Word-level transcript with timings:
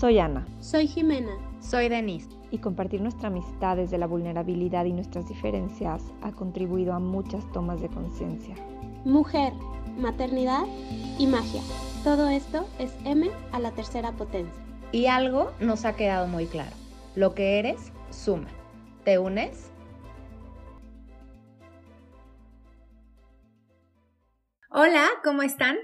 Soy 0.00 0.18
Ana. 0.18 0.46
Soy 0.60 0.86
Jimena. 0.86 1.36
Soy 1.60 1.90
Denise. 1.90 2.30
Y 2.50 2.56
compartir 2.56 3.02
nuestra 3.02 3.28
amistad 3.28 3.76
desde 3.76 3.98
la 3.98 4.06
vulnerabilidad 4.06 4.86
y 4.86 4.94
nuestras 4.94 5.28
diferencias 5.28 6.02
ha 6.22 6.32
contribuido 6.32 6.94
a 6.94 6.98
muchas 6.98 7.44
tomas 7.52 7.82
de 7.82 7.90
conciencia. 7.90 8.54
Mujer, 9.04 9.52
maternidad 9.98 10.62
y 11.18 11.26
magia. 11.26 11.60
Todo 12.02 12.30
esto 12.30 12.66
es 12.78 12.94
M 13.04 13.30
a 13.52 13.60
la 13.60 13.72
tercera 13.72 14.12
potencia. 14.12 14.64
Y 14.90 15.04
algo 15.04 15.52
nos 15.60 15.84
ha 15.84 15.94
quedado 15.94 16.26
muy 16.26 16.46
claro. 16.46 16.74
Lo 17.14 17.34
que 17.34 17.58
eres, 17.58 17.92
suma. 18.08 18.48
¿Te 19.04 19.18
unes? 19.18 19.70
Hola, 24.70 25.06
¿cómo 25.22 25.42
están? 25.42 25.76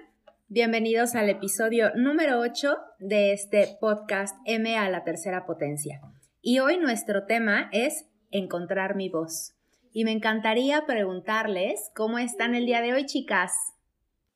Bienvenidos 0.48 1.16
al 1.16 1.28
episodio 1.28 1.90
número 1.96 2.38
8 2.38 2.76
de 3.00 3.32
este 3.32 3.76
podcast 3.80 4.36
M 4.44 4.76
a 4.78 4.88
la 4.88 5.02
tercera 5.02 5.44
potencia. 5.44 6.00
Y 6.40 6.60
hoy 6.60 6.76
nuestro 6.78 7.26
tema 7.26 7.68
es 7.72 8.08
encontrar 8.30 8.94
mi 8.94 9.08
voz. 9.08 9.56
Y 9.92 10.04
me 10.04 10.12
encantaría 10.12 10.86
preguntarles 10.86 11.90
cómo 11.96 12.20
están 12.20 12.54
el 12.54 12.64
día 12.64 12.80
de 12.80 12.92
hoy, 12.92 13.06
chicas. 13.06 13.50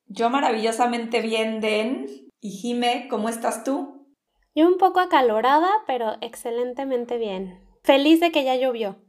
Yo 0.09 0.31
maravillosamente 0.31 1.20
bien, 1.20 1.61
Den. 1.61 2.07
Y 2.41 2.59
Jime, 2.59 3.06
¿cómo 3.09 3.29
estás 3.29 3.62
tú? 3.62 4.09
Yo 4.53 4.67
un 4.67 4.79
poco 4.79 4.98
acalorada, 4.98 5.70
pero 5.87 6.17
excelentemente 6.23 7.19
bien. 7.19 7.61
Feliz 7.84 8.19
de 8.19 8.33
que 8.33 8.42
ya 8.42 8.56
llovió. 8.56 9.01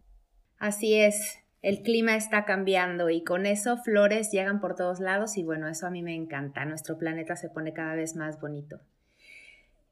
Así 0.59 0.93
es, 0.93 1.39
el 1.61 1.81
clima 1.83 2.15
está 2.15 2.45
cambiando 2.45 3.09
y 3.09 3.23
con 3.23 3.45
eso 3.45 3.77
flores 3.77 4.31
llegan 4.31 4.59
por 4.59 4.75
todos 4.75 4.99
lados 4.99 5.37
y 5.37 5.43
bueno, 5.43 5.67
eso 5.67 5.85
a 5.87 5.91
mí 5.91 6.01
me 6.01 6.15
encanta. 6.15 6.65
Nuestro 6.65 6.97
planeta 6.97 7.35
se 7.35 7.49
pone 7.49 7.73
cada 7.73 7.95
vez 7.95 8.15
más 8.15 8.39
bonito. 8.39 8.79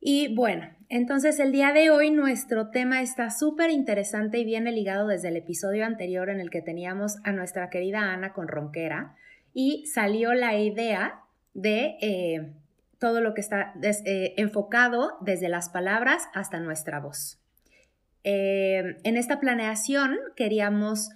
Y 0.02 0.34
bueno, 0.34 0.70
entonces 0.88 1.40
el 1.40 1.52
día 1.52 1.74
de 1.74 1.92
hoy 1.92 2.10
nuestro 2.10 2.70
tema 2.70 3.02
está 3.02 3.30
súper 3.30 3.70
interesante 3.70 4.40
y 4.40 4.46
viene 4.46 4.72
ligado 4.72 5.08
desde 5.08 5.28
el 5.28 5.36
episodio 5.36 5.86
anterior 5.86 6.30
en 6.30 6.40
el 6.40 6.50
que 6.50 6.62
teníamos 6.62 7.18
a 7.26 7.34
nuestra 7.34 7.70
querida 7.70 8.14
Ana 8.14 8.32
con 8.32 8.48
Ronquera 8.48 9.16
y 9.54 9.86
salió 9.88 10.34
la 10.34 10.58
idea 10.58 11.22
de 11.54 11.98
eh, 12.02 12.54
todo 12.98 13.20
lo 13.20 13.34
que 13.34 13.42
está 13.42 13.74
eh, 13.84 14.34
enfocado 14.38 15.18
desde 15.20 15.50
las 15.50 15.70
palabras 15.70 16.30
hasta 16.34 16.60
nuestra 16.62 17.00
voz. 17.00 17.42
Eh, 18.24 18.98
en 19.04 19.18
esta 19.18 19.40
planeación 19.40 20.18
queríamos 20.36 21.10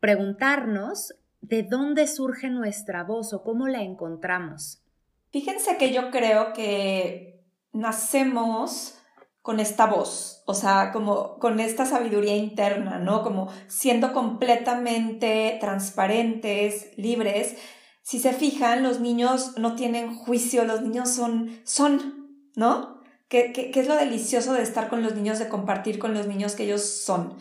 preguntarnos 0.00 1.14
de 1.40 1.62
dónde 1.62 2.06
surge 2.06 2.50
nuestra 2.50 3.04
voz 3.04 3.32
o 3.32 3.42
cómo 3.42 3.68
la 3.68 3.82
encontramos. 3.82 4.82
Fíjense 5.30 5.76
que 5.76 5.92
yo 5.92 6.10
creo 6.10 6.52
que 6.52 7.44
nacemos 7.72 8.94
con 9.42 9.60
esta 9.60 9.86
voz, 9.86 10.42
o 10.46 10.52
sea, 10.52 10.90
como 10.92 11.38
con 11.38 11.60
esta 11.60 11.86
sabiduría 11.86 12.36
interna, 12.36 12.98
¿no? 12.98 13.22
Como 13.22 13.48
siendo 13.66 14.12
completamente 14.12 15.56
transparentes, 15.60 16.90
libres. 16.96 17.56
Si 18.02 18.18
se 18.18 18.32
fijan, 18.32 18.82
los 18.82 19.00
niños 19.00 19.56
no 19.56 19.74
tienen 19.74 20.14
juicio, 20.14 20.64
los 20.64 20.82
niños 20.82 21.10
son, 21.10 21.60
son, 21.64 22.50
¿no? 22.56 23.00
¿Qué, 23.28 23.52
qué, 23.52 23.70
qué 23.70 23.80
es 23.80 23.88
lo 23.88 23.96
delicioso 23.96 24.54
de 24.54 24.62
estar 24.62 24.88
con 24.88 25.02
los 25.02 25.14
niños, 25.14 25.38
de 25.38 25.48
compartir 25.48 25.98
con 25.98 26.14
los 26.14 26.26
niños 26.26 26.54
que 26.54 26.64
ellos 26.64 26.82
son? 26.82 27.38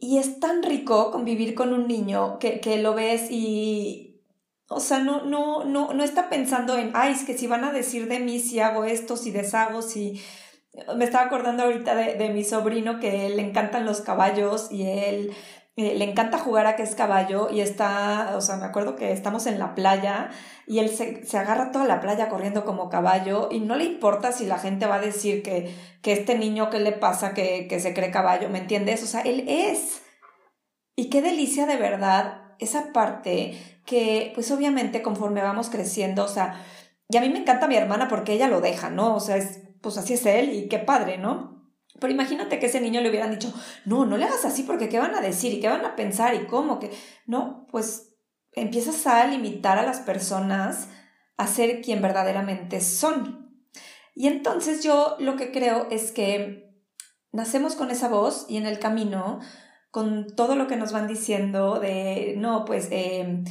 Y 0.00 0.18
es 0.18 0.40
tan 0.40 0.62
rico 0.62 1.10
convivir 1.10 1.54
con 1.54 1.72
un 1.72 1.88
niño 1.88 2.38
que, 2.38 2.60
que 2.60 2.78
lo 2.78 2.94
ves 2.94 3.30
y, 3.30 4.22
o 4.68 4.80
sea, 4.80 4.98
no, 4.98 5.24
no, 5.24 5.64
no, 5.64 5.92
no 5.94 6.04
está 6.04 6.28
pensando 6.28 6.76
en, 6.76 6.92
ay, 6.94 7.12
es 7.12 7.24
que 7.24 7.36
si 7.36 7.46
van 7.46 7.64
a 7.64 7.72
decir 7.72 8.08
de 8.08 8.20
mí 8.20 8.38
si 8.38 8.60
hago 8.60 8.84
esto, 8.84 9.16
si 9.16 9.30
deshago, 9.30 9.82
si... 9.82 10.22
Me 10.96 11.06
estaba 11.06 11.24
acordando 11.24 11.64
ahorita 11.64 11.96
de, 11.96 12.14
de 12.14 12.28
mi 12.28 12.44
sobrino 12.44 13.00
que 13.00 13.30
le 13.30 13.42
encantan 13.42 13.84
los 13.84 14.00
caballos 14.00 14.70
y 14.70 14.86
él 14.86 15.34
eh, 15.78 15.94
le 15.94 16.04
encanta 16.04 16.40
jugar 16.40 16.66
a 16.66 16.74
que 16.74 16.82
es 16.82 16.96
caballo 16.96 17.50
y 17.52 17.60
está, 17.60 18.32
o 18.36 18.40
sea, 18.40 18.56
me 18.56 18.64
acuerdo 18.64 18.96
que 18.96 19.12
estamos 19.12 19.46
en 19.46 19.60
la 19.60 19.76
playa 19.76 20.28
y 20.66 20.80
él 20.80 20.88
se, 20.88 21.24
se, 21.24 21.38
agarra 21.38 21.70
toda 21.70 21.84
la 21.84 22.00
playa 22.00 22.28
corriendo 22.28 22.64
como 22.64 22.88
caballo 22.88 23.48
y 23.52 23.60
no 23.60 23.76
le 23.76 23.84
importa 23.84 24.32
si 24.32 24.44
la 24.44 24.58
gente 24.58 24.86
va 24.86 24.96
a 24.96 25.00
decir 25.00 25.40
que, 25.44 25.72
que 26.02 26.12
este 26.14 26.36
niño, 26.36 26.68
¿qué 26.68 26.80
le 26.80 26.90
pasa? 26.90 27.32
Que, 27.32 27.68
que 27.68 27.78
se 27.78 27.94
cree 27.94 28.10
caballo, 28.10 28.48
¿me 28.48 28.58
entiendes? 28.58 29.04
O 29.04 29.06
sea, 29.06 29.20
él 29.20 29.44
es. 29.46 30.02
Y 30.96 31.10
qué 31.10 31.22
delicia 31.22 31.64
de 31.64 31.76
verdad 31.76 32.56
esa 32.58 32.92
parte 32.92 33.56
que, 33.86 34.32
pues 34.34 34.50
obviamente 34.50 35.00
conforme 35.00 35.42
vamos 35.42 35.70
creciendo, 35.70 36.24
o 36.24 36.28
sea, 36.28 36.60
y 37.08 37.16
a 37.18 37.20
mí 37.20 37.28
me 37.28 37.38
encanta 37.38 37.68
mi 37.68 37.76
hermana 37.76 38.08
porque 38.08 38.32
ella 38.32 38.48
lo 38.48 38.60
deja, 38.60 38.90
¿no? 38.90 39.14
O 39.14 39.20
sea, 39.20 39.36
es, 39.36 39.60
pues 39.80 39.96
así 39.96 40.14
es 40.14 40.26
él 40.26 40.52
y 40.52 40.68
qué 40.68 40.80
padre, 40.80 41.18
¿no? 41.18 41.57
Pero 42.00 42.12
imagínate 42.12 42.58
que 42.58 42.66
ese 42.66 42.80
niño 42.80 43.00
le 43.00 43.10
hubieran 43.10 43.30
dicho, 43.30 43.52
no, 43.84 44.06
no 44.06 44.16
le 44.16 44.24
hagas 44.24 44.44
así 44.44 44.62
porque 44.62 44.88
qué 44.88 44.98
van 44.98 45.14
a 45.14 45.20
decir 45.20 45.52
y 45.52 45.60
qué 45.60 45.68
van 45.68 45.84
a 45.84 45.96
pensar 45.96 46.34
y 46.34 46.46
cómo 46.46 46.78
que... 46.78 46.90
No, 47.26 47.66
pues 47.70 48.14
empiezas 48.52 49.06
a 49.06 49.26
limitar 49.26 49.78
a 49.78 49.82
las 49.82 50.00
personas 50.00 50.88
a 51.36 51.46
ser 51.46 51.82
quien 51.82 52.02
verdaderamente 52.02 52.80
son. 52.80 53.64
Y 54.14 54.26
entonces 54.26 54.82
yo 54.82 55.16
lo 55.18 55.36
que 55.36 55.52
creo 55.52 55.88
es 55.90 56.12
que 56.12 56.72
nacemos 57.32 57.74
con 57.74 57.90
esa 57.90 58.08
voz 58.08 58.46
y 58.48 58.56
en 58.56 58.66
el 58.66 58.78
camino, 58.78 59.40
con 59.90 60.34
todo 60.34 60.56
lo 60.56 60.66
que 60.66 60.76
nos 60.76 60.92
van 60.92 61.08
diciendo 61.08 61.80
de, 61.80 62.34
no, 62.36 62.64
pues... 62.64 62.88
Eh, 62.90 63.44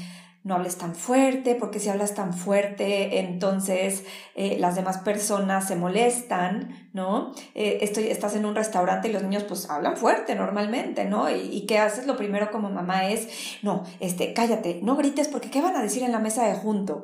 no 0.48 0.56
hables 0.56 0.78
tan 0.78 0.96
fuerte, 0.96 1.56
porque 1.56 1.80
si 1.82 1.90
hablas 1.90 2.16
tan 2.16 2.34
fuerte, 2.34 3.20
entonces 3.20 4.06
eh, 4.34 4.56
las 4.60 4.76
demás 4.76 5.00
personas 5.00 5.68
se 5.68 5.76
molestan, 5.76 6.90
¿no? 6.94 7.34
Eh, 7.54 7.80
estoy, 7.82 8.08
estás 8.08 8.34
en 8.34 8.46
un 8.46 8.56
restaurante 8.56 9.10
y 9.10 9.12
los 9.12 9.24
niños 9.24 9.44
pues 9.44 9.70
hablan 9.70 9.98
fuerte 9.98 10.36
normalmente, 10.36 11.04
¿no? 11.04 11.30
Y, 11.30 11.50
y, 11.52 11.66
qué 11.66 11.80
haces? 11.80 12.08
Lo 12.08 12.16
primero 12.16 12.50
como 12.50 12.70
mamá 12.70 13.10
es, 13.10 13.28
no, 13.62 13.84
este, 14.00 14.34
cállate, 14.34 14.80
no 14.82 14.96
grites 14.96 15.28
porque 15.28 15.52
¿qué 15.52 15.62
van 15.62 15.76
a 15.76 15.82
decir 15.82 16.04
en 16.04 16.14
la 16.14 16.20
mesa 16.20 16.48
de 16.48 16.56
junto? 16.56 17.04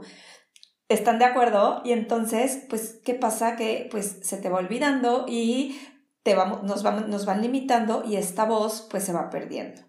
¿Están 0.88 1.20
de 1.20 1.26
acuerdo? 1.26 1.82
Y 1.84 1.92
entonces, 1.92 2.66
pues, 2.70 3.02
¿qué 3.04 3.14
pasa? 3.14 3.58
Que 3.58 3.90
pues 3.92 4.20
se 4.22 4.38
te 4.38 4.48
va 4.48 4.60
olvidando 4.60 5.26
y 5.28 5.82
te 6.24 6.34
vamos, 6.34 6.64
nos, 6.64 6.82
vamos, 6.82 7.10
nos 7.10 7.26
van 7.26 7.42
limitando 7.42 8.04
y 8.08 8.16
esta 8.16 8.46
voz 8.46 8.88
pues 8.90 9.04
se 9.04 9.12
va 9.12 9.30
perdiendo. 9.30 9.82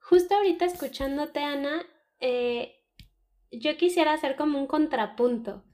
Justo 0.00 0.34
ahorita 0.34 0.66
escuchándote, 0.66 1.40
Ana, 1.40 1.86
eh, 2.22 2.76
yo 3.50 3.76
quisiera 3.76 4.14
hacer 4.14 4.36
como 4.36 4.58
un 4.58 4.66
contrapunto, 4.66 5.64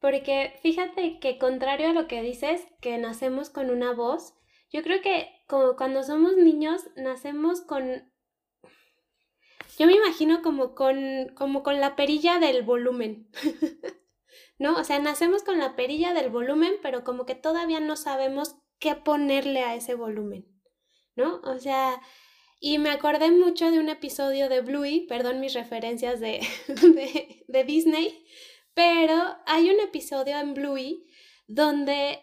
porque 0.00 0.58
fíjate 0.62 1.20
que 1.20 1.38
contrario 1.38 1.90
a 1.90 1.92
lo 1.92 2.08
que 2.08 2.22
dices, 2.22 2.66
que 2.80 2.98
nacemos 2.98 3.50
con 3.50 3.70
una 3.70 3.92
voz, 3.92 4.34
yo 4.72 4.82
creo 4.82 5.02
que 5.02 5.28
como 5.46 5.76
cuando 5.76 6.02
somos 6.02 6.34
niños 6.36 6.82
nacemos 6.96 7.60
con... 7.60 8.10
Yo 9.78 9.86
me 9.86 9.94
imagino 9.94 10.42
como 10.42 10.74
con, 10.74 11.28
como 11.36 11.62
con 11.62 11.78
la 11.78 11.94
perilla 11.94 12.38
del 12.38 12.62
volumen. 12.62 13.30
¿No? 14.58 14.76
O 14.76 14.84
sea, 14.84 14.98
nacemos 14.98 15.42
con 15.42 15.58
la 15.58 15.76
perilla 15.76 16.14
del 16.14 16.30
volumen, 16.30 16.74
pero 16.82 17.04
como 17.04 17.26
que 17.26 17.34
todavía 17.34 17.80
no 17.80 17.96
sabemos 17.96 18.56
qué 18.78 18.94
ponerle 18.94 19.60
a 19.62 19.74
ese 19.74 19.94
volumen. 19.94 20.46
¿No? 21.16 21.40
O 21.44 21.58
sea, 21.58 22.00
y 22.64 22.78
me 22.78 22.90
acordé 22.90 23.32
mucho 23.32 23.72
de 23.72 23.80
un 23.80 23.88
episodio 23.88 24.48
de 24.48 24.60
Bluey, 24.60 25.04
perdón 25.08 25.40
mis 25.40 25.52
referencias 25.52 26.20
de, 26.20 26.46
de, 26.68 27.44
de 27.48 27.64
Disney, 27.64 28.24
pero 28.72 29.20
hay 29.46 29.68
un 29.68 29.80
episodio 29.80 30.38
en 30.38 30.54
Bluey 30.54 31.04
donde 31.48 32.20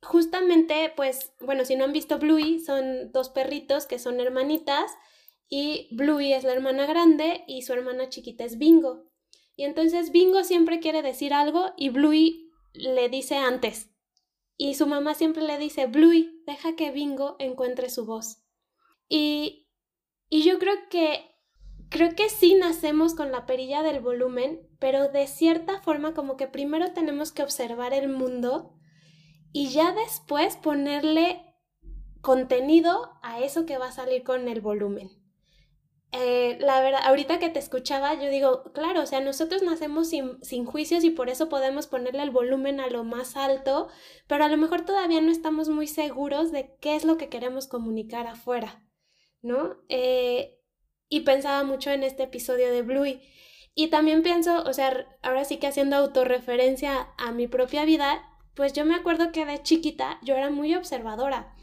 justamente, 0.00 0.92
pues, 0.94 1.32
bueno, 1.40 1.64
si 1.64 1.74
no 1.74 1.82
han 1.82 1.92
visto 1.92 2.20
Bluey, 2.20 2.60
son 2.60 3.10
dos 3.10 3.30
perritos 3.30 3.86
que 3.86 3.98
son 3.98 4.20
hermanitas 4.20 4.88
y 5.48 5.88
Bluey 5.96 6.32
es 6.32 6.44
la 6.44 6.52
hermana 6.52 6.86
grande 6.86 7.42
y 7.48 7.62
su 7.62 7.72
hermana 7.72 8.08
chiquita 8.08 8.44
es 8.44 8.58
Bingo. 8.58 9.10
Y 9.56 9.64
entonces 9.64 10.12
Bingo 10.12 10.44
siempre 10.44 10.78
quiere 10.78 11.02
decir 11.02 11.34
algo 11.34 11.72
y 11.76 11.88
Bluey 11.88 12.52
le 12.72 13.08
dice 13.08 13.34
antes. 13.34 13.90
Y 14.56 14.74
su 14.74 14.86
mamá 14.86 15.14
siempre 15.14 15.42
le 15.42 15.58
dice, 15.58 15.86
Bluey, 15.86 16.40
deja 16.46 16.76
que 16.76 16.92
Bingo 16.92 17.34
encuentre 17.40 17.90
su 17.90 18.06
voz. 18.06 18.44
Y 19.08 19.61
yo 20.52 20.58
creo 20.58 20.74
que, 20.90 21.34
creo 21.88 22.14
que 22.14 22.28
sí 22.28 22.54
nacemos 22.54 23.14
con 23.14 23.32
la 23.32 23.46
perilla 23.46 23.82
del 23.82 24.00
volumen, 24.00 24.60
pero 24.78 25.08
de 25.08 25.26
cierta 25.26 25.80
forma 25.80 26.12
como 26.12 26.36
que 26.36 26.46
primero 26.46 26.92
tenemos 26.92 27.32
que 27.32 27.42
observar 27.42 27.94
el 27.94 28.08
mundo 28.08 28.74
y 29.52 29.68
ya 29.68 29.92
después 29.92 30.56
ponerle 30.56 31.56
contenido 32.20 33.12
a 33.22 33.40
eso 33.40 33.64
que 33.64 33.78
va 33.78 33.88
a 33.88 33.92
salir 33.92 34.24
con 34.24 34.46
el 34.48 34.60
volumen. 34.60 35.10
Eh, 36.12 36.58
la 36.60 36.82
verdad, 36.82 37.00
ahorita 37.04 37.38
que 37.38 37.48
te 37.48 37.58
escuchaba, 37.58 38.12
yo 38.14 38.28
digo, 38.28 38.64
claro, 38.74 39.00
o 39.00 39.06
sea, 39.06 39.20
nosotros 39.20 39.62
nacemos 39.62 40.10
sin, 40.10 40.44
sin, 40.44 40.66
juicios 40.66 41.04
y 41.04 41.10
por 41.10 41.30
eso 41.30 41.48
podemos 41.48 41.86
ponerle 41.86 42.22
el 42.22 42.30
volumen 42.30 42.80
a 42.80 42.88
lo 42.88 43.04
más 43.04 43.34
alto, 43.38 43.88
pero 44.26 44.44
a 44.44 44.48
lo 44.48 44.58
mejor 44.58 44.84
todavía 44.84 45.22
no 45.22 45.32
estamos 45.32 45.70
muy 45.70 45.86
seguros 45.86 46.52
de 46.52 46.76
qué 46.82 46.96
es 46.96 47.06
lo 47.06 47.16
que 47.16 47.30
queremos 47.30 47.66
comunicar 47.66 48.26
afuera. 48.26 48.82
¿No? 49.42 49.76
Eh, 49.88 50.58
y 51.08 51.20
pensaba 51.20 51.62
mucho 51.64 51.90
en 51.90 52.02
este 52.04 52.22
episodio 52.22 52.72
de 52.72 52.82
Bluey. 52.82 53.20
Y 53.74 53.88
también 53.88 54.22
pienso, 54.22 54.62
o 54.64 54.72
sea, 54.72 55.06
ahora 55.22 55.44
sí 55.44 55.58
que 55.58 55.66
haciendo 55.66 55.96
autorreferencia 55.96 57.08
a 57.18 57.32
mi 57.32 57.48
propia 57.48 57.84
vida, 57.84 58.22
pues 58.54 58.72
yo 58.72 58.84
me 58.84 58.94
acuerdo 58.94 59.32
que 59.32 59.46
de 59.46 59.62
chiquita 59.62 60.18
yo 60.22 60.34
era 60.34 60.50
muy 60.50 60.74
observadora. 60.74 61.54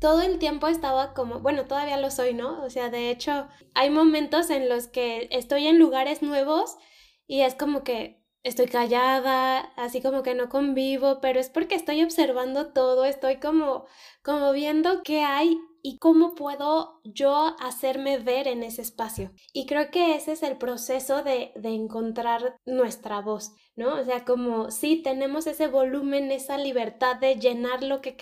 Todo 0.00 0.22
el 0.22 0.38
tiempo 0.38 0.68
estaba 0.68 1.14
como, 1.14 1.40
bueno, 1.40 1.64
todavía 1.66 1.96
lo 1.96 2.10
soy, 2.10 2.34
¿no? 2.34 2.62
O 2.62 2.70
sea, 2.70 2.90
de 2.90 3.10
hecho, 3.10 3.48
hay 3.74 3.90
momentos 3.90 4.50
en 4.50 4.68
los 4.68 4.88
que 4.88 5.28
estoy 5.30 5.66
en 5.66 5.78
lugares 5.78 6.22
nuevos 6.22 6.76
y 7.26 7.40
es 7.40 7.54
como 7.54 7.82
que 7.82 8.22
estoy 8.42 8.66
callada, 8.66 9.58
así 9.76 10.00
como 10.00 10.22
que 10.22 10.34
no 10.34 10.48
convivo, 10.48 11.20
pero 11.20 11.40
es 11.40 11.48
porque 11.48 11.74
estoy 11.74 12.02
observando 12.02 12.68
todo, 12.68 13.04
estoy 13.04 13.36
como, 13.36 13.86
como 14.22 14.52
viendo 14.52 15.02
qué 15.02 15.22
hay 15.22 15.58
y 15.86 15.98
cómo 15.98 16.34
puedo 16.34 17.00
yo 17.04 17.54
hacerme 17.60 18.18
ver 18.18 18.48
en 18.48 18.62
ese 18.62 18.82
espacio. 18.82 19.32
Y 19.52 19.66
creo 19.66 19.90
que 19.90 20.16
ese 20.16 20.32
es 20.32 20.42
el 20.42 20.58
proceso 20.58 21.22
de, 21.22 21.52
de 21.54 21.68
encontrar 21.68 22.56
nuestra 22.66 23.20
voz, 23.20 23.52
¿no? 23.76 24.00
O 24.00 24.04
sea, 24.04 24.24
como 24.24 24.70
si 24.70 25.02
tenemos 25.02 25.46
ese 25.46 25.68
volumen, 25.68 26.32
esa 26.32 26.58
libertad 26.58 27.16
de 27.16 27.36
llenar 27.36 27.82
lo 27.82 28.00
que, 28.00 28.16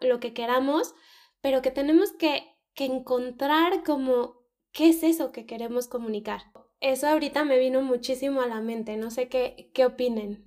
lo 0.00 0.20
que 0.20 0.34
queramos, 0.34 0.94
pero 1.40 1.62
que 1.62 1.70
tenemos 1.70 2.12
que, 2.12 2.42
que 2.74 2.86
encontrar 2.86 3.84
como 3.84 4.40
qué 4.72 4.88
es 4.88 5.02
eso 5.02 5.30
que 5.30 5.46
queremos 5.46 5.86
comunicar 5.86 6.42
eso 6.80 7.06
ahorita 7.06 7.44
me 7.44 7.58
vino 7.58 7.82
muchísimo 7.82 8.42
a 8.42 8.46
la 8.46 8.60
mente, 8.60 8.96
no 8.96 9.10
sé 9.10 9.28
qué, 9.28 9.70
qué 9.72 9.86
opinen. 9.86 10.44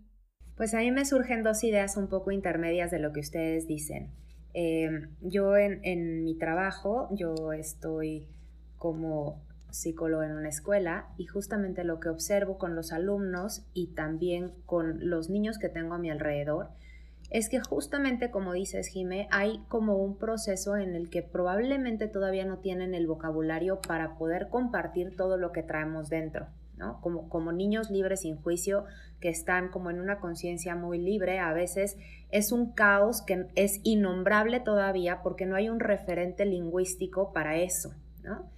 Pues 0.56 0.74
a 0.74 0.80
mí 0.80 0.92
me 0.92 1.06
surgen 1.06 1.44
dos 1.44 1.64
ideas 1.64 1.98
un 1.98 2.10
poco 2.10 2.32
intermedias 2.32 2.92
de 2.92 3.00
lo 3.00 3.14
que 3.14 3.22
ustedes 3.22 3.66
dicen. 3.68 4.14
Em, 4.62 5.08
yo 5.22 5.56
en, 5.56 5.80
en 5.84 6.26
mi 6.26 6.38
trabajo, 6.38 7.08
yo 7.12 7.54
estoy 7.54 8.28
como 8.76 9.42
psicólogo 9.70 10.22
en 10.24 10.34
una 10.34 10.50
escuela 10.50 11.08
y 11.16 11.28
justamente 11.28 11.86
lo 11.86 12.02
que 12.02 12.10
observo 12.10 12.58
con 12.58 12.76
los 12.76 12.92
alumnos 12.92 13.66
y 13.74 13.94
también 13.94 14.52
con 14.66 15.10
los 15.10 15.30
niños 15.30 15.60
que 15.60 15.70
tengo 15.70 15.94
a 15.94 15.98
mi 15.98 16.10
alrededor 16.10 16.72
es 17.30 17.48
que 17.48 17.62
justamente 17.62 18.32
como 18.32 18.52
dices, 18.52 18.88
Jime, 18.88 19.30
hay 19.32 19.64
como 19.70 19.96
un 19.96 20.18
proceso 20.18 20.76
en 20.76 20.94
el 20.94 21.10
que 21.10 21.22
probablemente 21.22 22.10
todavía 22.10 22.44
no 22.44 22.58
tienen 22.58 22.94
el 22.94 23.08
vocabulario 23.08 23.80
para 23.80 24.18
poder 24.18 24.50
compartir 24.50 25.16
todo 25.16 25.38
lo 25.38 25.54
que 25.54 25.64
traemos 25.64 26.10
dentro, 26.10 26.48
¿no? 26.80 27.00
Como, 27.02 27.30
como 27.30 27.52
niños 27.52 27.92
libres 27.92 28.22
sin 28.22 28.38
juicio 28.38 28.86
que 29.20 29.30
están 29.30 29.70
como 29.70 29.92
en 29.92 30.00
una 30.00 30.20
conciencia 30.20 30.76
muy 30.76 30.98
libre, 30.98 31.40
a 31.40 31.54
veces 31.54 31.98
es 32.32 32.52
un 32.52 32.72
caos 32.72 33.22
que 33.22 33.48
es 33.56 33.82
innombrable 33.84 34.62
todavía 34.62 35.22
porque 35.22 35.46
no 35.46 35.56
hay 35.56 35.70
un 35.70 35.80
referente 35.80 36.46
lingüístico 36.46 37.34
para 37.34 37.58
eso, 37.58 37.94
¿no? 38.24 38.50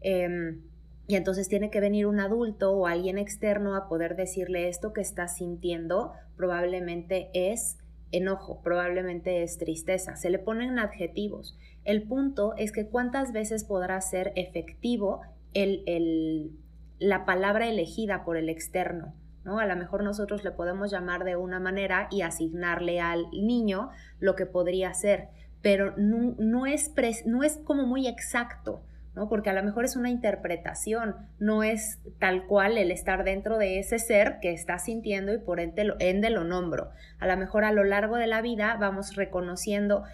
Em, 0.00 0.60
y 1.06 1.16
entonces 1.16 1.48
tiene 1.48 1.70
que 1.70 1.80
venir 1.80 2.06
un 2.06 2.20
adulto 2.20 2.72
o 2.72 2.86
alguien 2.86 3.16
externo 3.16 3.74
a 3.74 3.88
poder 3.88 4.14
decirle 4.14 4.68
esto 4.68 4.92
que 4.92 5.00
está 5.00 5.26
sintiendo 5.26 6.12
probablemente 6.36 7.30
es 7.32 7.78
enojo, 8.12 8.60
probablemente 8.62 9.42
es 9.42 9.58
tristeza, 9.58 10.16
se 10.16 10.30
le 10.30 10.38
ponen 10.38 10.78
adjetivos. 10.78 11.56
El 11.84 12.02
punto 12.02 12.54
es 12.56 12.72
que 12.72 12.86
cuántas 12.86 13.32
veces 13.32 13.64
podrá 13.64 14.00
ser 14.00 14.32
efectivo 14.36 15.22
el, 15.54 16.52
la 16.98 17.24
palabra 17.24 17.68
elegida 17.68 18.24
por 18.24 18.36
el 18.36 18.48
externo. 18.48 19.14
¿no? 19.44 19.58
A 19.58 19.66
lo 19.66 19.76
mejor 19.76 20.02
nosotros 20.04 20.44
le 20.44 20.50
podemos 20.50 20.90
llamar 20.90 21.24
de 21.24 21.36
una 21.36 21.60
manera 21.60 22.08
y 22.10 22.22
asignarle 22.22 23.00
al 23.00 23.30
niño 23.30 23.90
lo 24.20 24.36
que 24.36 24.46
podría 24.46 24.92
ser, 24.94 25.28
pero 25.62 25.94
no, 25.96 26.34
no, 26.38 26.66
es, 26.66 26.92
no 27.26 27.42
es 27.42 27.58
como 27.64 27.86
muy 27.86 28.06
exacto. 28.06 28.82
Porque 29.28 29.50
a 29.50 29.52
lo 29.52 29.64
mejor 29.64 29.84
es 29.84 29.96
una 29.96 30.10
interpretación, 30.10 31.16
no 31.40 31.64
es 31.64 31.98
tal 32.20 32.46
cual 32.46 32.78
el 32.78 32.92
estar 32.92 33.24
dentro 33.24 33.58
de 33.58 33.80
ese 33.80 33.98
ser 33.98 34.38
que 34.40 34.52
está 34.52 34.78
sintiendo 34.78 35.34
y 35.34 35.38
por 35.38 35.58
ende 35.58 35.82
lo, 35.82 35.96
ende 35.98 36.30
lo 36.30 36.44
nombro. 36.44 36.90
A 37.18 37.26
lo 37.26 37.36
mejor 37.36 37.64
a 37.64 37.72
lo 37.72 37.82
largo 37.82 38.14
de 38.14 38.28
la 38.28 38.42
vida 38.42 38.76
vamos 38.78 39.16
reconociendo 39.16 40.04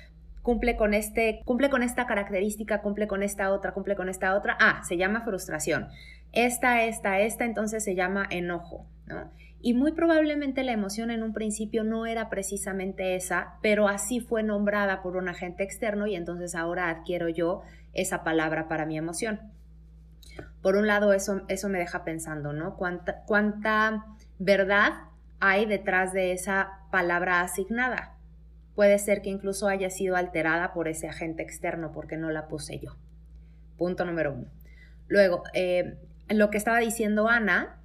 cumple 0.44 0.76
con 0.76 0.92
este, 0.92 1.40
cumple 1.46 1.70
con 1.70 1.82
esta 1.82 2.06
característica, 2.06 2.82
cumple 2.82 3.08
con 3.08 3.22
esta 3.22 3.50
otra, 3.50 3.72
cumple 3.72 3.96
con 3.96 4.08
esta 4.08 4.36
otra. 4.36 4.56
Ah, 4.60 4.82
se 4.86 4.96
llama 4.96 5.22
frustración. 5.22 5.88
Esta, 6.34 6.82
esta, 6.82 7.20
esta, 7.20 7.44
entonces 7.44 7.84
se 7.84 7.94
llama 7.94 8.26
enojo, 8.28 8.88
Y 9.60 9.72
muy 9.72 9.92
probablemente 9.92 10.64
la 10.64 10.72
emoción 10.72 11.12
en 11.12 11.22
un 11.22 11.32
principio 11.32 11.84
no 11.84 12.06
era 12.06 12.28
precisamente 12.28 13.14
esa, 13.14 13.54
pero 13.62 13.86
así 13.86 14.18
fue 14.18 14.42
nombrada 14.42 15.00
por 15.00 15.16
un 15.16 15.28
agente 15.28 15.62
externo 15.62 16.08
y 16.08 16.16
entonces 16.16 16.56
ahora 16.56 16.90
adquiero 16.90 17.28
yo 17.28 17.62
esa 17.92 18.24
palabra 18.24 18.66
para 18.66 18.84
mi 18.84 18.98
emoción. 18.98 19.40
Por 20.60 20.74
un 20.74 20.88
lado, 20.88 21.12
eso, 21.12 21.42
eso 21.46 21.68
me 21.68 21.78
deja 21.78 22.02
pensando, 22.02 22.52
¿no? 22.52 22.76
¿Cuánta, 22.76 23.22
¿Cuánta 23.26 24.04
verdad 24.40 24.92
hay 25.38 25.66
detrás 25.66 26.12
de 26.12 26.32
esa 26.32 26.80
palabra 26.90 27.42
asignada? 27.42 28.18
Puede 28.74 28.98
ser 28.98 29.22
que 29.22 29.30
incluso 29.30 29.68
haya 29.68 29.88
sido 29.88 30.16
alterada 30.16 30.72
por 30.72 30.88
ese 30.88 31.06
agente 31.06 31.44
externo 31.44 31.92
porque 31.92 32.16
no 32.16 32.30
la 32.30 32.48
puse 32.48 32.80
yo. 32.80 32.96
Punto 33.78 34.04
número 34.04 34.32
uno. 34.32 34.48
Luego, 35.06 35.44
eh, 35.52 35.96
lo 36.28 36.50
que 36.50 36.58
estaba 36.58 36.78
diciendo 36.78 37.28
Ana 37.28 37.80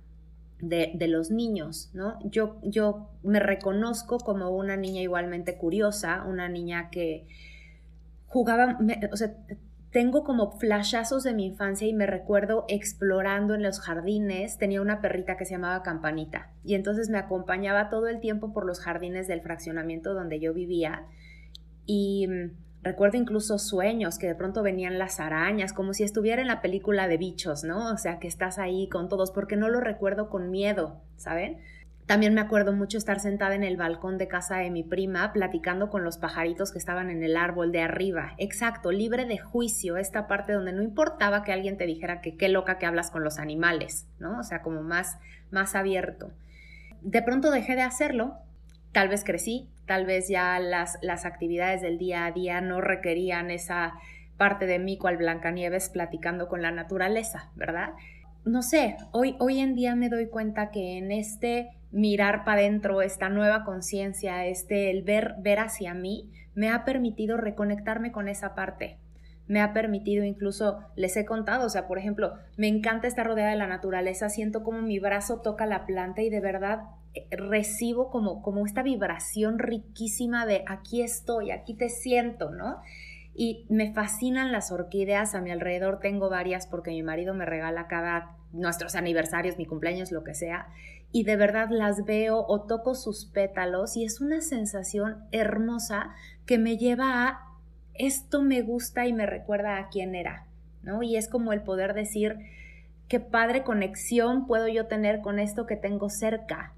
de, 0.60 0.92
de, 0.96 1.08
los 1.08 1.32
niños, 1.32 1.90
¿no? 1.94 2.20
Yo, 2.30 2.60
yo 2.64 3.10
me 3.24 3.40
reconozco 3.40 4.18
como 4.18 4.50
una 4.50 4.76
niña 4.76 5.02
igualmente 5.02 5.58
curiosa, 5.58 6.24
una 6.26 6.50
niña 6.50 6.90
que 6.90 7.28
jugaba, 8.28 8.78
o 9.12 9.18
sea, 9.18 9.34
tengo 9.92 10.24
como 10.24 10.52
flashazos 10.52 11.24
de 11.24 11.34
mi 11.34 11.46
infancia 11.46 11.88
y 11.88 11.94
me 11.94 12.06
recuerdo 12.06 12.66
explorando 12.68 13.56
en 13.56 13.64
los 13.64 13.80
jardines. 13.80 14.58
Tenía 14.58 14.82
una 14.82 15.02
perrita 15.02 15.36
que 15.36 15.46
se 15.46 15.52
llamaba 15.52 15.82
Campanita 15.82 16.52
y 16.64 16.76
entonces 16.76 17.10
me 17.10 17.18
acompañaba 17.18 17.90
todo 17.90 18.08
el 18.08 18.20
tiempo 18.20 18.54
por 18.54 18.66
los 18.66 18.80
jardines 18.80 19.28
del 19.28 19.42
fraccionamiento 19.42 20.14
donde 20.14 20.40
yo 20.40 20.54
vivía 20.54 21.06
y 21.86 22.28
recuerdo 22.82 23.18
incluso 23.18 23.58
sueños 23.58 24.18
que 24.18 24.28
de 24.28 24.36
pronto 24.36 24.64
venían 24.64 24.98
las 24.98 25.20
arañas, 25.20 25.74
como 25.74 25.94
si 25.94 26.04
estuviera 26.04 26.42
en 26.42 26.48
la 26.48 26.62
película 26.62 27.08
de 27.08 27.18
bichos, 27.18 27.64
¿no? 27.64 27.92
O 27.92 27.98
sea, 27.98 28.20
que 28.20 28.28
estás 28.28 28.58
ahí 28.58 28.88
con 28.90 29.10
todos, 29.10 29.32
porque 29.32 29.58
no 29.58 29.70
lo 29.70 29.82
recuerdo 29.82 30.30
con 30.30 30.52
miedo, 30.52 31.02
¿saben? 31.18 31.60
También 32.10 32.34
me 32.34 32.42
acuerdo 32.42 32.74
mucho 32.74 32.98
estar 32.98 33.20
sentada 33.20 33.54
en 33.54 33.64
el 33.64 33.78
balcón 33.78 34.18
de 34.18 34.28
casa 34.28 34.58
de 34.58 34.72
mi 34.72 34.82
prima 34.82 35.32
platicando 35.32 35.92
con 35.92 36.04
los 36.04 36.18
pajaritos 36.18 36.72
que 36.72 36.80
estaban 36.80 37.12
en 37.12 37.22
el 37.22 37.38
árbol 37.38 37.72
de 37.72 37.84
arriba. 37.84 38.34
Exacto, 38.40 38.92
libre 38.92 39.26
de 39.26 39.38
juicio, 39.38 39.96
esta 39.96 40.26
parte 40.26 40.54
donde 40.54 40.74
no 40.74 40.82
importaba 40.82 41.44
que 41.44 41.54
alguien 41.54 41.78
te 41.78 41.86
dijera 41.86 42.20
que 42.22 42.36
qué 42.36 42.50
loca 42.50 42.80
que 42.80 42.88
hablas 42.88 43.12
con 43.12 43.24
los 43.24 43.38
animales, 43.38 44.08
¿no? 44.18 44.40
O 44.40 44.44
sea, 44.44 44.64
como 44.64 44.82
más, 44.82 45.20
más 45.52 45.76
abierto. 45.76 46.32
De 47.02 47.22
pronto 47.22 47.52
dejé 47.52 47.76
de 47.76 47.84
hacerlo, 47.84 48.38
tal 48.92 49.08
vez 49.08 49.24
crecí, 49.24 49.70
tal 49.86 50.06
vez 50.06 50.28
ya 50.28 50.60
las, 50.60 50.98
las 51.02 51.26
actividades 51.26 51.82
del 51.82 51.98
día 51.98 52.26
a 52.26 52.32
día 52.32 52.62
no 52.62 52.82
requerían 52.82 53.52
esa 53.52 53.94
parte 54.38 54.66
de 54.66 54.80
mí 54.80 54.98
cual 54.98 55.18
Blancanieves 55.18 55.90
platicando 55.90 56.48
con 56.48 56.62
la 56.62 56.72
naturaleza, 56.72 57.52
¿verdad? 57.56 57.90
No 58.46 58.62
sé, 58.62 58.96
hoy, 59.12 59.36
hoy 59.40 59.60
en 59.60 59.76
día 59.76 59.96
me 59.96 60.10
doy 60.10 60.28
cuenta 60.28 60.72
que 60.72 60.98
en 60.98 61.12
este 61.12 61.70
mirar 61.92 62.46
para 62.46 62.62
adentro, 62.62 63.02
esta 63.02 63.30
nueva 63.30 63.64
conciencia, 63.64 64.46
este 64.46 64.92
el 64.92 65.04
ver, 65.04 65.36
ver 65.40 65.60
hacia 65.60 65.94
mí, 65.94 66.30
me 66.56 66.70
ha 66.70 66.86
permitido 66.86 67.38
reconectarme 67.38 68.12
con 68.12 68.28
esa 68.28 68.56
parte. 68.56 68.98
Me 69.50 69.60
ha 69.60 69.74
permitido 69.74 70.24
incluso, 70.24 70.80
les 70.96 71.18
he 71.18 71.26
contado, 71.26 71.66
o 71.66 71.70
sea, 71.70 71.88
por 71.88 71.98
ejemplo, 71.98 72.36
me 72.56 72.70
encanta 72.70 73.08
estar 73.08 73.28
rodeada 73.28 73.52
de 73.52 73.58
la 73.58 73.68
naturaleza, 73.68 74.30
siento 74.30 74.64
como 74.64 74.82
mi 74.82 75.00
brazo 75.00 75.42
toca 75.42 75.66
la 75.66 75.86
planta 75.86 76.22
y 76.22 76.30
de 76.30 76.40
verdad 76.40 76.84
eh, 77.14 77.28
recibo 77.36 78.10
como, 78.10 78.42
como 78.42 78.66
esta 78.66 78.84
vibración 78.84 79.60
riquísima 79.60 80.46
de 80.46 80.64
aquí 80.68 81.02
estoy, 81.02 81.52
aquí 81.52 81.74
te 81.74 81.90
siento, 81.90 82.52
¿no? 82.52 82.78
Y 83.36 83.66
me 83.70 83.92
fascinan 83.92 84.54
las 84.54 84.72
orquídeas, 84.72 85.36
a 85.36 85.42
mi 85.42 85.52
alrededor 85.52 86.00
tengo 86.00 86.30
varias 86.30 86.66
porque 86.66 86.92
mi 86.92 87.04
marido 87.04 87.34
me 87.34 87.46
regala 87.46 87.88
cada 87.88 88.38
nuestros 88.54 88.96
aniversarios, 88.96 89.58
mi 89.58 89.66
cumpleaños, 89.66 90.12
lo 90.12 90.24
que 90.24 90.34
sea 90.34 90.68
y 91.12 91.24
de 91.24 91.36
verdad 91.36 91.70
las 91.72 92.06
veo 92.06 92.46
o 92.48 92.62
toco 92.62 92.94
sus 92.94 93.26
pétalos 93.26 93.98
y 93.98 94.04
es 94.04 94.22
una 94.22 94.42
sensación 94.42 95.26
hermosa 95.32 96.12
que 96.46 96.58
me 96.58 96.78
lleva 96.78 97.28
a 97.28 97.49
esto 98.00 98.42
me 98.42 98.62
gusta 98.62 99.06
y 99.06 99.14
me 99.14 99.28
recuerda 99.28 99.78
a 99.78 99.90
quién 99.90 100.16
era, 100.16 100.48
¿no? 100.82 101.04
Y 101.04 101.18
es 101.18 101.28
como 101.28 101.54
el 101.54 101.62
poder 101.62 101.94
decir 101.94 102.38
qué 103.08 103.20
padre 103.20 103.64
conexión 103.64 104.48
puedo 104.48 104.68
yo 104.68 104.88
tener 104.88 105.22
con 105.22 105.38
esto 105.38 105.66
que 105.66 105.76
tengo 105.76 106.10
cerca, 106.10 106.74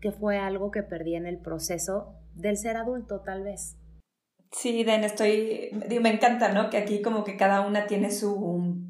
que 0.00 0.12
fue 0.12 0.38
algo 0.38 0.70
que 0.70 0.82
perdí 0.82 1.16
en 1.16 1.26
el 1.26 1.38
proceso 1.38 2.14
del 2.34 2.56
ser 2.56 2.76
adulto 2.76 3.20
tal 3.20 3.42
vez. 3.42 3.76
Sí, 4.52 4.84
Den, 4.84 5.04
estoy, 5.04 5.70
me 6.00 6.10
encanta, 6.12 6.52
¿no? 6.52 6.70
Que 6.70 6.78
aquí 6.78 7.02
como 7.02 7.24
que 7.24 7.36
cada 7.36 7.60
una 7.60 7.86
tiene 7.86 8.10
su, 8.10 8.80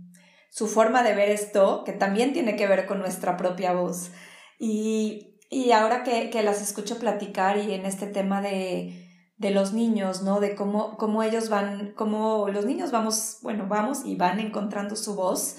su 0.51 0.67
forma 0.67 1.03
de 1.03 1.15
ver 1.15 1.31
esto, 1.31 1.83
que 1.85 1.93
también 1.93 2.33
tiene 2.33 2.57
que 2.57 2.67
ver 2.67 2.87
con 2.87 2.99
nuestra 2.99 3.37
propia 3.37 3.73
voz. 3.73 4.11
Y, 4.59 5.39
y 5.49 5.73
ahora 5.73 6.03
que, 6.03 6.31
que, 6.31 6.43
las 6.43 6.63
escucho 6.63 6.99
platicar 6.99 7.59
y 7.59 7.73
en 7.73 7.85
este 7.87 8.07
tema 8.07 8.41
de, 8.41 9.00
de 9.41 9.51
los 9.51 9.73
niños, 9.73 10.23
¿no? 10.23 10.39
De 10.39 10.55
cómo, 10.55 10.99
cómo 10.99 11.23
ellos 11.23 11.49
van, 11.49 11.95
cómo 11.97 12.49
los 12.51 12.67
niños 12.67 12.91
vamos, 12.91 13.39
bueno, 13.41 13.67
vamos 13.67 14.03
y 14.05 14.15
van 14.15 14.39
encontrando 14.39 14.97
su 14.97 15.15
voz. 15.15 15.57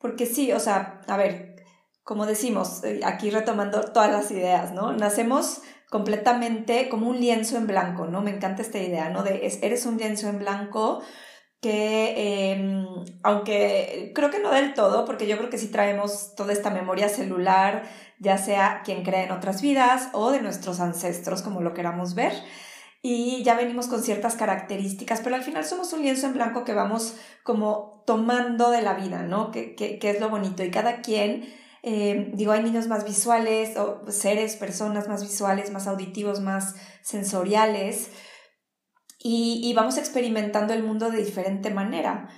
Porque 0.00 0.26
sí, 0.26 0.52
o 0.52 0.58
sea, 0.58 1.00
a 1.06 1.16
ver, 1.16 1.64
como 2.02 2.26
decimos, 2.26 2.82
eh, 2.82 3.00
aquí 3.04 3.30
retomando 3.30 3.80
todas 3.92 4.10
las 4.10 4.32
ideas, 4.32 4.72
¿no? 4.72 4.92
Nacemos 4.92 5.62
completamente 5.90 6.88
como 6.88 7.08
un 7.08 7.20
lienzo 7.20 7.56
en 7.56 7.68
blanco, 7.68 8.06
¿no? 8.06 8.20
Me 8.20 8.32
encanta 8.34 8.62
esta 8.62 8.78
idea, 8.78 9.10
¿no? 9.10 9.22
De 9.22 9.46
eres 9.62 9.86
un 9.86 9.96
lienzo 9.96 10.28
en 10.28 10.40
blanco 10.40 11.00
que, 11.60 12.50
em, 12.52 12.84
aunque 13.22 14.10
creo 14.14 14.30
que 14.30 14.40
no 14.40 14.50
del 14.50 14.74
todo, 14.74 15.04
porque 15.04 15.28
yo 15.28 15.38
creo 15.38 15.50
que 15.50 15.58
sí 15.58 15.68
traemos 15.68 16.34
toda 16.34 16.52
esta 16.52 16.70
memoria 16.70 17.08
celular, 17.08 17.84
ya 18.18 18.38
sea 18.38 18.82
quien 18.84 19.04
cree 19.04 19.24
en 19.24 19.30
otras 19.30 19.62
vidas 19.62 20.08
o 20.12 20.32
de 20.32 20.42
nuestros 20.42 20.80
ancestros, 20.80 21.42
como 21.42 21.60
lo 21.60 21.74
queramos 21.74 22.14
ver, 22.16 22.32
y 23.06 23.42
ya 23.42 23.54
venimos 23.54 23.86
con 23.86 24.02
ciertas 24.02 24.34
características, 24.34 25.20
pero 25.20 25.36
al 25.36 25.42
final 25.42 25.62
somos 25.62 25.92
un 25.92 26.00
lienzo 26.00 26.26
en 26.26 26.32
blanco 26.32 26.64
que 26.64 26.72
vamos 26.72 27.14
como 27.42 28.02
tomando 28.06 28.70
de 28.70 28.80
la 28.80 28.94
vida, 28.94 29.22
¿no? 29.22 29.50
Que, 29.50 29.74
que, 29.74 29.98
que 29.98 30.08
es 30.08 30.20
lo 30.20 30.30
bonito, 30.30 30.64
y 30.64 30.70
cada 30.70 31.02
quien 31.02 31.44
eh, 31.82 32.30
digo, 32.32 32.52
hay 32.52 32.62
niños 32.62 32.88
más 32.88 33.04
visuales, 33.04 33.76
o 33.76 34.10
seres, 34.10 34.56
personas 34.56 35.06
más 35.06 35.22
visuales, 35.22 35.70
más 35.70 35.86
auditivos, 35.86 36.40
más 36.40 36.76
sensoriales, 37.02 38.10
y, 39.18 39.72
vamos 39.74 39.98
experimentando 39.98 40.72
el 40.72 40.82
mundo 40.82 41.10
de 41.10 41.22
diferente 41.22 41.68
manera. 41.70 42.28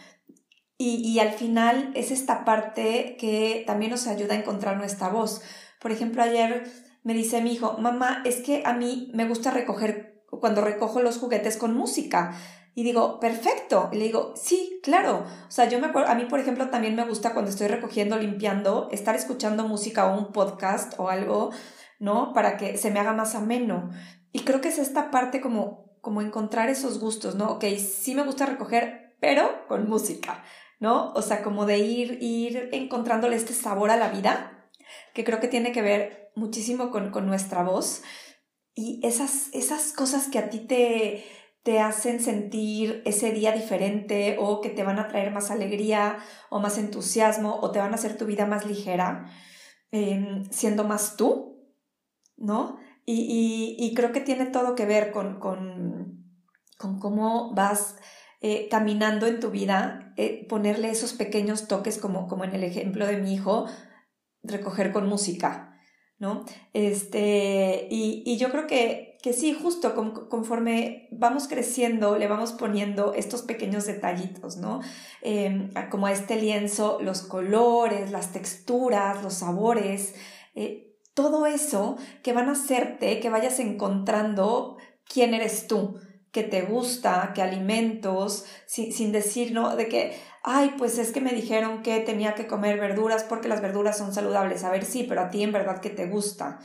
Y, 0.79 0.97
y, 0.97 1.21
al 1.21 1.31
final 1.33 1.93
es 1.95 2.11
esta 2.11 2.45
parte 2.45 3.17
que 3.21 3.63
también 3.69 3.93
nos 3.93 4.09
ayuda 4.09 4.35
a 4.35 4.39
encontrar 4.39 4.79
nuestra 4.79 5.11
voz. 5.11 5.43
Por 5.81 5.93
ejemplo, 5.93 6.23
ayer 6.23 6.65
me 7.05 7.15
dice 7.15 7.41
mi 7.41 7.53
hijo, 7.53 7.79
mamá, 7.79 8.23
es 8.25 8.41
que 8.41 8.63
a 8.65 8.73
mí 8.73 9.11
me 9.15 9.29
gusta 9.29 9.53
recoger, 9.53 10.16
cuando 10.41 10.61
recojo 10.61 11.01
los 11.01 11.19
juguetes 11.19 11.57
con 11.57 11.77
música. 11.77 12.37
Y 12.75 12.85
digo, 12.85 13.21
perfecto. 13.21 13.89
Y 13.91 13.97
le 13.97 14.05
digo, 14.05 14.35
sí, 14.37 14.81
claro. 14.83 15.25
O 15.49 15.51
sea, 15.51 15.67
yo 15.67 15.81
me 15.81 15.87
acuerdo, 15.87 16.11
a 16.11 16.15
mí, 16.15 16.27
por 16.27 16.41
ejemplo, 16.41 16.69
también 16.69 16.95
me 16.95 17.07
gusta 17.07 17.33
cuando 17.33 17.51
estoy 17.51 17.69
recogiendo, 17.69 18.19
limpiando, 18.19 18.89
estar 18.93 19.17
escuchando 19.17 19.67
música 19.67 20.07
o 20.07 20.19
un 20.19 20.33
podcast 20.33 20.93
o 20.99 21.09
algo, 21.09 21.53
¿no? 21.99 22.35
Para 22.35 22.59
que 22.59 22.77
se 22.77 22.91
me 22.91 23.01
haga 23.01 23.15
más 23.15 23.35
ameno. 23.35 23.91
Y 24.33 24.41
creo 24.41 24.61
que 24.61 24.69
es 24.69 24.79
esta 24.79 25.11
parte 25.11 25.41
como, 25.41 25.97
como 26.03 26.21
encontrar 26.21 26.69
esos 26.69 27.01
gustos, 27.01 27.35
¿no? 27.35 27.53
Ok, 27.53 27.65
sí 27.79 28.15
me 28.15 28.25
gusta 28.25 28.45
recoger, 28.45 29.17
pero 29.21 29.67
con 29.69 29.89
música, 29.89 30.45
¿no? 30.79 31.13
O 31.15 31.23
sea, 31.23 31.43
como 31.43 31.65
de 31.65 31.79
ir, 31.79 32.19
ir 32.21 32.69
encontrándole 32.73 33.37
este 33.37 33.55
sabor 33.55 33.91
a 33.91 33.97
la 33.97 34.11
vida, 34.11 34.69
que 35.15 35.25
creo 35.25 35.41
que 35.41 35.49
tiene 35.49 35.73
que 35.73 35.81
ver 35.81 36.31
muchísimo 36.35 36.91
con, 36.91 37.11
con 37.11 37.27
nuestra 37.27 37.63
voz. 37.63 38.03
Y 38.79 39.01
esas, 39.03 39.49
esas 39.55 39.93
cosas 39.95 40.29
que 40.29 40.39
a 40.39 40.51
ti 40.51 40.61
te, 40.61 41.25
te 41.67 41.81
hacen 41.81 42.21
sentir 42.21 43.03
ese 43.05 43.33
día 43.33 43.51
diferente 43.51 44.37
o 44.39 44.61
que 44.61 44.71
te 44.71 44.85
van 44.85 45.01
a 45.01 45.09
traer 45.09 45.33
más 45.33 45.51
alegría 45.51 46.19
o 46.49 46.61
más 46.61 46.79
entusiasmo 46.79 47.59
o 47.61 47.73
te 47.73 47.81
van 47.81 47.91
a 47.91 47.97
hacer 47.97 48.17
tu 48.17 48.25
vida 48.25 48.47
más 48.47 48.65
ligera, 48.65 49.27
em, 49.91 50.45
siendo 50.51 50.85
más 50.85 51.17
tú, 51.17 51.59
¿no? 52.37 52.77
Y, 53.05 53.93
creo 53.97 54.13
que 54.13 54.21
tiene 54.21 54.47
todo 54.47 54.77
que 54.77 54.87
ver 54.87 55.11
con, 55.11 55.41
con, 55.41 56.25
cómo 57.01 57.53
vas 57.55 57.97
eh, 58.41 58.69
caminando 58.71 59.27
en 59.27 59.41
tu 59.41 59.51
vida, 59.51 60.13
eh, 60.17 60.47
ponerle 60.49 60.91
esos 60.91 61.15
pequeños 61.15 61.67
toques 61.67 61.99
como, 61.99 62.29
como 62.29 62.45
en 62.45 62.55
el 62.55 62.63
ejemplo 62.63 63.07
de 63.07 63.17
mi 63.17 63.35
hijo, 63.35 63.67
recoger 64.45 64.93
con 64.93 65.09
música, 65.09 65.76
¿no? 66.19 66.45
Este, 66.73 67.89
y, 67.91 68.23
y 68.25 68.37
yo 68.39 68.51
creo 68.51 68.67
que 68.67 69.17
que 69.27 69.33
sí, 69.33 69.53
justo 69.53 69.97
conforme 70.29 71.09
vamos 71.11 71.49
creciendo, 71.49 72.17
le 72.17 72.29
vamos 72.29 72.53
poniendo 72.53 73.13
estos 73.13 73.43
pequeños 73.43 73.85
detallitos, 73.85 74.57
¿no? 74.57 74.83
Em, 75.21 75.73
como 75.91 76.07
a 76.07 76.13
este 76.13 76.37
lienzo, 76.37 76.99
los 77.03 77.23
colores, 77.23 78.13
las 78.13 78.31
texturas, 78.33 79.25
los 79.25 79.35
sabores, 79.35 80.15
eh, 80.55 80.97
todo 81.13 81.47
eso 81.47 81.97
que 82.23 82.33
van 82.33 82.49
a 82.49 82.53
hacerte 82.53 83.19
que 83.19 83.29
vayas 83.29 83.59
encontrando 83.59 84.77
quién 85.09 85.35
eres 85.35 85.67
tú, 85.67 85.99
qué 86.37 86.43
te 86.43 86.61
gusta, 86.61 87.33
qué 87.35 87.41
alimentos, 87.41 88.45
sin, 88.67 88.93
sin 88.93 89.11
decir, 89.11 89.53
¿no? 89.53 89.75
De 89.75 89.89
que, 89.89 90.21
ay, 90.43 90.75
pues 90.77 90.99
es 90.99 91.11
que 91.11 91.23
me 91.23 91.33
dijeron 91.33 91.83
que 91.83 91.99
tenía 92.01 92.35
que 92.35 92.47
comer 92.47 92.79
verduras 92.79 93.25
porque 93.25 93.49
las 93.49 93.63
verduras 93.63 93.97
son 93.97 94.13
saludables. 94.13 94.63
A 94.63 94.71
ver, 94.71 94.85
sí, 94.85 95.07
pero 95.09 95.23
a 95.23 95.31
ti 95.31 95.43
en 95.43 95.53
verdad 95.53 95.81
que 95.81 95.89
te 95.89 96.07
gusta. 96.07 96.59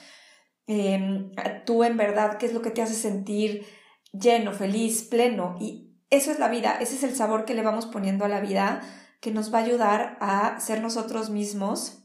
Em, 0.67 1.31
tú 1.65 1.85
en 1.85 1.95
verdad, 1.95 2.37
qué 2.37 2.47
es 2.47 2.53
lo 2.53 2.61
que 2.61 2.71
te 2.71 2.81
hace 2.81 2.95
sentir 2.95 3.65
lleno, 4.11 4.51
feliz, 4.51 5.03
pleno. 5.03 5.55
Y 5.57 5.95
eso 6.09 6.31
es 6.31 6.39
la 6.39 6.49
vida, 6.49 6.77
ese 6.81 6.95
es 6.95 7.03
el 7.03 7.15
sabor 7.15 7.45
que 7.45 7.53
le 7.53 7.63
vamos 7.63 7.85
poniendo 7.85 8.25
a 8.25 8.27
la 8.27 8.41
vida 8.41 8.81
que 9.21 9.31
nos 9.31 9.53
va 9.53 9.59
a 9.59 9.63
ayudar 9.63 10.17
a 10.19 10.59
ser 10.59 10.81
nosotros 10.81 11.29
mismos 11.29 12.03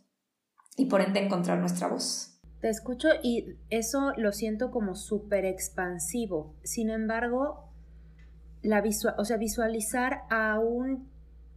y 0.76 0.84
por 0.84 1.00
ende 1.00 1.18
encontrar 1.18 1.58
nuestra 1.58 1.88
voz. 1.88 2.35
Te 2.60 2.68
escucho 2.68 3.08
y 3.22 3.56
eso 3.70 4.12
lo 4.16 4.32
siento 4.32 4.70
como 4.70 4.94
súper 4.94 5.44
expansivo. 5.44 6.54
Sin 6.62 6.90
embargo, 6.90 7.68
la 8.62 8.82
o 9.18 9.24
sea, 9.24 9.36
visualizar 9.36 10.22
a 10.30 10.58
un 10.58 11.08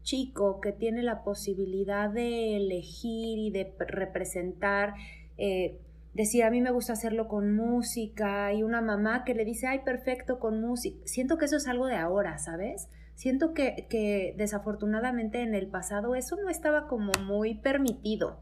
chico 0.03 0.59
que 0.61 0.71
tiene 0.71 1.03
la 1.03 1.23
posibilidad 1.23 2.09
de 2.09 2.57
elegir 2.57 3.39
y 3.39 3.51
de 3.51 3.73
representar 3.79 4.93
eh, 5.37 5.79
decir, 6.13 6.43
a 6.43 6.49
mí 6.49 6.61
me 6.61 6.71
gusta 6.71 6.93
hacerlo 6.93 7.27
con 7.27 7.55
música 7.55 8.51
y 8.53 8.63
una 8.63 8.81
mamá 8.81 9.23
que 9.23 9.33
le 9.33 9.45
dice, 9.45 9.67
ay, 9.67 9.79
perfecto 9.85 10.39
con 10.39 10.61
música. 10.61 10.97
Siento 11.05 11.37
que 11.37 11.45
eso 11.45 11.57
es 11.57 11.67
algo 11.67 11.87
de 11.87 11.95
ahora, 11.95 12.37
¿sabes? 12.37 12.89
Siento 13.15 13.53
que, 13.53 13.87
que 13.89 14.33
desafortunadamente 14.37 15.41
en 15.41 15.55
el 15.55 15.67
pasado 15.67 16.15
eso 16.15 16.37
no 16.41 16.49
estaba 16.49 16.87
como 16.87 17.11
muy 17.25 17.55
permitido, 17.55 18.39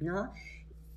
¿no? 0.00 0.32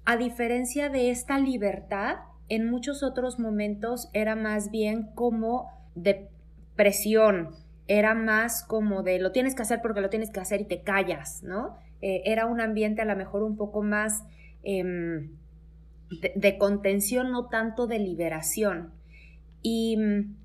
A 0.09 0.17
diferencia 0.17 0.89
de 0.89 1.11
esta 1.11 1.37
libertad, 1.37 2.15
en 2.47 2.67
muchos 2.67 3.03
otros 3.03 3.37
momentos 3.37 4.09
era 4.11 4.35
más 4.35 4.71
bien 4.71 5.11
como 5.13 5.69
de 5.93 6.29
presión, 6.75 7.51
era 7.87 8.15
más 8.15 8.63
como 8.63 9.03
de 9.03 9.19
lo 9.19 9.31
tienes 9.31 9.53
que 9.53 9.61
hacer 9.61 9.83
porque 9.83 10.01
lo 10.01 10.09
tienes 10.09 10.31
que 10.31 10.39
hacer 10.39 10.61
y 10.61 10.65
te 10.65 10.81
callas, 10.81 11.43
¿no? 11.43 11.77
Eh, 12.01 12.23
era 12.25 12.47
un 12.47 12.59
ambiente 12.59 13.03
a 13.03 13.05
lo 13.05 13.15
mejor 13.15 13.43
un 13.43 13.55
poco 13.55 13.83
más... 13.83 14.23
Em, 14.63 15.29
de, 16.35 16.57
contención, 16.57 17.31
no 17.31 17.49
tanto 17.49 17.85
de 17.85 17.99
liberación. 17.99 18.91
Y 19.61 19.95
mm, 19.95 20.35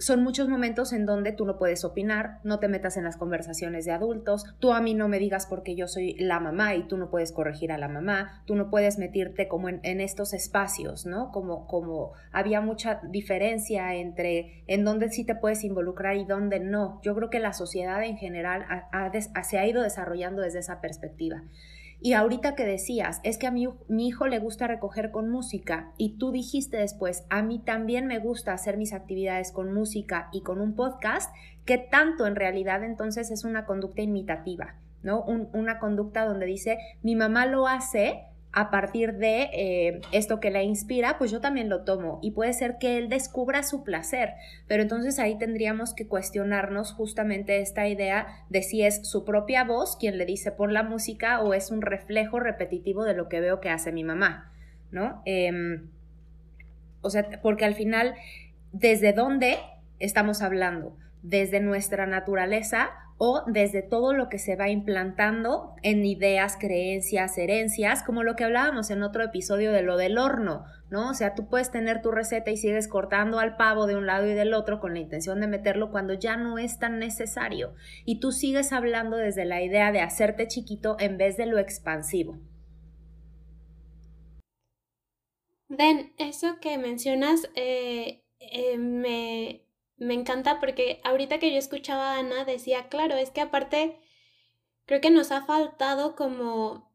son 0.00 0.24
muchos 0.24 0.48
momentos 0.48 0.94
en 0.94 1.04
donde 1.04 1.32
tú 1.32 1.44
no 1.44 1.58
puedes 1.58 1.84
opinar, 1.84 2.38
no 2.42 2.58
te 2.58 2.68
metas 2.68 2.96
en 2.96 3.04
las 3.04 3.18
conversaciones 3.18 3.84
de 3.84 3.92
adultos, 3.92 4.46
tú 4.58 4.72
a 4.72 4.80
mí 4.80 4.94
no 4.94 5.08
me 5.08 5.18
digas 5.18 5.46
porque 5.46 5.76
yo 5.76 5.86
soy 5.86 6.14
la 6.14 6.40
mamá 6.40 6.74
y 6.74 6.88
tú 6.88 6.96
no 6.96 7.10
puedes 7.10 7.32
corregir 7.32 7.70
a 7.70 7.78
la 7.78 7.88
mamá, 7.88 8.42
tú 8.46 8.56
no 8.56 8.70
puedes 8.70 8.98
meterte 8.98 9.46
como 9.46 9.68
en, 9.68 10.00
estos 10.00 10.32
espacios, 10.32 11.04
¿no? 11.04 11.30
Como, 11.30 11.66
como 11.66 12.12
había 12.32 12.62
mucha 12.62 13.02
diferencia 13.10 13.94
entre 13.94 14.64
en 14.66 14.84
dónde 14.84 15.10
sí 15.10 15.24
te 15.24 15.34
puedes 15.34 15.62
involucrar 15.62 16.16
y 16.16 16.24
dónde 16.24 16.58
no. 16.60 17.00
Yo 17.02 17.14
creo 17.14 17.28
que 17.28 17.38
la 17.38 17.52
sociedad 17.52 18.02
en 18.02 18.16
general 18.16 18.64
se 19.42 19.58
ha 19.58 19.66
ido 19.66 19.82
desarrollando 19.82 20.40
desde 20.40 20.60
esa 20.60 20.80
perspectiva. 20.80 21.42
Y 22.02 22.14
ahorita 22.14 22.54
que 22.54 22.64
decías, 22.64 23.20
es 23.24 23.36
que 23.36 23.46
a 23.46 23.50
mi, 23.50 23.68
mi 23.88 24.08
hijo 24.08 24.26
le 24.26 24.38
gusta 24.38 24.66
recoger 24.66 25.10
con 25.10 25.28
música 25.28 25.92
y 25.98 26.16
tú 26.16 26.32
dijiste 26.32 26.78
después, 26.78 27.24
a 27.28 27.42
mí 27.42 27.58
también 27.58 28.06
me 28.06 28.18
gusta 28.18 28.54
hacer 28.54 28.78
mis 28.78 28.94
actividades 28.94 29.52
con 29.52 29.74
música 29.74 30.30
y 30.32 30.42
con 30.42 30.62
un 30.62 30.74
podcast, 30.74 31.30
que 31.66 31.76
tanto 31.76 32.26
en 32.26 32.36
realidad 32.36 32.82
entonces 32.84 33.30
es 33.30 33.44
una 33.44 33.66
conducta 33.66 34.00
imitativa, 34.00 34.76
¿no? 35.02 35.22
una 35.22 35.78
conducta 35.78 36.24
donde 36.24 36.46
dice, 36.46 36.78
mi 37.02 37.16
mamá 37.16 37.44
lo 37.44 37.66
hace, 37.66 38.24
a 38.52 38.70
partir 38.70 39.14
de 39.14 39.48
eh, 39.52 40.00
esto 40.10 40.40
que 40.40 40.50
le 40.50 40.64
inspira, 40.64 41.18
pues 41.18 41.30
yo 41.30 41.40
también 41.40 41.68
lo 41.68 41.84
tomo 41.84 42.18
y 42.20 42.32
puede 42.32 42.52
ser 42.52 42.78
que 42.78 42.98
él 42.98 43.08
descubra 43.08 43.62
su 43.62 43.84
placer, 43.84 44.34
pero 44.66 44.82
entonces 44.82 45.20
ahí 45.20 45.38
tendríamos 45.38 45.94
que 45.94 46.08
cuestionarnos 46.08 46.92
justamente 46.92 47.60
esta 47.60 47.86
idea 47.86 48.26
de 48.48 48.62
si 48.62 48.82
es 48.82 49.08
su 49.08 49.24
propia 49.24 49.62
voz 49.62 49.96
quien 49.96 50.18
le 50.18 50.26
dice 50.26 50.50
por 50.50 50.72
la 50.72 50.82
música 50.82 51.40
o 51.40 51.54
es 51.54 51.70
un 51.70 51.80
reflejo 51.80 52.40
repetitivo 52.40 53.04
de 53.04 53.14
lo 53.14 53.28
que 53.28 53.40
veo 53.40 53.60
que 53.60 53.70
hace 53.70 53.92
mi 53.92 54.02
mamá, 54.02 54.52
¿no? 54.90 55.22
Em, 55.26 55.88
o 57.02 57.10
sea, 57.10 57.28
porque 57.42 57.64
al 57.64 57.74
final, 57.74 58.14
¿desde 58.72 59.12
dónde 59.12 59.58
estamos 60.00 60.42
hablando? 60.42 60.96
¿Desde 61.22 61.60
nuestra 61.60 62.06
naturaleza 62.06 62.90
o 63.22 63.42
desde 63.46 63.82
todo 63.82 64.14
lo 64.14 64.30
que 64.30 64.38
se 64.38 64.56
va 64.56 64.70
implantando 64.70 65.74
en 65.82 66.06
ideas, 66.06 66.56
creencias, 66.58 67.36
herencias, 67.36 68.02
como 68.02 68.22
lo 68.22 68.34
que 68.34 68.44
hablábamos 68.44 68.88
en 68.88 69.02
otro 69.02 69.22
episodio 69.22 69.72
de 69.72 69.82
lo 69.82 69.98
del 69.98 70.16
horno, 70.16 70.64
¿no? 70.88 71.10
O 71.10 71.12
sea, 71.12 71.34
tú 71.34 71.46
puedes 71.46 71.70
tener 71.70 72.00
tu 72.00 72.12
receta 72.12 72.50
y 72.50 72.56
sigues 72.56 72.88
cortando 72.88 73.38
al 73.38 73.58
pavo 73.58 73.86
de 73.86 73.94
un 73.94 74.06
lado 74.06 74.26
y 74.26 74.32
del 74.32 74.54
otro 74.54 74.80
con 74.80 74.94
la 74.94 75.00
intención 75.00 75.38
de 75.38 75.48
meterlo 75.48 75.90
cuando 75.90 76.14
ya 76.14 76.38
no 76.38 76.56
es 76.56 76.78
tan 76.78 76.98
necesario 76.98 77.74
y 78.06 78.20
tú 78.20 78.32
sigues 78.32 78.72
hablando 78.72 79.18
desde 79.18 79.44
la 79.44 79.60
idea 79.60 79.92
de 79.92 80.00
hacerte 80.00 80.48
chiquito 80.48 80.96
en 80.98 81.18
vez 81.18 81.36
de 81.36 81.44
lo 81.44 81.58
expansivo. 81.58 82.38
Den, 85.68 86.14
eso 86.16 86.56
que 86.62 86.78
mencionas 86.78 87.50
eh, 87.54 88.24
eh, 88.38 88.78
me, 88.78 89.66
me 90.00 90.14
encanta 90.14 90.58
porque 90.58 91.00
ahorita 91.04 91.38
que 91.38 91.52
yo 91.52 91.58
escuchaba 91.58 92.14
a 92.14 92.18
Ana 92.18 92.44
decía, 92.44 92.88
claro, 92.88 93.16
es 93.16 93.30
que 93.30 93.42
aparte 93.42 94.00
creo 94.86 95.00
que 95.00 95.10
nos 95.10 95.30
ha 95.30 95.44
faltado 95.44 96.16
como 96.16 96.90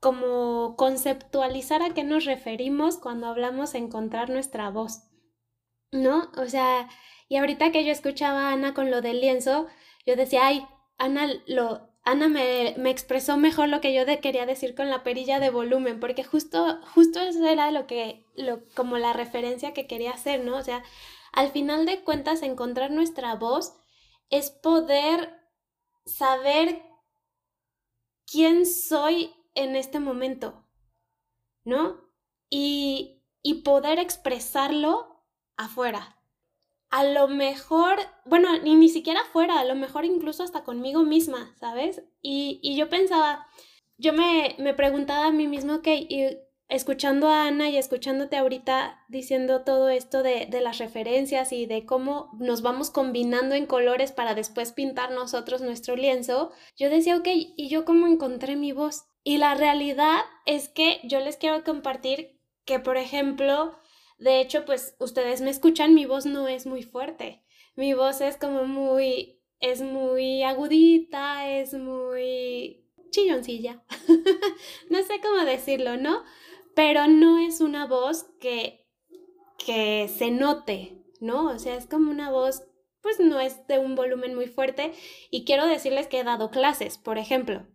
como 0.00 0.76
conceptualizar 0.76 1.82
a 1.82 1.94
qué 1.94 2.04
nos 2.04 2.24
referimos 2.24 2.98
cuando 2.98 3.26
hablamos 3.26 3.74
encontrar 3.74 4.30
nuestra 4.30 4.70
voz, 4.70 5.04
¿no? 5.90 6.30
O 6.36 6.46
sea, 6.46 6.88
y 7.28 7.36
ahorita 7.36 7.72
que 7.72 7.84
yo 7.84 7.92
escuchaba 7.92 8.48
a 8.48 8.52
Ana 8.52 8.74
con 8.74 8.90
lo 8.90 9.00
del 9.00 9.20
lienzo, 9.20 9.66
yo 10.06 10.14
decía, 10.14 10.46
ay, 10.46 10.66
Ana 10.98 11.28
lo, 11.46 11.87
Ana 12.08 12.28
me, 12.28 12.74
me, 12.78 12.88
expresó 12.88 13.36
mejor 13.36 13.68
lo 13.68 13.82
que 13.82 13.92
yo 13.92 14.06
quería 14.22 14.46
decir 14.46 14.74
con 14.74 14.88
la 14.88 15.02
perilla 15.02 15.40
de 15.40 15.50
volumen, 15.50 16.00
porque 16.00 16.24
justo, 16.24 16.80
justo 16.94 17.20
eso 17.20 17.46
era 17.46 17.70
lo 17.70 17.86
que, 17.86 18.24
lo, 18.34 18.64
como 18.74 18.96
la 18.96 19.12
referencia 19.12 19.74
que 19.74 19.86
quería 19.86 20.12
hacer, 20.12 20.42
¿no? 20.42 20.56
O 20.56 20.62
sea, 20.62 20.82
al 21.34 21.50
final 21.50 21.84
de 21.84 22.02
cuentas, 22.04 22.40
encontrar 22.42 22.90
nuestra 22.90 23.34
voz 23.34 23.74
es 24.30 24.50
poder 24.50 25.38
saber 26.06 26.82
quién 28.24 28.64
soy 28.64 29.34
en 29.54 29.76
este 29.76 30.00
momento, 30.00 30.64
¿no? 31.62 32.00
Y, 32.48 33.22
y 33.42 33.60
poder 33.60 33.98
expresarlo 33.98 35.26
afuera. 35.58 36.17
A 36.90 37.04
lo 37.04 37.28
mejor, 37.28 37.96
bueno, 38.24 38.58
ni, 38.58 38.74
ni 38.74 38.88
siquiera 38.88 39.20
afuera, 39.20 39.60
a 39.60 39.64
lo 39.64 39.74
mejor 39.74 40.04
incluso 40.04 40.42
hasta 40.42 40.64
conmigo 40.64 41.02
misma, 41.02 41.54
¿sabes? 41.60 42.02
Y, 42.22 42.60
y 42.62 42.76
yo 42.76 42.88
pensaba, 42.88 43.46
yo 43.98 44.12
me, 44.12 44.56
me, 44.58 44.72
preguntaba 44.74 45.26
a 45.26 45.32
mí 45.32 45.46
mismo, 45.46 45.74
ok, 45.74 45.86
y 45.86 46.38
escuchando 46.68 47.28
a 47.28 47.46
Ana 47.46 47.68
y 47.68 47.76
escuchándote 47.76 48.36
ahorita 48.36 49.04
diciendo 49.08 49.62
todo 49.64 49.88
esto 49.88 50.22
de, 50.22 50.46
de, 50.46 50.60
las 50.60 50.78
referencias 50.78 51.52
y 51.52 51.66
de 51.66 51.86
cómo 51.86 52.30
nos 52.38 52.62
vamos 52.62 52.90
combinando 52.90 53.54
en 53.54 53.66
colores 53.66 54.12
para 54.12 54.34
después 54.34 54.72
pintar 54.72 55.10
nosotros 55.10 55.60
nuestro 55.60 55.96
lienzo, 55.96 56.52
yo 56.76 56.90
decía, 56.90 57.16
ok, 57.16 57.28
¿y 57.32 57.68
yo 57.68 57.84
cómo 57.84 58.06
encontré 58.06 58.56
mi 58.56 58.72
voz? 58.72 59.04
Y 59.24 59.36
la 59.36 59.54
realidad 59.54 60.20
es 60.46 60.68
que 60.68 61.00
yo 61.04 61.20
les 61.20 61.36
quiero 61.36 61.64
compartir 61.64 62.40
que, 62.64 62.78
por 62.78 62.96
ejemplo, 62.96 63.78
de 64.18 64.40
hecho, 64.40 64.64
pues 64.64 64.96
ustedes 64.98 65.40
me 65.40 65.50
escuchan, 65.50 65.94
mi 65.94 66.04
voz 66.04 66.26
no 66.26 66.48
es 66.48 66.66
muy 66.66 66.82
fuerte. 66.82 67.42
Mi 67.76 67.94
voz 67.94 68.20
es 68.20 68.36
como 68.36 68.64
muy, 68.64 69.40
es 69.60 69.80
muy 69.80 70.42
agudita, 70.42 71.48
es 71.48 71.72
muy 71.74 72.84
chilloncilla. 73.10 73.84
no 74.90 75.02
sé 75.02 75.20
cómo 75.22 75.44
decirlo, 75.44 75.96
¿no? 75.96 76.24
Pero 76.74 77.06
no 77.06 77.38
es 77.38 77.60
una 77.60 77.86
voz 77.86 78.24
que, 78.40 78.88
que 79.64 80.08
se 80.08 80.32
note, 80.32 81.00
¿no? 81.20 81.50
O 81.50 81.58
sea, 81.60 81.76
es 81.76 81.86
como 81.86 82.10
una 82.10 82.30
voz, 82.30 82.64
pues 83.00 83.20
no 83.20 83.38
es 83.38 83.66
de 83.68 83.78
un 83.78 83.94
volumen 83.94 84.34
muy 84.34 84.48
fuerte. 84.48 84.92
Y 85.30 85.44
quiero 85.44 85.66
decirles 85.66 86.08
que 86.08 86.18
he 86.20 86.24
dado 86.24 86.50
clases, 86.50 86.98
por 86.98 87.18
ejemplo. 87.18 87.68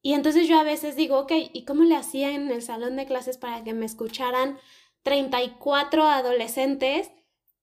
Y 0.00 0.14
entonces 0.14 0.48
yo 0.48 0.58
a 0.58 0.62
veces 0.62 0.96
digo, 0.96 1.18
ok, 1.18 1.32
¿y 1.52 1.64
cómo 1.64 1.84
le 1.84 1.96
hacía 1.96 2.32
en 2.32 2.50
el 2.50 2.62
salón 2.62 2.96
de 2.96 3.06
clases 3.06 3.36
para 3.36 3.62
que 3.64 3.74
me 3.74 3.84
escucharan 3.84 4.58
34 5.06 6.02
adolescentes 6.02 7.12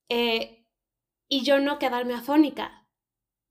eh, 0.08 0.66
y 1.28 1.44
yo 1.44 1.60
no 1.60 1.78
quedarme 1.78 2.14
afónica? 2.14 2.88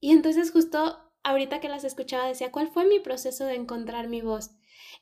Y 0.00 0.12
entonces 0.12 0.50
justo 0.50 0.98
ahorita 1.22 1.60
que 1.60 1.68
las 1.68 1.84
escuchaba 1.84 2.26
decía, 2.26 2.50
¿cuál 2.50 2.68
fue 2.68 2.86
mi 2.86 3.00
proceso 3.00 3.44
de 3.44 3.54
encontrar 3.54 4.08
mi 4.08 4.22
voz? 4.22 4.52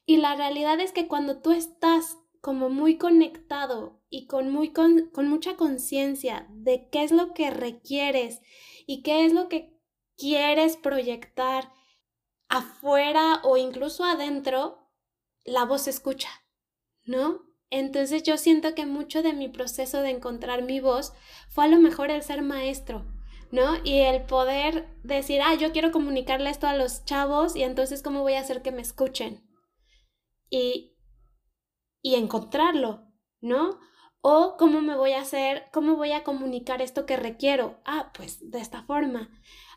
Y 0.07 0.17
la 0.17 0.35
realidad 0.35 0.81
es 0.81 0.91
que 0.91 1.07
cuando 1.07 1.41
tú 1.41 1.53
estás 1.53 2.19
como 2.41 2.69
muy 2.69 2.99
conectado 2.99 4.03
y 4.11 4.27
con, 4.27 4.51
muy 4.51 4.73
con, 4.73 5.09
con 5.11 5.29
mucha 5.29 5.55
conciencia 5.55 6.49
de 6.51 6.89
qué 6.91 7.05
es 7.05 7.13
lo 7.13 7.33
que 7.33 7.51
requieres 7.51 8.41
y 8.89 9.05
qué 9.05 9.25
es 9.25 9.33
lo 9.33 9.49
que 9.49 9.73
quieres 10.17 10.77
proyectar 10.77 11.73
afuera 12.49 13.41
o 13.45 13.57
incluso 13.57 14.03
adentro, 14.03 14.91
la 15.45 15.65
voz 15.65 15.83
se 15.83 15.91
escucha, 15.91 16.31
¿no? 17.05 17.50
Entonces 17.71 18.25
yo 18.25 18.37
siento 18.37 18.75
que 18.75 18.85
mucho 18.85 19.23
de 19.23 19.33
mi 19.33 19.49
proceso 19.49 20.03
de 20.03 20.11
encontrar 20.11 20.63
mi 20.63 20.81
voz 20.81 21.13
fue 21.49 21.65
a 21.65 21.69
lo 21.69 21.79
mejor 21.79 22.11
el 22.11 22.23
ser 22.23 22.43
maestro, 22.43 23.07
¿no? 23.53 23.77
Y 23.85 24.01
el 24.01 24.23
poder 24.23 24.89
decir, 25.05 25.41
ah, 25.43 25.55
yo 25.55 25.71
quiero 25.73 25.93
comunicarle 25.93 26.51
esto 26.51 26.67
a 26.67 26.75
los 26.75 27.05
chavos 27.05 27.55
y 27.55 27.63
entonces 27.63 28.03
cómo 28.03 28.23
voy 28.23 28.35
a 28.35 28.41
hacer 28.41 28.63
que 28.63 28.73
me 28.73 28.83
escuchen. 28.83 29.47
Y, 30.51 30.97
y 32.03 32.17
encontrarlo, 32.17 33.07
¿no? 33.41 33.79
O 34.21 34.57
cómo 34.59 34.83
me 34.83 34.97
voy 34.97 35.13
a 35.13 35.21
hacer, 35.21 35.67
cómo 35.73 35.95
voy 35.95 36.11
a 36.11 36.25
comunicar 36.25 36.83
esto 36.83 37.07
que 37.07 37.17
requiero. 37.17 37.81
Ah, 37.85 38.11
pues 38.13 38.51
de 38.51 38.59
esta 38.59 38.83
forma. 38.83 39.31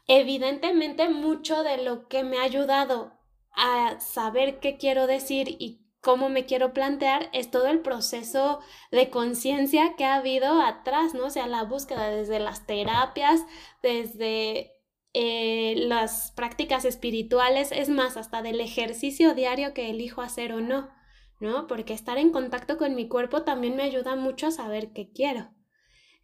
Evidentemente 0.07 1.09
mucho 1.09 1.63
de 1.63 1.77
lo 1.77 2.07
que 2.07 2.23
me 2.23 2.39
ha 2.39 2.43
ayudado 2.43 3.13
a 3.55 3.99
saber 3.99 4.59
qué 4.59 4.77
quiero 4.77 5.05
decir 5.05 5.47
y 5.59 5.82
cómo 6.03 6.27
me 6.27 6.45
quiero 6.45 6.73
plantear 6.73 7.29
es 7.31 7.49
todo 7.49 7.67
el 7.67 7.79
proceso 7.79 8.59
de 8.91 9.09
conciencia 9.09 9.95
que 9.97 10.03
ha 10.03 10.15
habido 10.15 10.61
atrás, 10.61 11.13
¿no? 11.13 11.27
O 11.27 11.29
sea, 11.29 11.47
la 11.47 11.63
búsqueda 11.63 12.09
desde 12.09 12.39
las 12.39 12.67
terapias, 12.67 13.45
desde 13.81 14.73
eh, 15.13 15.75
las 15.77 16.33
prácticas 16.35 16.83
espirituales, 16.83 17.71
es 17.71 17.87
más, 17.87 18.17
hasta 18.17 18.41
del 18.41 18.59
ejercicio 18.59 19.33
diario 19.33 19.73
que 19.73 19.89
elijo 19.89 20.21
hacer 20.21 20.51
o 20.51 20.59
no, 20.59 20.91
¿no? 21.39 21.67
Porque 21.67 21.93
estar 21.93 22.17
en 22.17 22.31
contacto 22.31 22.77
con 22.77 22.95
mi 22.95 23.07
cuerpo 23.07 23.43
también 23.43 23.77
me 23.77 23.83
ayuda 23.83 24.17
mucho 24.17 24.47
a 24.47 24.51
saber 24.51 24.91
qué 24.91 25.09
quiero. 25.09 25.51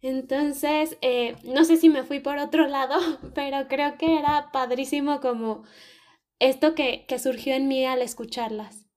Entonces, 0.02 0.98
eh, 1.00 1.36
no 1.42 1.64
sé 1.64 1.78
si 1.78 1.88
me 1.88 2.04
fui 2.04 2.20
por 2.20 2.36
otro 2.36 2.66
lado, 2.66 2.98
pero 3.34 3.66
creo 3.66 3.96
que 3.96 4.18
era 4.18 4.50
padrísimo 4.52 5.20
como 5.22 5.64
esto 6.38 6.74
que, 6.74 7.06
que 7.08 7.18
surgió 7.18 7.54
en 7.54 7.66
mí 7.66 7.86
al 7.86 8.02
escucharlas. 8.02 8.89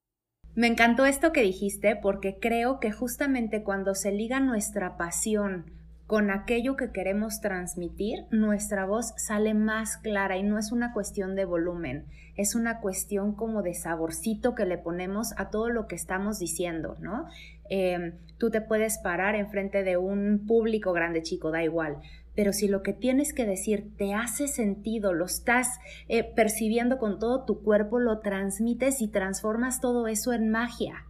Me 0.55 0.67
encantó 0.67 1.05
esto 1.05 1.31
que 1.31 1.41
dijiste 1.41 1.95
porque 1.95 2.37
creo 2.39 2.79
que 2.79 2.91
justamente 2.91 3.63
cuando 3.63 3.95
se 3.95 4.11
liga 4.11 4.39
nuestra 4.39 4.97
pasión 4.97 5.65
con 6.05 6.29
aquello 6.29 6.75
que 6.75 6.91
queremos 6.91 7.41
transmitir, 7.41 8.25
nuestra 8.29 8.85
voz 8.85 9.13
sale 9.17 9.55
más 9.55 9.97
clara 9.97 10.37
y 10.37 10.43
no 10.43 10.59
es 10.59 10.71
una 10.71 10.93
cuestión 10.93 11.35
de 11.35 11.45
volumen, 11.45 12.05
es 12.35 12.53
una 12.53 12.81
cuestión 12.81 13.33
como 13.33 13.63
de 13.63 13.73
saborcito 13.73 14.53
que 14.53 14.65
le 14.65 14.77
ponemos 14.77 15.33
a 15.37 15.49
todo 15.49 15.69
lo 15.69 15.87
que 15.87 15.95
estamos 15.95 16.37
diciendo, 16.37 16.97
¿no? 16.99 17.25
Em, 17.69 18.13
tú 18.37 18.51
te 18.51 18.61
puedes 18.61 18.99
parar 18.99 19.33
enfrente 19.33 19.83
de 19.83 19.97
un 19.97 20.45
público 20.45 20.93
grande, 20.93 21.23
chico, 21.23 21.49
da 21.49 21.63
igual, 21.63 21.97
pero 22.35 22.53
si 22.53 22.67
lo 22.67 22.81
que 22.83 22.93
tienes 22.93 23.33
que 23.33 23.45
decir 23.45 23.95
te 23.97 24.13
hace 24.13 24.47
sentido, 24.47 25.13
lo 25.13 25.25
estás 25.25 25.79
eh, 26.07 26.23
percibiendo 26.23 26.97
con 26.97 27.19
todo 27.19 27.45
tu 27.45 27.61
cuerpo, 27.61 27.99
lo 27.99 28.19
transmites 28.19 29.01
y 29.01 29.07
transformas 29.07 29.81
todo 29.81 30.07
eso 30.07 30.33
en 30.33 30.49
magia. 30.49 31.05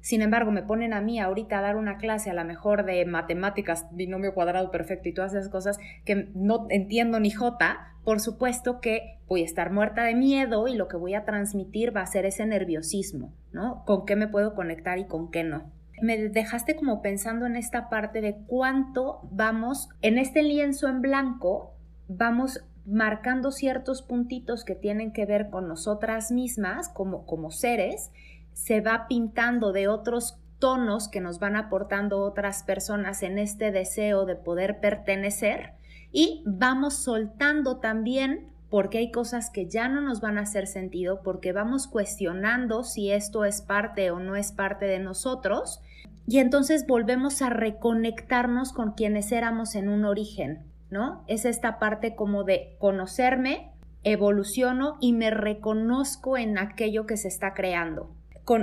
Sin 0.00 0.22
embargo, 0.22 0.50
me 0.52 0.62
ponen 0.62 0.92
a 0.92 1.00
mí 1.00 1.18
ahorita 1.18 1.58
a 1.58 1.62
dar 1.62 1.76
una 1.76 1.98
clase 1.98 2.30
a 2.30 2.34
la 2.34 2.44
mejor 2.44 2.84
de 2.84 3.04
matemáticas, 3.04 3.86
binomio 3.92 4.32
cuadrado 4.32 4.70
perfecto 4.70 5.08
y 5.08 5.14
todas 5.14 5.34
esas 5.34 5.50
cosas 5.50 5.78
que 6.04 6.28
no 6.34 6.66
entiendo 6.70 7.18
ni 7.20 7.30
jota, 7.30 7.94
por 8.04 8.20
supuesto 8.20 8.80
que 8.80 9.18
voy 9.26 9.42
a 9.42 9.44
estar 9.44 9.70
muerta 9.70 10.04
de 10.04 10.14
miedo 10.14 10.68
y 10.68 10.76
lo 10.76 10.88
que 10.88 10.96
voy 10.96 11.14
a 11.14 11.24
transmitir 11.24 11.94
va 11.94 12.02
a 12.02 12.06
ser 12.06 12.24
ese 12.26 12.46
nerviosismo, 12.46 13.34
¿no? 13.52 13.84
¿Con 13.84 14.06
qué 14.06 14.16
me 14.16 14.28
puedo 14.28 14.54
conectar 14.54 14.98
y 14.98 15.06
con 15.06 15.30
qué 15.30 15.44
no? 15.44 15.70
Me 16.02 16.28
dejaste 16.28 16.76
como 16.76 17.02
pensando 17.02 17.46
en 17.46 17.56
esta 17.56 17.88
parte 17.88 18.20
de 18.20 18.36
cuánto 18.46 19.20
vamos, 19.30 19.88
en 20.02 20.18
este 20.18 20.42
lienzo 20.42 20.88
en 20.88 21.00
blanco, 21.02 21.74
vamos 22.08 22.64
marcando 22.84 23.50
ciertos 23.50 24.02
puntitos 24.02 24.64
que 24.64 24.74
tienen 24.74 25.12
que 25.12 25.26
ver 25.26 25.50
con 25.50 25.68
nosotras 25.68 26.30
mismas 26.30 26.88
como, 26.88 27.26
como 27.26 27.50
seres 27.50 28.10
se 28.54 28.80
va 28.80 29.06
pintando 29.08 29.72
de 29.72 29.88
otros 29.88 30.38
tonos 30.58 31.08
que 31.08 31.20
nos 31.20 31.38
van 31.38 31.54
aportando 31.54 32.20
otras 32.20 32.62
personas 32.64 33.22
en 33.22 33.38
este 33.38 33.70
deseo 33.70 34.24
de 34.24 34.34
poder 34.36 34.80
pertenecer 34.80 35.74
y 36.10 36.42
vamos 36.46 36.96
soltando 36.96 37.78
también 37.78 38.48
porque 38.70 38.98
hay 38.98 39.10
cosas 39.10 39.50
que 39.50 39.66
ya 39.66 39.88
no 39.88 40.00
nos 40.00 40.20
van 40.20 40.38
a 40.38 40.42
hacer 40.42 40.66
sentido, 40.66 41.22
porque 41.22 41.52
vamos 41.52 41.86
cuestionando 41.86 42.84
si 42.84 43.10
esto 43.10 43.44
es 43.44 43.62
parte 43.62 44.10
o 44.10 44.20
no 44.20 44.36
es 44.36 44.52
parte 44.52 44.86
de 44.86 44.98
nosotros, 44.98 45.80
y 46.26 46.38
entonces 46.38 46.86
volvemos 46.86 47.40
a 47.40 47.50
reconectarnos 47.50 48.72
con 48.72 48.92
quienes 48.92 49.32
éramos 49.32 49.74
en 49.74 49.88
un 49.88 50.04
origen, 50.04 50.64
¿no? 50.90 51.24
Es 51.26 51.44
esta 51.44 51.78
parte 51.78 52.14
como 52.14 52.44
de 52.44 52.76
conocerme, 52.78 53.72
evoluciono 54.04 54.98
y 55.00 55.12
me 55.12 55.30
reconozco 55.30 56.36
en 56.36 56.58
aquello 56.58 57.06
que 57.06 57.16
se 57.16 57.28
está 57.28 57.54
creando 57.54 58.10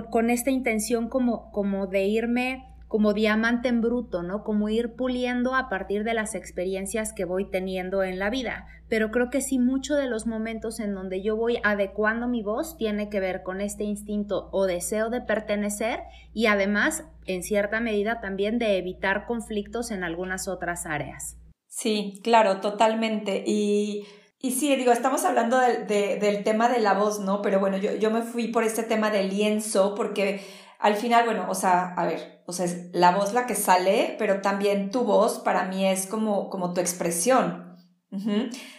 con, 0.09 0.31
esta 0.31 0.49
intención 0.49 1.09
como, 1.09 1.51
como 1.51 1.85
de 1.85 2.05
irme 2.05 2.65
como 2.87 3.13
diamante 3.13 3.67
en 3.67 3.81
bruto, 3.81 4.23
¿no? 4.23 4.43
Como 4.43 4.69
ir 4.69 4.95
puliendo 4.95 5.55
a 5.55 5.69
partir 5.69 6.03
de 6.03 6.13
las 6.13 6.35
experiencias 6.35 7.13
que 7.13 7.25
voy 7.25 7.49
teniendo 7.49 8.03
en 8.03 8.19
la 8.19 8.29
vida. 8.29 8.67
Pero 8.87 9.09
creo 9.11 9.29
que 9.29 9.41
sí 9.41 9.57
mucho 9.57 9.95
de 9.95 10.07
los 10.07 10.27
momentos 10.27 10.79
en 10.79 10.93
donde 10.93 11.21
yo 11.21 11.35
voy 11.35 11.57
adecuando 11.63 12.27
mi 12.27 12.43
voz 12.43 12.77
tiene 12.77 13.09
que 13.09 13.19
ver 13.19 13.41
con 13.43 13.59
este 13.59 13.83
instinto 13.83 14.49
o 14.51 14.65
deseo 14.65 15.09
de 15.09 15.21
pertenecer 15.21 16.01
y 16.33 16.45
además, 16.45 17.03
en 17.25 17.41
cierta 17.41 17.79
medida, 17.79 18.21
también 18.21 18.59
de 18.59 18.77
evitar 18.77 19.25
conflictos 19.25 19.91
en 19.91 20.03
algunas 20.03 20.47
otras 20.47 20.85
áreas. 20.85 21.37
Sí, 21.67 22.21
claro, 22.23 22.61
totalmente. 22.61 23.43
Y 23.45 24.05
Y 24.39 24.51
sí, 24.51 24.75
digo, 24.75 24.91
estamos 24.91 25.25
hablando 25.25 25.57
del 25.59 26.43
tema 26.43 26.69
de 26.69 26.79
la 26.79 26.93
voz, 26.93 27.19
¿no? 27.19 27.41
Pero 27.41 27.59
bueno, 27.59 27.77
yo, 27.77 27.95
yo 27.95 28.11
me 28.11 28.21
fui 28.21 28.49
por 28.49 28.63
este 28.63 28.83
tema 28.83 29.09
del 29.09 29.29
lienzo 29.29 29.95
porque 29.95 30.41
al 30.79 30.95
final, 30.95 31.25
bueno, 31.25 31.47
o 31.49 31.55
sea, 31.55 31.93
a 31.95 32.05
ver, 32.05 32.43
o 32.45 32.53
sea, 32.53 32.65
es 32.65 32.89
la 32.93 33.11
voz 33.11 33.33
la 33.33 33.45
que 33.45 33.55
sale, 33.55 34.15
pero 34.19 34.41
también 34.41 34.91
tu 34.91 35.03
voz 35.03 35.39
para 35.39 35.63
mí 35.65 35.85
es 35.85 36.07
como, 36.07 36.49
como 36.49 36.73
tu 36.73 36.81
expresión. 36.81 37.65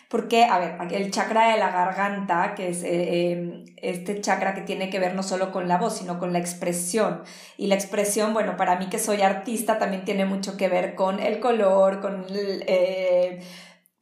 Porque, 0.08 0.44
a 0.44 0.58
ver, 0.58 0.76
el 0.92 1.10
chakra 1.10 1.52
de 1.52 1.58
la 1.58 1.70
garganta, 1.70 2.54
que 2.54 2.70
es 2.70 2.82
eh, 2.82 3.32
em, 3.32 3.64
este 3.76 4.20
chakra 4.22 4.54
que 4.54 4.62
tiene 4.62 4.88
que 4.88 4.98
ver 4.98 5.14
no 5.14 5.22
solo 5.22 5.52
con 5.52 5.68
la 5.68 5.76
voz, 5.76 5.98
sino 5.98 6.18
con 6.18 6.32
la 6.32 6.38
expresión. 6.38 7.22
Y 7.58 7.66
la 7.66 7.74
expresión, 7.74 8.32
bueno, 8.32 8.56
para 8.56 8.78
mí 8.78 8.86
que 8.88 8.98
soy 8.98 9.20
artista, 9.20 9.78
también 9.78 10.04
tiene 10.06 10.24
mucho 10.24 10.56
que 10.56 10.68
ver 10.68 10.94
con 10.94 11.20
el 11.20 11.40
color, 11.40 12.00
con 12.00 12.24
eh, 12.30 13.42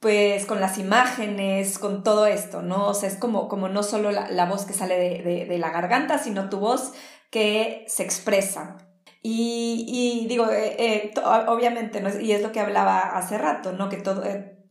pues 0.04 0.44
con 0.44 0.60
las 0.60 0.76
imágenes, 0.76 1.78
con 1.78 2.02
todo 2.04 2.26
esto, 2.26 2.60
¿no? 2.60 2.88
O 2.88 2.92
sea, 2.92 3.08
es 3.08 3.16
como, 3.16 3.48
como 3.48 3.70
no 3.70 3.82
solo 3.82 4.10
la, 4.10 4.44
voz 4.44 4.66
que 4.66 4.74
sale 4.74 4.98
de, 4.98 5.58
la 5.58 5.70
garganta, 5.70 6.18
sino 6.18 6.50
tu 6.50 6.58
voz 6.58 6.92
que 7.34 7.84
se 7.88 8.04
expresa. 8.04 8.76
Y, 9.20 10.26
digo, 10.28 10.46
eh, 10.52 11.12
obviamente, 11.48 12.00
y 12.22 12.30
es 12.30 12.42
lo 12.42 12.52
que 12.52 12.60
hablaba 12.60 13.00
hace 13.16 13.38
rato, 13.38 13.72
¿no? 13.72 13.88
Que 13.88 13.96
todo, 13.96 14.22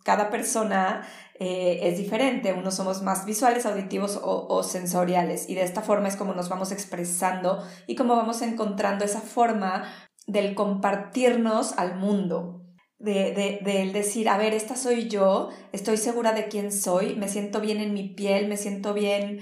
cada 0.06 0.30
persona 0.30 1.06
eh, 1.39 1.80
es 1.84 1.97
diferente, 1.97 2.54
unos 2.54 2.76
somos 2.76 3.02
más 3.02 3.26
visuales, 3.26 3.65
auditivos 3.65 4.17
o, 4.23 4.63
sensoriales 4.63 5.49
y 5.49 5.56
de 5.56 5.63
esta 5.63 5.82
forma 5.82 6.08
es 6.08 6.15
como 6.15 6.34
nos 6.34 6.47
vamos 6.47 6.71
expresando 6.71 7.62
y 7.86 7.95
como 7.95 8.15
vamos 8.15 8.41
encontrando 8.41 9.04
esa 9.04 9.19
forma 9.19 9.84
del 10.26 10.56
compartirnos 10.56 11.78
al 11.78 11.95
mundo, 11.95 12.62
de, 12.97 13.60
de, 13.62 13.91
decir, 13.91 14.30
a 14.30 14.38
ver, 14.38 14.54
esta 14.54 14.78
soy 14.78 15.10
yo, 15.10 15.49
estoy 15.73 15.97
segura 15.97 16.32
de 16.32 16.47
quién 16.47 16.71
soy, 16.71 17.17
me 17.17 17.28
siento 17.28 17.60
bien 17.60 17.82
en 17.82 17.93
mi 17.93 18.13
piel, 18.13 18.47
me 18.47 18.56
siento 18.56 18.93
bien 18.93 19.41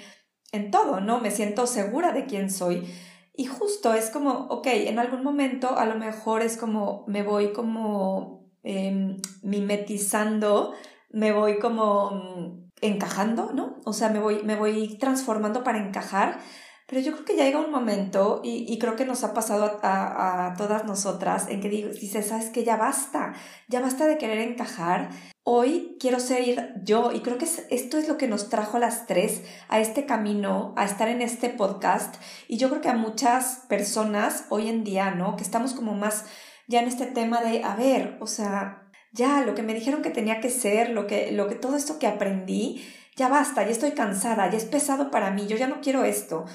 en 0.52 0.72
todo, 0.72 1.02
¿no? 1.02 1.20
Me 1.20 1.30
siento 1.30 1.68
segura 1.68 2.14
de 2.14 2.26
quién 2.26 2.50
soy. 2.50 2.92
Y 3.42 3.46
justo 3.46 3.94
es 3.94 4.10
como, 4.12 4.48
ok, 4.50 4.68
en 4.68 5.00
algún 5.00 5.24
momento 5.24 5.78
a 5.78 5.86
lo 5.86 5.96
mejor 5.96 6.42
es 6.42 6.58
como 6.58 7.06
me 7.08 7.24
voy 7.24 7.54
como 7.54 8.42
Em, 8.64 9.18
mimetizando, 9.42 10.74
me 11.10 11.32
voy 11.32 11.58
como 11.58 12.12
mm, 12.12 12.70
encajando, 12.82 13.52
¿no? 13.54 13.80
O 13.86 13.94
sea, 13.94 14.10
me 14.10 14.20
voy, 14.20 14.44
me 14.44 14.56
voy 14.56 14.98
transformando 14.98 15.64
para 15.64 15.80
encajar. 15.80 16.40
Pero 16.88 17.02
yo 17.02 17.14
creo 17.14 17.26
que 17.26 17.38
ya 17.38 17.46
llega 17.46 17.60
un 17.60 17.72
momento, 17.72 18.42
y, 18.44 18.78
creo 18.78 18.98
que 18.98 19.06
nos 19.06 19.24
ha 19.24 19.34
pasado 19.34 19.80
a, 19.82 20.54
todas 20.58 20.84
nosotras, 20.86 21.48
en 21.48 21.62
que 21.62 21.70
dices, 21.70 22.28
sabes 22.28 22.50
que 22.50 22.66
ya 22.66 22.76
basta, 22.76 23.34
ya 23.70 23.80
basta 23.80 24.08
de 24.08 24.18
querer 24.18 24.40
encajar. 24.40 25.10
Hoy 25.44 25.98
quiero 26.00 26.20
ser 26.20 26.76
yo, 26.84 27.12
y 27.12 27.22
creo 27.22 27.40
que 27.40 27.46
esto 27.46 27.98
es 27.98 28.08
lo 28.08 28.18
que 28.18 28.28
nos 28.28 28.50
trajo 28.50 28.78
a 28.78 28.80
las 28.80 29.08
tres 29.08 29.42
a 29.70 29.80
este 29.80 30.06
camino, 30.06 30.76
a 30.78 30.86
estar 30.86 31.08
en 31.08 31.24
este 31.24 31.50
podcast. 31.50 32.16
Y 32.48 32.58
yo 32.58 32.70
creo 32.70 32.82
que 32.82 32.90
a 32.90 32.96
muchas 32.96 33.64
personas 33.68 34.46
hoy 34.50 34.70
en 34.70 34.84
día, 34.84 35.10
¿no? 35.12 35.36
Que 35.36 35.44
estamos 35.44 35.74
como 35.74 35.96
más 35.96 36.26
ya 36.68 36.82
en 36.82 36.88
este 36.88 37.08
tema 37.08 37.42
de, 37.42 37.64
a 37.64 37.76
ver, 37.76 38.18
o 38.22 38.28
sea, 38.28 38.84
ya 39.14 39.42
lo 39.42 39.56
que 39.56 39.64
me 39.64 39.74
dijeron 39.74 40.04
que 40.04 40.12
tenía 40.12 40.42
que 40.42 40.52
ser, 40.52 40.92
lo 40.92 41.08
que, 41.08 41.32
lo 41.32 41.48
que 41.48 41.56
todo 41.56 41.76
esto 41.76 41.98
que 41.98 42.06
aprendí, 42.06 42.86
ya 43.16 43.28
basta, 43.28 43.64
ya 43.64 43.72
estoy 43.72 43.92
cansada, 43.92 44.50
ya 44.52 44.58
es 44.58 44.66
pesado 44.66 45.10
para 45.10 45.32
mí, 45.32 45.48
yo 45.48 45.58
ya 45.58 45.68
no 45.68 45.82
quiero 45.82 46.04
esto. 46.04 46.46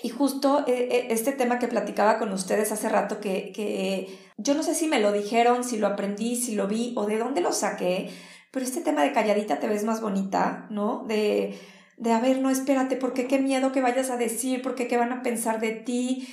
Y 0.00 0.10
justo 0.10 0.64
eh, 0.68 0.88
eh, 0.92 1.06
este 1.10 1.32
tema 1.32 1.58
que 1.58 1.66
platicaba 1.66 2.18
con 2.20 2.32
ustedes 2.32 2.70
hace 2.70 2.88
rato, 2.88 3.20
que, 3.20 3.50
que 3.52 4.16
yo 4.38 4.54
no 4.54 4.62
sé 4.62 4.74
si 4.74 4.86
me 4.86 5.00
lo 5.00 5.12
dijeron, 5.12 5.64
si 5.64 5.78
lo 5.78 5.88
aprendí, 5.88 6.36
si 6.36 6.54
lo 6.54 6.68
vi 6.68 6.94
o 6.96 7.06
de 7.06 7.18
dónde 7.18 7.40
lo 7.40 7.52
saqué, 7.52 8.10
pero 8.52 8.64
este 8.64 8.80
tema 8.80 9.02
de 9.02 9.12
calladita 9.12 9.60
te 9.60 9.68
ves 9.68 9.84
más 9.84 10.00
bonita, 10.00 10.66
¿no? 10.70 11.04
De, 11.06 11.58
de 11.98 12.12
a 12.12 12.20
ver, 12.20 12.40
no, 12.40 12.48
espérate, 12.48 12.96
porque 12.96 13.26
qué 13.26 13.38
miedo 13.38 13.72
que 13.72 13.82
vayas 13.82 14.10
a 14.10 14.16
decir, 14.16 14.62
porque 14.62 14.88
qué 14.88 14.96
van 14.96 15.12
a 15.12 15.22
pensar 15.22 15.60
de 15.60 15.72
ti, 15.72 16.28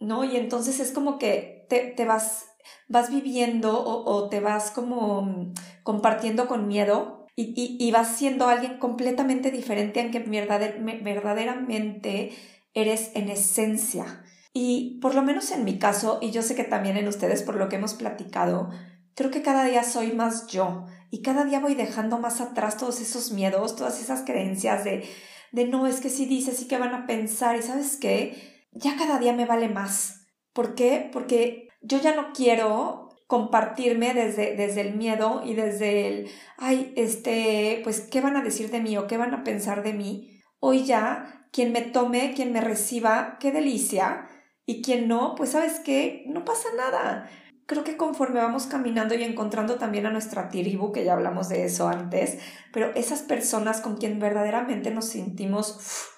¿no? 0.00 0.24
Y 0.24 0.36
entonces 0.36 0.80
es 0.80 0.92
como 0.92 1.18
que 1.18 1.66
te, 1.68 1.80
te 1.80 2.04
vas 2.04 2.46
vas 2.88 3.10
viviendo 3.10 3.82
o, 3.84 4.28
te 4.28 4.40
vas 4.40 4.70
como 4.70 5.52
compartiendo 5.82 6.48
con 6.48 6.68
miedo 6.68 7.26
y, 7.36 7.76
y, 7.78 7.90
vas 7.92 8.16
siendo 8.16 8.48
alguien 8.48 8.78
completamente 8.78 9.50
diferente 9.50 10.00
aunque 10.00 10.20
verdaderamente 10.20 12.32
eres 12.74 13.10
en 13.14 13.28
esencia. 13.28 14.24
Y 14.52 14.98
por 15.00 15.14
lo 15.14 15.22
menos 15.22 15.50
en 15.50 15.64
mi 15.64 15.78
caso, 15.78 16.18
y 16.20 16.30
yo 16.30 16.42
sé 16.42 16.54
que 16.54 16.64
también 16.64 16.96
en 16.96 17.08
ustedes 17.08 17.42
por 17.42 17.56
lo 17.56 17.68
que 17.68 17.76
hemos 17.76 17.94
platicado, 17.94 18.70
creo 19.14 19.30
que 19.30 19.42
cada 19.42 19.64
día 19.64 19.84
soy 19.84 20.12
más 20.12 20.46
yo 20.46 20.86
y 21.10 21.22
cada 21.22 21.44
día 21.44 21.60
voy 21.60 21.74
dejando 21.74 22.18
más 22.18 22.40
atrás 22.40 22.76
todos 22.76 23.00
esos 23.00 23.32
miedos, 23.32 23.76
todas 23.76 24.00
esas 24.00 24.22
creencias 24.22 24.84
de, 24.84 25.04
de 25.52 25.66
no, 25.66 25.86
es 25.86 26.00
que 26.00 26.10
si 26.10 26.26
dices 26.26 26.60
y 26.62 26.68
que 26.68 26.78
van 26.78 26.94
a 26.94 27.06
pensar 27.06 27.56
y 27.56 27.62
sabes 27.62 27.96
qué, 27.96 28.66
ya 28.72 28.96
cada 28.96 29.18
día 29.18 29.32
me 29.32 29.46
vale 29.46 29.68
más. 29.68 30.26
¿Por 30.52 30.74
qué? 30.74 31.08
Porque 31.12 31.68
yo 31.80 32.00
ya 32.00 32.14
no 32.14 32.32
quiero 32.32 33.08
compartirme 33.26 34.14
desde, 34.14 34.56
desde 34.56 34.80
el 34.80 34.94
miedo 34.96 35.42
y 35.44 35.54
desde 35.54 36.08
el, 36.08 36.30
ay, 36.56 36.92
este, 36.96 37.80
pues, 37.84 38.00
¿qué 38.00 38.20
van 38.20 38.36
a 38.36 38.42
decir 38.42 38.70
de 38.70 38.80
mí 38.80 38.96
o 38.96 39.06
qué 39.06 39.16
van 39.18 39.34
a 39.34 39.44
pensar 39.44 39.82
de 39.82 39.92
mí? 39.92 40.40
Hoy 40.60 40.84
ya, 40.84 41.46
quien 41.52 41.72
me 41.72 41.82
tome, 41.82 42.32
quien 42.34 42.52
me 42.52 42.60
reciba, 42.60 43.36
qué 43.38 43.52
delicia. 43.52 44.28
Y 44.68 44.82
quien 44.82 45.08
no, 45.08 45.34
pues, 45.34 45.52
¿sabes 45.52 45.80
qué? 45.80 46.24
No 46.26 46.44
pasa 46.44 46.68
nada. 46.76 47.30
Creo 47.64 47.84
que 47.84 47.96
conforme 47.96 48.38
vamos 48.38 48.66
caminando 48.66 49.14
y 49.14 49.24
encontrando 49.24 49.76
también 49.76 50.04
a 50.04 50.10
nuestra 50.10 50.50
tribu, 50.50 50.92
que 50.92 51.04
ya 51.04 51.14
hablamos 51.14 51.48
de 51.48 51.64
eso 51.64 51.88
antes, 51.88 52.38
pero 52.70 52.94
esas 52.94 53.22
personas 53.22 53.80
con 53.80 53.96
quien 53.96 54.20
verdaderamente 54.20 54.90
nos 54.90 55.06
sentimos 55.06 56.10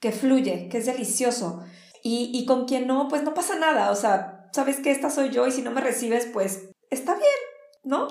que 0.00 0.10
fluye, 0.10 0.68
que 0.68 0.78
es 0.78 0.86
delicioso. 0.86 1.62
Y, 2.02 2.32
y 2.34 2.46
con 2.46 2.64
quien 2.64 2.88
no, 2.88 3.06
pues 3.06 3.22
no 3.22 3.32
pasa 3.32 3.54
nada. 3.54 3.92
O 3.92 3.94
sea, 3.94 4.48
sabes 4.52 4.80
que 4.80 4.90
esta 4.90 5.08
soy 5.08 5.30
yo 5.30 5.46
y 5.46 5.52
si 5.52 5.62
no 5.62 5.70
me 5.70 5.80
recibes, 5.80 6.26
pues 6.32 6.70
está 6.90 7.14
bien, 7.14 7.24
¿no? 7.84 8.08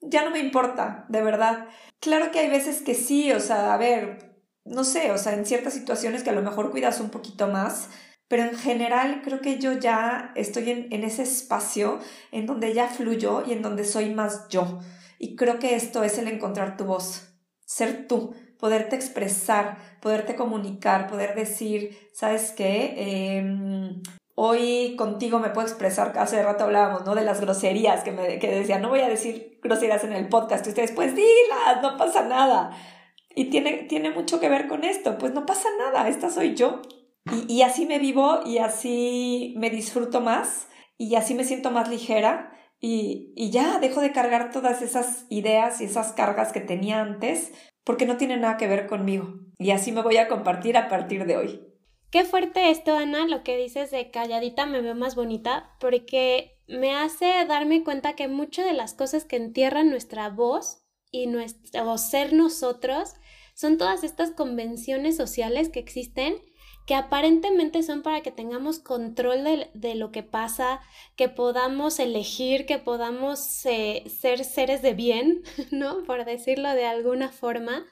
Ya 0.00 0.24
no 0.24 0.30
me 0.30 0.38
importa, 0.38 1.06
de 1.08 1.22
verdad. 1.22 1.66
Claro 1.98 2.30
que 2.30 2.38
hay 2.38 2.50
veces 2.50 2.82
que 2.82 2.94
sí, 2.94 3.32
o 3.32 3.40
sea, 3.40 3.74
a 3.74 3.78
ver, 3.78 4.38
no 4.64 4.84
sé, 4.84 5.10
o 5.10 5.18
sea, 5.18 5.34
en 5.34 5.44
ciertas 5.44 5.74
situaciones 5.74 6.22
que 6.22 6.30
a 6.30 6.34
lo 6.34 6.42
mejor 6.42 6.70
cuidas 6.70 7.00
un 7.00 7.10
poquito 7.10 7.48
más, 7.48 7.88
pero 8.28 8.42
en 8.44 8.56
general 8.56 9.22
creo 9.24 9.40
que 9.40 9.58
yo 9.58 9.72
ya 9.72 10.32
estoy 10.34 10.70
en, 10.70 10.92
en 10.92 11.04
ese 11.04 11.22
espacio 11.22 11.98
en 12.32 12.46
donde 12.46 12.72
ya 12.74 12.88
fluyo 12.88 13.44
y 13.46 13.52
en 13.52 13.62
donde 13.62 13.84
soy 13.84 14.14
más 14.14 14.48
yo. 14.48 14.80
Y 15.18 15.36
creo 15.36 15.58
que 15.58 15.74
esto 15.74 16.02
es 16.02 16.18
el 16.18 16.28
encontrar 16.28 16.76
tu 16.76 16.84
voz, 16.84 17.34
ser 17.64 18.06
tú, 18.08 18.34
poderte 18.58 18.96
expresar, 18.96 19.78
poderte 20.00 20.36
comunicar, 20.36 21.06
poder 21.06 21.34
decir, 21.34 21.96
¿sabes 22.12 22.52
qué? 22.52 22.94
Eh, 22.96 24.02
Hoy 24.36 24.96
contigo 24.96 25.38
me 25.38 25.50
puedo 25.50 25.66
expresar, 25.66 26.12
hace 26.18 26.42
rato 26.42 26.64
hablábamos, 26.64 27.04
¿no? 27.06 27.14
De 27.14 27.22
las 27.22 27.40
groserías 27.40 28.02
que 28.02 28.10
me 28.10 28.40
que 28.40 28.48
decía, 28.48 28.80
no 28.80 28.88
voy 28.88 29.00
a 29.00 29.08
decir 29.08 29.60
groserías 29.62 30.02
en 30.02 30.12
el 30.12 30.28
podcast. 30.28 30.66
Y 30.66 30.70
ustedes, 30.70 30.90
pues 30.90 31.14
dilas, 31.14 31.82
no 31.82 31.96
pasa 31.96 32.22
nada. 32.22 32.76
Y 33.36 33.50
tiene, 33.50 33.84
tiene 33.88 34.10
mucho 34.10 34.40
que 34.40 34.48
ver 34.48 34.66
con 34.66 34.82
esto, 34.82 35.18
pues 35.18 35.32
no 35.32 35.46
pasa 35.46 35.68
nada, 35.78 36.08
esta 36.08 36.30
soy 36.30 36.54
yo. 36.54 36.82
Y, 37.32 37.52
y 37.52 37.62
así 37.62 37.86
me 37.86 37.98
vivo 37.98 38.40
y 38.44 38.58
así 38.58 39.54
me 39.56 39.70
disfruto 39.70 40.20
más 40.20 40.68
y 40.98 41.14
así 41.14 41.34
me 41.34 41.44
siento 41.44 41.70
más 41.70 41.88
ligera 41.88 42.52
y, 42.80 43.32
y 43.34 43.50
ya 43.50 43.78
dejo 43.78 44.00
de 44.00 44.12
cargar 44.12 44.50
todas 44.50 44.82
esas 44.82 45.26
ideas 45.30 45.80
y 45.80 45.84
esas 45.84 46.12
cargas 46.12 46.52
que 46.52 46.60
tenía 46.60 47.00
antes 47.00 47.52
porque 47.84 48.06
no 48.06 48.16
tiene 48.16 48.36
nada 48.36 48.56
que 48.56 48.66
ver 48.66 48.86
conmigo. 48.86 49.34
Y 49.58 49.70
así 49.70 49.92
me 49.92 50.02
voy 50.02 50.16
a 50.16 50.28
compartir 50.28 50.76
a 50.76 50.88
partir 50.88 51.26
de 51.26 51.36
hoy. 51.36 51.60
Qué 52.10 52.24
fuerte 52.24 52.70
esto, 52.70 52.96
Ana, 52.96 53.26
lo 53.26 53.42
que 53.42 53.56
dices 53.56 53.90
de 53.90 54.10
calladita 54.10 54.66
me 54.66 54.80
veo 54.80 54.94
más 54.94 55.16
bonita, 55.16 55.76
porque 55.80 56.60
me 56.68 56.94
hace 56.94 57.44
darme 57.46 57.82
cuenta 57.82 58.14
que 58.14 58.28
muchas 58.28 58.66
de 58.66 58.72
las 58.72 58.94
cosas 58.94 59.24
que 59.24 59.36
entierran 59.36 59.90
nuestra 59.90 60.28
voz 60.30 60.84
y 61.10 61.26
nuestro 61.26 61.98
ser 61.98 62.32
nosotros 62.32 63.14
son 63.54 63.78
todas 63.78 64.04
estas 64.04 64.30
convenciones 64.30 65.16
sociales 65.16 65.68
que 65.68 65.80
existen 65.80 66.36
que 66.86 66.94
aparentemente 66.94 67.82
son 67.82 68.02
para 68.02 68.20
que 68.20 68.30
tengamos 68.30 68.78
control 68.78 69.44
de, 69.72 69.94
lo 69.94 70.12
que 70.12 70.22
pasa, 70.22 70.80
que 71.16 71.28
podamos 71.28 71.98
elegir, 71.98 72.66
que 72.66 72.78
podamos 72.78 73.64
eh, 73.64 74.04
ser 74.06 74.44
seres 74.44 74.82
de 74.82 74.92
bien, 74.92 75.42
¿no? 75.70 76.04
Por 76.04 76.24
decirlo 76.24 76.70
de 76.74 76.86
alguna 76.86 77.30
forma, 77.30 77.86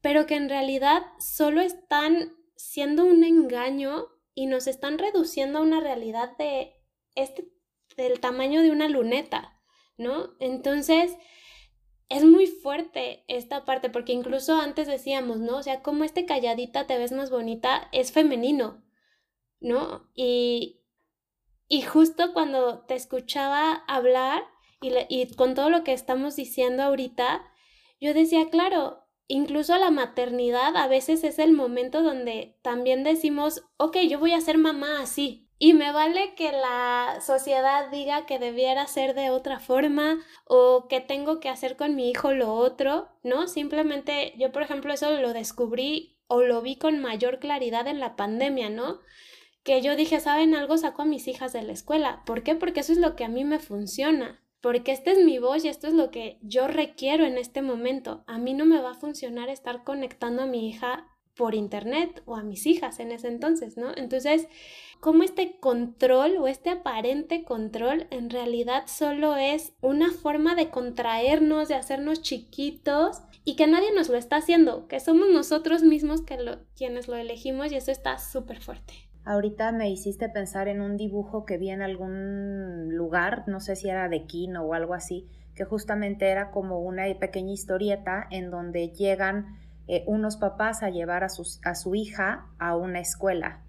pero 0.00 0.26
que 0.26 0.34
en 0.34 0.48
realidad 0.48 1.02
solo 1.18 1.60
están 1.60 2.34
siendo 2.56 3.04
un 3.04 3.22
engaño 3.24 4.08
y 4.34 4.46
nos 4.46 4.66
están 4.66 4.98
reduciendo 4.98 5.58
a 5.58 5.62
una 5.62 5.80
realidad 5.80 6.36
de 6.36 6.74
este 7.14 7.48
del 7.96 8.20
tamaño 8.20 8.62
de 8.62 8.70
una 8.70 8.88
luneta, 8.88 9.60
¿no? 9.98 10.30
Entonces, 10.40 11.14
es 12.08 12.24
muy 12.24 12.46
fuerte 12.46 13.24
esta 13.28 13.64
parte, 13.64 13.90
porque 13.90 14.12
incluso 14.12 14.60
antes 14.60 14.86
decíamos, 14.86 15.38
¿no? 15.38 15.58
O 15.58 15.62
sea, 15.62 15.82
como 15.82 16.04
este 16.04 16.26
calladita 16.26 16.86
te 16.86 16.98
ves 16.98 17.12
más 17.12 17.30
bonita, 17.30 17.88
es 17.92 18.12
femenino, 18.12 18.82
¿no? 19.60 20.10
Y, 20.14 20.82
y 21.68 21.82
justo 21.82 22.32
cuando 22.32 22.84
te 22.86 22.94
escuchaba 22.94 23.84
hablar 23.86 24.44
y, 24.80 24.92
y 25.08 25.34
con 25.34 25.54
todo 25.54 25.70
lo 25.70 25.84
que 25.84 25.92
estamos 25.92 26.36
diciendo 26.36 26.82
ahorita, 26.82 27.42
yo 28.00 28.14
decía, 28.14 28.50
claro, 28.50 29.02
incluso 29.28 29.76
la 29.78 29.90
maternidad 29.90 30.76
a 30.76 30.88
veces 30.88 31.24
es 31.24 31.38
el 31.38 31.52
momento 31.52 32.02
donde 32.02 32.58
también 32.62 33.04
decimos, 33.04 33.62
ok, 33.78 33.96
yo 34.08 34.18
voy 34.18 34.32
a 34.32 34.40
ser 34.40 34.58
mamá 34.58 35.00
así. 35.00 35.41
Y 35.64 35.74
me 35.74 35.92
vale 35.92 36.34
que 36.34 36.50
la 36.50 37.20
sociedad 37.24 37.88
diga 37.88 38.26
que 38.26 38.40
debiera 38.40 38.84
ser 38.88 39.14
de 39.14 39.30
otra 39.30 39.60
forma 39.60 40.18
o 40.44 40.88
que 40.88 41.00
tengo 41.00 41.38
que 41.38 41.48
hacer 41.48 41.76
con 41.76 41.94
mi 41.94 42.10
hijo 42.10 42.32
lo 42.32 42.52
otro, 42.52 43.10
¿no? 43.22 43.46
Simplemente 43.46 44.34
yo, 44.36 44.50
por 44.50 44.62
ejemplo, 44.62 44.92
eso 44.92 45.12
lo 45.20 45.32
descubrí 45.32 46.18
o 46.26 46.42
lo 46.42 46.62
vi 46.62 46.74
con 46.74 46.98
mayor 46.98 47.38
claridad 47.38 47.86
en 47.86 48.00
la 48.00 48.16
pandemia, 48.16 48.70
¿no? 48.70 48.98
Que 49.62 49.82
yo 49.82 49.94
dije, 49.94 50.18
¿saben 50.18 50.56
algo? 50.56 50.78
Saco 50.78 51.02
a 51.02 51.04
mis 51.04 51.28
hijas 51.28 51.52
de 51.52 51.62
la 51.62 51.74
escuela. 51.74 52.24
¿Por 52.26 52.42
qué? 52.42 52.56
Porque 52.56 52.80
eso 52.80 52.90
es 52.90 52.98
lo 52.98 53.14
que 53.14 53.22
a 53.22 53.28
mí 53.28 53.44
me 53.44 53.60
funciona 53.60 54.40
porque 54.60 54.90
esta 54.90 55.12
es 55.12 55.24
mi 55.24 55.38
voz 55.38 55.64
y 55.64 55.68
esto 55.68 55.86
es 55.86 55.94
lo 55.94 56.10
que 56.10 56.38
yo 56.42 56.66
requiero 56.66 57.24
en 57.24 57.38
este 57.38 57.62
momento. 57.62 58.24
A 58.26 58.38
mí 58.38 58.54
no 58.54 58.64
me 58.64 58.80
va 58.80 58.92
a 58.92 58.94
funcionar 58.94 59.48
estar 59.48 59.84
conectando 59.84 60.42
a 60.42 60.46
mi 60.46 60.68
hija 60.68 61.08
por 61.34 61.54
internet 61.54 62.22
o 62.26 62.36
a 62.36 62.42
mis 62.42 62.66
hijas 62.66 63.00
en 63.00 63.12
ese 63.12 63.28
entonces, 63.28 63.76
¿no? 63.76 63.92
Entonces, 63.96 64.46
¿cómo 65.02 65.24
este 65.24 65.58
control 65.58 66.36
o 66.38 66.46
este 66.46 66.70
aparente 66.70 67.42
control 67.42 68.06
en 68.10 68.30
realidad 68.30 68.84
solo 68.86 69.34
es 69.34 69.72
una 69.80 70.12
forma 70.12 70.54
de 70.54 70.70
contraernos, 70.70 71.66
de 71.66 71.74
hacernos 71.74 72.22
chiquitos 72.22 73.20
y 73.44 73.56
que 73.56 73.66
nadie 73.66 73.92
nos 73.92 74.08
lo 74.08 74.16
está 74.16 74.36
haciendo, 74.36 74.86
que 74.86 75.00
somos 75.00 75.26
nosotros 75.28 75.82
mismos 75.82 76.22
que 76.22 76.38
quienes 76.76 77.08
lo 77.08 77.16
elegimos 77.16 77.72
y 77.72 77.74
eso 77.74 77.90
está 77.90 78.16
súper 78.18 78.60
fuerte. 78.60 78.94
Ahorita 79.24 79.72
me 79.72 79.90
hiciste 79.90 80.28
pensar 80.28 80.68
en 80.68 80.80
un 80.80 80.96
dibujo 80.96 81.44
que 81.46 81.58
vi 81.58 81.70
en 81.70 81.82
algún 81.82 82.94
lugar, 82.94 83.42
no 83.48 83.58
sé 83.58 83.74
si 83.74 83.88
era 83.88 84.08
de 84.08 84.26
Kino 84.26 84.62
o 84.62 84.72
algo 84.72 84.94
así, 84.94 85.26
que 85.56 85.64
justamente 85.64 86.28
era 86.28 86.52
como 86.52 86.78
una 86.78 87.12
pequeña 87.18 87.52
historieta 87.52 88.28
en 88.30 88.52
donde 88.52 88.90
llegan 88.90 89.58
eh, 89.88 90.04
unos 90.06 90.36
papás 90.36 90.84
a 90.84 90.90
llevar 90.90 91.24
a, 91.24 91.26
a 91.26 91.74
su 91.74 91.94
hija 91.96 92.46
a 92.60 92.76
una 92.76 93.00
escuela 93.00 93.61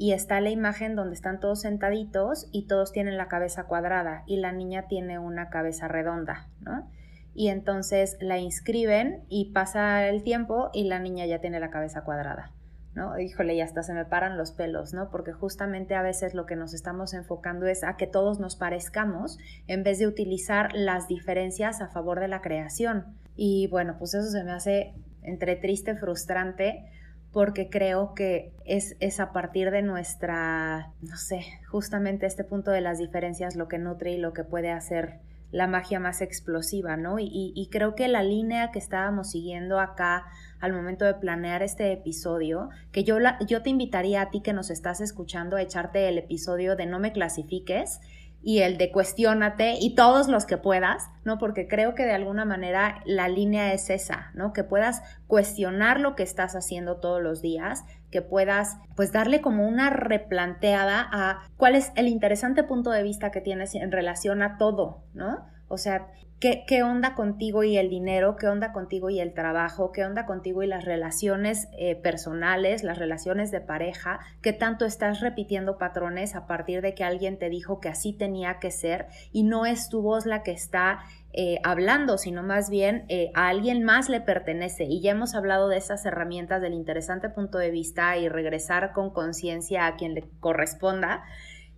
y 0.00 0.14
está 0.14 0.40
la 0.40 0.48
imagen 0.48 0.96
donde 0.96 1.12
están 1.12 1.40
todos 1.40 1.60
sentaditos 1.60 2.48
y 2.52 2.66
todos 2.66 2.90
tienen 2.90 3.18
la 3.18 3.28
cabeza 3.28 3.64
cuadrada 3.64 4.22
y 4.24 4.38
la 4.38 4.50
niña 4.50 4.88
tiene 4.88 5.18
una 5.18 5.50
cabeza 5.50 5.88
redonda, 5.88 6.48
¿no? 6.62 6.88
Y 7.34 7.48
entonces 7.48 8.16
la 8.18 8.38
inscriben 8.38 9.24
y 9.28 9.52
pasa 9.52 10.08
el 10.08 10.22
tiempo 10.22 10.70
y 10.72 10.84
la 10.84 11.00
niña 11.00 11.26
ya 11.26 11.42
tiene 11.42 11.60
la 11.60 11.70
cabeza 11.70 12.00
cuadrada. 12.00 12.50
¿no? 12.94 13.18
Híjole, 13.20 13.54
y 13.54 13.60
hasta 13.60 13.82
se 13.82 13.92
me 13.92 14.06
paran 14.06 14.38
los 14.38 14.52
pelos, 14.52 14.94
¿no? 14.94 15.10
Porque 15.10 15.32
justamente 15.32 15.94
a 15.94 16.02
veces 16.02 16.32
lo 16.32 16.46
que 16.46 16.56
nos 16.56 16.72
estamos 16.72 17.12
enfocando 17.12 17.66
es 17.66 17.84
a 17.84 17.98
que 17.98 18.06
todos 18.06 18.40
nos 18.40 18.56
parezcamos 18.56 19.38
en 19.66 19.84
vez 19.84 19.98
de 19.98 20.06
utilizar 20.06 20.72
las 20.72 21.08
diferencias 21.08 21.82
a 21.82 21.88
favor 21.88 22.20
de 22.20 22.28
la 22.28 22.40
creación. 22.40 23.18
Y 23.36 23.68
bueno, 23.68 23.96
pues 23.98 24.14
eso 24.14 24.30
se 24.30 24.44
me 24.44 24.52
hace 24.52 24.94
entre 25.22 25.56
triste, 25.56 25.94
frustrante, 25.94 26.86
porque 27.32 27.70
creo 27.70 28.14
que 28.14 28.52
es, 28.64 28.96
es 29.00 29.20
a 29.20 29.32
partir 29.32 29.70
de 29.70 29.82
nuestra, 29.82 30.92
no 31.00 31.16
sé, 31.16 31.44
justamente 31.68 32.26
este 32.26 32.44
punto 32.44 32.70
de 32.70 32.80
las 32.80 32.98
diferencias 32.98 33.56
lo 33.56 33.68
que 33.68 33.78
nutre 33.78 34.12
y 34.12 34.18
lo 34.18 34.32
que 34.32 34.44
puede 34.44 34.70
hacer 34.70 35.20
la 35.52 35.66
magia 35.66 35.98
más 35.98 36.20
explosiva, 36.20 36.96
¿no? 36.96 37.16
Y, 37.18 37.68
creo 37.72 37.94
que 37.94 38.08
la 38.08 38.22
línea 38.22 38.70
que 38.70 38.78
estábamos 38.78 39.30
siguiendo 39.30 39.80
acá 39.80 40.26
al 40.60 40.72
momento 40.72 41.04
de 41.04 41.14
planear 41.14 41.62
este 41.62 41.92
episodio, 41.92 42.68
que 42.92 43.02
yo, 43.02 43.16
yo 43.46 43.62
te 43.62 43.70
invitaría 43.70 44.22
a 44.22 44.30
ti 44.30 44.42
que 44.42 44.52
nos 44.52 44.70
estás 44.70 45.00
escuchando 45.00 45.56
a 45.56 45.62
echarte 45.62 46.08
el 46.08 46.18
episodio 46.18 46.76
de 46.76 46.86
No 46.86 47.00
me 47.00 47.12
clasifiques 47.12 48.00
y 48.42 48.60
el 48.60 48.78
de 48.78 48.90
cuestiónate 48.90 49.74
y 49.80 49.94
todos 49.94 50.28
los 50.28 50.46
que 50.46 50.56
puedas, 50.56 51.10
¿no? 51.24 51.38
Porque 51.38 51.68
creo 51.68 51.94
que 51.94 52.04
de 52.04 52.12
alguna 52.12 52.44
manera 52.44 53.02
la 53.04 53.28
línea 53.28 53.72
es 53.74 53.90
esa, 53.90 54.30
¿no? 54.34 54.52
Que 54.52 54.64
puedas 54.64 55.02
cuestionar 55.26 56.00
lo 56.00 56.16
que 56.16 56.22
estás 56.22 56.56
haciendo 56.56 56.96
todos 56.96 57.22
los 57.22 57.42
días, 57.42 57.84
que 58.10 58.22
puedas 58.22 58.78
pues 58.96 59.12
darle 59.12 59.40
como 59.40 59.68
una 59.68 59.90
replanteada 59.90 61.06
a 61.12 61.40
cuál 61.56 61.74
es 61.74 61.92
el 61.96 62.08
interesante 62.08 62.62
punto 62.62 62.90
de 62.90 63.02
vista 63.02 63.30
que 63.30 63.40
tienes 63.40 63.74
en 63.74 63.92
relación 63.92 64.42
a 64.42 64.56
todo, 64.56 65.04
¿no? 65.12 65.46
O 65.68 65.76
sea, 65.76 66.08
¿Qué, 66.40 66.82
onda 66.82 67.14
contigo 67.14 67.64
y 67.64 67.76
el 67.76 67.90
dinero? 67.90 68.36
¿Qué 68.36 68.48
onda 68.48 68.72
contigo 68.72 69.10
y 69.10 69.20
el 69.20 69.34
trabajo? 69.34 69.92
¿Qué 69.92 70.06
onda 70.06 70.24
contigo 70.24 70.62
y 70.62 70.66
las 70.66 70.86
relaciones 70.86 71.68
eh, 71.78 71.96
personales, 71.96 72.82
las 72.82 72.96
relaciones 72.96 73.50
de 73.50 73.60
pareja? 73.60 74.20
¿Qué 74.40 74.54
tanto 74.54 74.86
estás 74.86 75.20
repitiendo 75.20 75.76
patrones 75.76 76.34
a 76.34 76.46
partir 76.46 76.80
de 76.80 76.94
que 76.94 77.04
alguien 77.04 77.38
te 77.38 77.50
dijo 77.50 77.78
que 77.78 77.90
así 77.90 78.14
tenía 78.14 78.58
que 78.58 78.70
ser 78.70 79.08
y 79.32 79.42
no 79.42 79.66
es 79.66 79.90
tu 79.90 80.00
voz 80.00 80.24
la 80.24 80.42
que 80.42 80.52
está 80.52 81.00
eh, 81.34 81.60
hablando, 81.62 82.16
sino 82.16 82.42
más 82.42 82.70
bien 82.70 83.04
eh, 83.08 83.30
a 83.34 83.48
alguien 83.48 83.84
más 83.84 84.08
le 84.08 84.22
pertenece. 84.22 84.84
Y 84.84 85.02
ya 85.02 85.10
hemos 85.10 85.34
hablado 85.34 85.68
de 85.68 85.76
esas 85.76 86.06
herramientas 86.06 86.62
del 86.62 86.72
interesante 86.72 87.28
punto 87.28 87.58
de 87.58 87.70
vista 87.70 88.16
y 88.16 88.30
regresar 88.30 88.94
con 88.94 89.10
conciencia 89.10 89.86
a 89.86 89.96
quien 89.96 90.14
le 90.14 90.24
corresponda. 90.40 91.22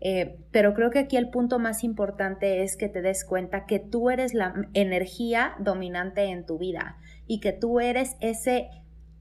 Eh, 0.05 0.41
pero 0.51 0.75
creo 0.75 0.91
que 0.91 0.99
aquí 0.99 1.17
el 1.17 1.31
punto 1.31 1.61
más 1.61 1.85
importante 1.85 2.65
es 2.65 2.77
que 2.77 2.89
te 2.89 3.03
des 3.03 3.25
cuenta 3.25 3.67
que 3.67 3.79
tú 3.79 4.11
eres 4.11 4.35
la 4.35 4.53
energía 4.75 5.55
dominante 5.61 6.25
en 6.25 6.45
tu 6.45 6.59
vida 6.59 6.97
y 7.29 7.39
que 7.39 7.53
tú 7.53 7.79
eres 7.79 8.17
ese, 8.21 8.69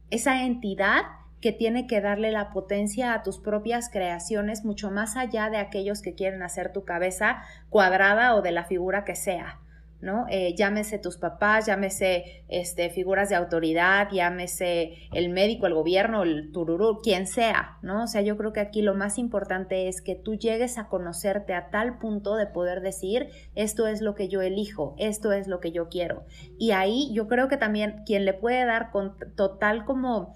esa 0.10 0.44
entidad 0.44 1.04
que 1.40 1.52
tiene 1.52 1.86
que 1.86 2.02
darle 2.02 2.32
la 2.32 2.50
potencia 2.50 3.14
a 3.14 3.22
tus 3.22 3.38
propias 3.38 3.90
creaciones 3.90 4.66
mucho 4.66 4.90
más 4.90 5.18
allá 5.18 5.52
de 5.52 5.58
aquellos 5.58 6.02
que 6.02 6.16
quieren 6.16 6.42
hacer 6.42 6.74
tu 6.74 6.84
cabeza 6.84 7.44
cuadrada 7.70 8.34
o 8.34 8.42
de 8.42 8.52
la 8.52 8.64
figura 8.64 9.06
que 9.06 9.16
sea. 9.16 9.61
¿No? 10.02 10.26
Eh, 10.30 10.56
llámese 10.56 11.00
tus 11.00 11.18
papás, 11.18 11.66
llámese 11.68 12.44
este, 12.48 12.90
figuras 12.90 13.30
de 13.30 13.36
autoridad, 13.36 14.10
llámese 14.12 14.94
el 15.14 15.30
médico, 15.30 15.68
el 15.68 15.74
gobierno, 15.74 16.24
el 16.24 16.52
tururú, 16.52 17.00
quien 17.02 17.28
sea, 17.28 17.78
¿no? 17.82 18.04
O 18.04 18.08
sea, 18.08 18.22
yo 18.22 18.38
creo 18.38 18.54
que 18.54 18.60
aquí 18.60 18.82
lo 18.82 18.96
más 18.96 19.18
importante 19.18 19.88
es 19.88 20.02
que 20.02 20.16
tú 20.16 20.36
llegues 20.36 20.78
a 20.78 20.88
conocerte 20.88 21.54
a 21.54 21.70
tal 21.70 22.00
punto 22.00 22.36
de 22.36 22.48
poder 22.48 22.82
decir, 22.82 23.30
esto 23.56 23.88
es 23.88 24.02
lo 24.02 24.16
que 24.16 24.28
yo 24.28 24.42
elijo, 24.42 24.96
esto 24.98 25.32
es 25.32 25.48
lo 25.48 25.60
que 25.60 25.72
yo 25.72 25.90
quiero. 25.90 26.26
Y 26.58 26.72
ahí 26.72 27.12
yo 27.14 27.28
creo 27.28 27.48
que 27.48 27.58
también 27.58 28.04
quien 28.06 28.26
le 28.26 28.34
puede 28.34 28.66
dar 28.66 28.92
con 28.92 29.16
total 29.36 29.86
como 29.86 30.34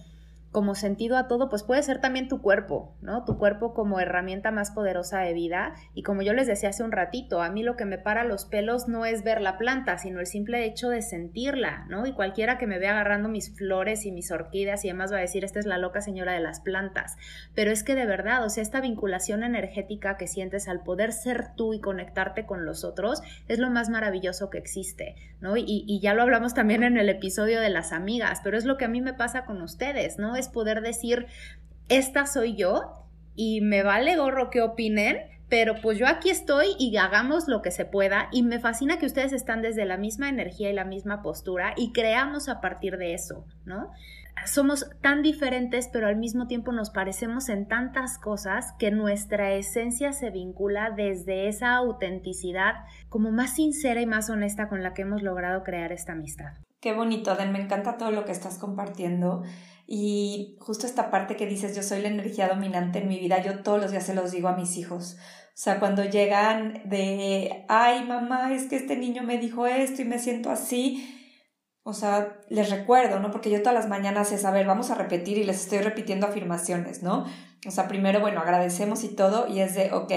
como 0.55 0.73
sentido 0.73 1.17
a 1.17 1.27
todo, 1.27 1.49
pues 1.49 1.63
puede 1.63 1.83
ser 1.83 1.99
también 1.99 2.29
tu 2.29 2.41
cuerpo, 2.41 2.95
¿no? 3.01 3.25
Tu 3.25 3.37
cuerpo 3.37 3.73
como 3.73 3.99
herramienta 3.99 4.51
más 4.51 4.71
poderosa 4.71 5.19
de 5.19 5.33
vida. 5.33 5.73
Y 5.93 6.01
como 6.03 6.21
yo 6.21 6.31
les 6.31 6.47
decía 6.47 6.69
hace 6.69 6.81
un 6.81 6.93
ratito, 6.93 7.41
a 7.41 7.49
mí 7.49 7.61
lo 7.61 7.75
que 7.75 7.83
me 7.83 7.97
para 7.97 8.23
los 8.23 8.45
pelos 8.45 8.87
no 8.87 9.05
es 9.05 9.25
ver 9.25 9.41
la 9.41 9.57
planta, 9.57 9.97
sino 9.97 10.21
el 10.21 10.27
simple 10.27 10.63
hecho 10.63 10.87
de 10.87 11.01
sentirla, 11.01 11.85
¿no? 11.89 12.05
Y 12.05 12.13
cualquiera 12.13 12.57
que 12.57 12.67
me 12.67 12.79
vea 12.79 12.91
agarrando 12.91 13.27
mis 13.27 13.53
flores 13.53 14.05
y 14.05 14.13
mis 14.13 14.31
orquídeas 14.31 14.85
y 14.85 14.87
demás 14.87 15.11
va 15.11 15.17
a 15.17 15.19
decir, 15.19 15.43
esta 15.43 15.59
es 15.59 15.65
la 15.65 15.77
loca 15.77 15.99
señora 15.99 16.31
de 16.31 16.39
las 16.39 16.61
plantas. 16.61 17.17
Pero 17.53 17.71
es 17.71 17.83
que 17.83 17.95
de 17.95 18.05
verdad, 18.05 18.45
o 18.45 18.49
sea, 18.49 18.63
esta 18.63 18.79
vinculación 18.79 19.43
energética 19.43 20.15
que 20.15 20.27
sientes 20.27 20.69
al 20.69 20.83
poder 20.83 21.11
ser 21.11 21.53
tú 21.57 21.73
y 21.73 21.81
conectarte 21.81 22.45
con 22.45 22.63
los 22.63 22.85
otros 22.85 23.21
es 23.49 23.59
lo 23.59 23.69
más 23.71 23.89
maravilloso 23.89 24.49
que 24.49 24.59
existe, 24.59 25.17
¿no? 25.41 25.57
Y, 25.57 25.65
y 25.85 25.99
ya 25.99 26.13
lo 26.13 26.21
hablamos 26.21 26.53
también 26.53 26.83
en 26.83 26.95
el 26.95 27.09
episodio 27.09 27.59
de 27.59 27.71
las 27.71 27.91
amigas, 27.91 28.39
pero 28.41 28.57
es 28.57 28.63
lo 28.63 28.77
que 28.77 28.85
a 28.85 28.89
mí 28.89 29.01
me 29.01 29.13
pasa 29.13 29.43
con 29.43 29.61
ustedes, 29.61 30.17
¿no? 30.17 30.37
Poder 30.49 30.81
decir, 30.81 31.27
esta 31.89 32.25
soy 32.25 32.55
yo 32.55 33.05
y 33.35 33.61
me 33.61 33.83
vale 33.83 34.17
gorro 34.17 34.49
que 34.49 34.61
opinen, 34.61 35.17
pero 35.49 35.75
pues 35.81 35.99
yo 35.99 36.07
aquí 36.07 36.29
estoy 36.29 36.75
y 36.79 36.95
hagamos 36.97 37.47
lo 37.47 37.61
que 37.61 37.71
se 37.71 37.85
pueda 37.85 38.29
y 38.31 38.43
me 38.43 38.59
fascina 38.59 38.97
que 38.97 39.05
ustedes 39.05 39.33
están 39.33 39.61
desde 39.61 39.85
la 39.85 39.97
misma 39.97 40.29
energía 40.29 40.69
y 40.69 40.73
la 40.73 40.85
misma 40.85 41.21
postura 41.21 41.73
y 41.77 41.91
creamos 41.91 42.49
a 42.49 42.61
partir 42.61 42.97
de 42.97 43.13
eso, 43.13 43.45
¿no? 43.65 43.91
Somos 44.45 44.89
tan 45.01 45.21
diferentes, 45.21 45.89
pero 45.91 46.07
al 46.07 46.17
mismo 46.17 46.47
tiempo 46.47 46.71
nos 46.71 46.89
parecemos 46.89 47.47
en 47.47 47.67
tantas 47.67 48.17
cosas 48.17 48.73
que 48.77 48.91
nuestra 48.91 49.53
esencia 49.53 50.11
se 50.11 50.29
vincula 50.29 50.91
desde 50.91 51.47
esa 51.47 51.75
autenticidad 51.75 52.73
como 53.07 53.31
más 53.31 53.55
sincera 53.55 54.01
y 54.01 54.05
más 54.05 54.29
honesta 54.29 54.67
con 54.67 54.83
la 54.83 54.93
que 54.93 55.03
hemos 55.03 55.23
logrado 55.23 55.63
crear 55.63 55.91
esta 55.91 56.11
amistad. 56.13 56.53
Qué 56.81 56.93
bonito, 56.93 57.31
Aden, 57.31 57.51
me 57.51 57.61
encanta 57.61 57.97
todo 57.97 58.11
lo 58.11 58.25
que 58.25 58.31
estás 58.31 58.59
compartiendo. 58.59 59.43
Y 59.87 60.57
justo 60.59 60.87
esta 60.87 61.11
parte 61.11 61.35
que 61.35 61.45
dices, 61.45 61.75
yo 61.75 61.83
soy 61.83 62.01
la 62.01 62.07
energía 62.07 62.47
dominante 62.47 62.99
en 62.99 63.07
mi 63.07 63.19
vida, 63.19 63.41
yo 63.41 63.59
todos 63.59 63.79
los 63.79 63.91
días 63.91 64.05
se 64.05 64.15
los 64.15 64.31
digo 64.31 64.47
a 64.47 64.55
mis 64.55 64.77
hijos. 64.77 65.17
O 65.19 65.57
sea, 65.57 65.79
cuando 65.79 66.03
llegan 66.03 66.81
de, 66.85 67.65
ay 67.69 68.03
mamá, 68.05 68.53
es 68.53 68.63
que 68.63 68.75
este 68.75 68.97
niño 68.97 69.23
me 69.23 69.37
dijo 69.37 69.67
esto 69.67 70.01
y 70.01 70.05
me 70.05 70.19
siento 70.19 70.49
así, 70.49 71.15
o 71.83 71.93
sea, 71.93 72.39
les 72.49 72.71
recuerdo, 72.71 73.19
¿no? 73.19 73.29
Porque 73.31 73.51
yo 73.51 73.59
todas 73.59 73.75
las 73.75 73.87
mañanas 73.87 74.31
es, 74.31 74.43
a 74.43 74.51
ver, 74.51 74.65
vamos 74.65 74.89
a 74.89 74.95
repetir 74.95 75.37
y 75.37 75.43
les 75.43 75.61
estoy 75.61 75.79
repitiendo 75.79 76.25
afirmaciones, 76.25 77.03
¿no? 77.03 77.25
O 77.67 77.71
sea, 77.71 77.87
primero, 77.87 78.19
bueno, 78.19 78.41
agradecemos 78.41 79.03
y 79.03 79.15
todo, 79.15 79.47
y 79.47 79.59
es 79.59 79.75
de, 79.75 79.93
ok, 79.93 80.11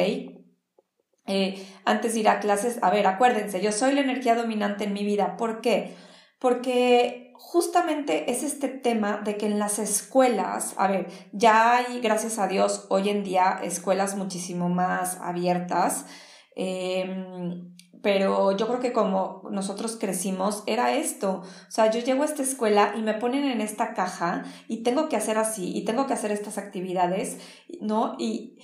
eh, 1.29 1.67
antes 1.85 2.15
de 2.15 2.21
ir 2.21 2.29
a 2.31 2.41
clases, 2.41 2.79
a 2.83 2.91
ver, 2.91 3.07
acuérdense, 3.07 3.61
yo 3.61 3.71
soy 3.71 3.93
la 3.93 4.01
energía 4.01 4.35
dominante 4.35 4.85
en 4.85 4.95
mi 4.95 5.05
vida. 5.05 5.37
¿Por 5.37 5.61
qué? 5.61 5.95
Porque 6.39 7.28
justamente 7.39 8.31
es 8.31 8.43
este 8.43 8.69
tema 8.69 9.19
de 9.25 9.37
que 9.37 9.47
en 9.47 9.59
las 9.59 9.79
escuelas, 9.79 10.75
a 10.77 10.89
ver, 10.89 11.09
ya 11.33 11.77
hay, 11.77 12.01
gracias 12.01 12.39
a 12.39 12.49
Dios, 12.49 12.87
hoy 12.91 13.09
en 13.09 13.25
día 13.25 13.61
escuelas 13.63 14.17
muchísimo 14.17 14.69
más 14.69 15.17
abiertas. 15.21 16.07
Em, 16.57 17.75
pero 18.03 18.57
yo 18.57 18.67
creo 18.67 18.81
que 18.81 18.93
como 18.93 19.43
nosotros 19.51 19.97
crecimos 19.99 20.63
era 20.67 20.95
esto. 20.95 21.43
O 21.43 21.71
sea, 21.71 21.91
yo 21.91 22.01
llego 22.01 22.23
a 22.23 22.27
esta 22.27 22.43
escuela 22.43 22.95
y 22.97 23.03
me 23.03 23.15
ponen 23.15 23.45
en 23.45 23.61
esta 23.61 23.95
caja 23.95 24.45
y 24.69 24.83
tengo 24.83 25.09
que 25.09 25.17
hacer 25.17 25.39
así 25.39 25.77
y 25.77 25.85
tengo 25.85 26.07
que 26.07 26.15
hacer 26.15 26.31
estas 26.31 26.59
actividades, 26.59 27.39
¿no? 27.81 28.17
Y, 28.19 28.59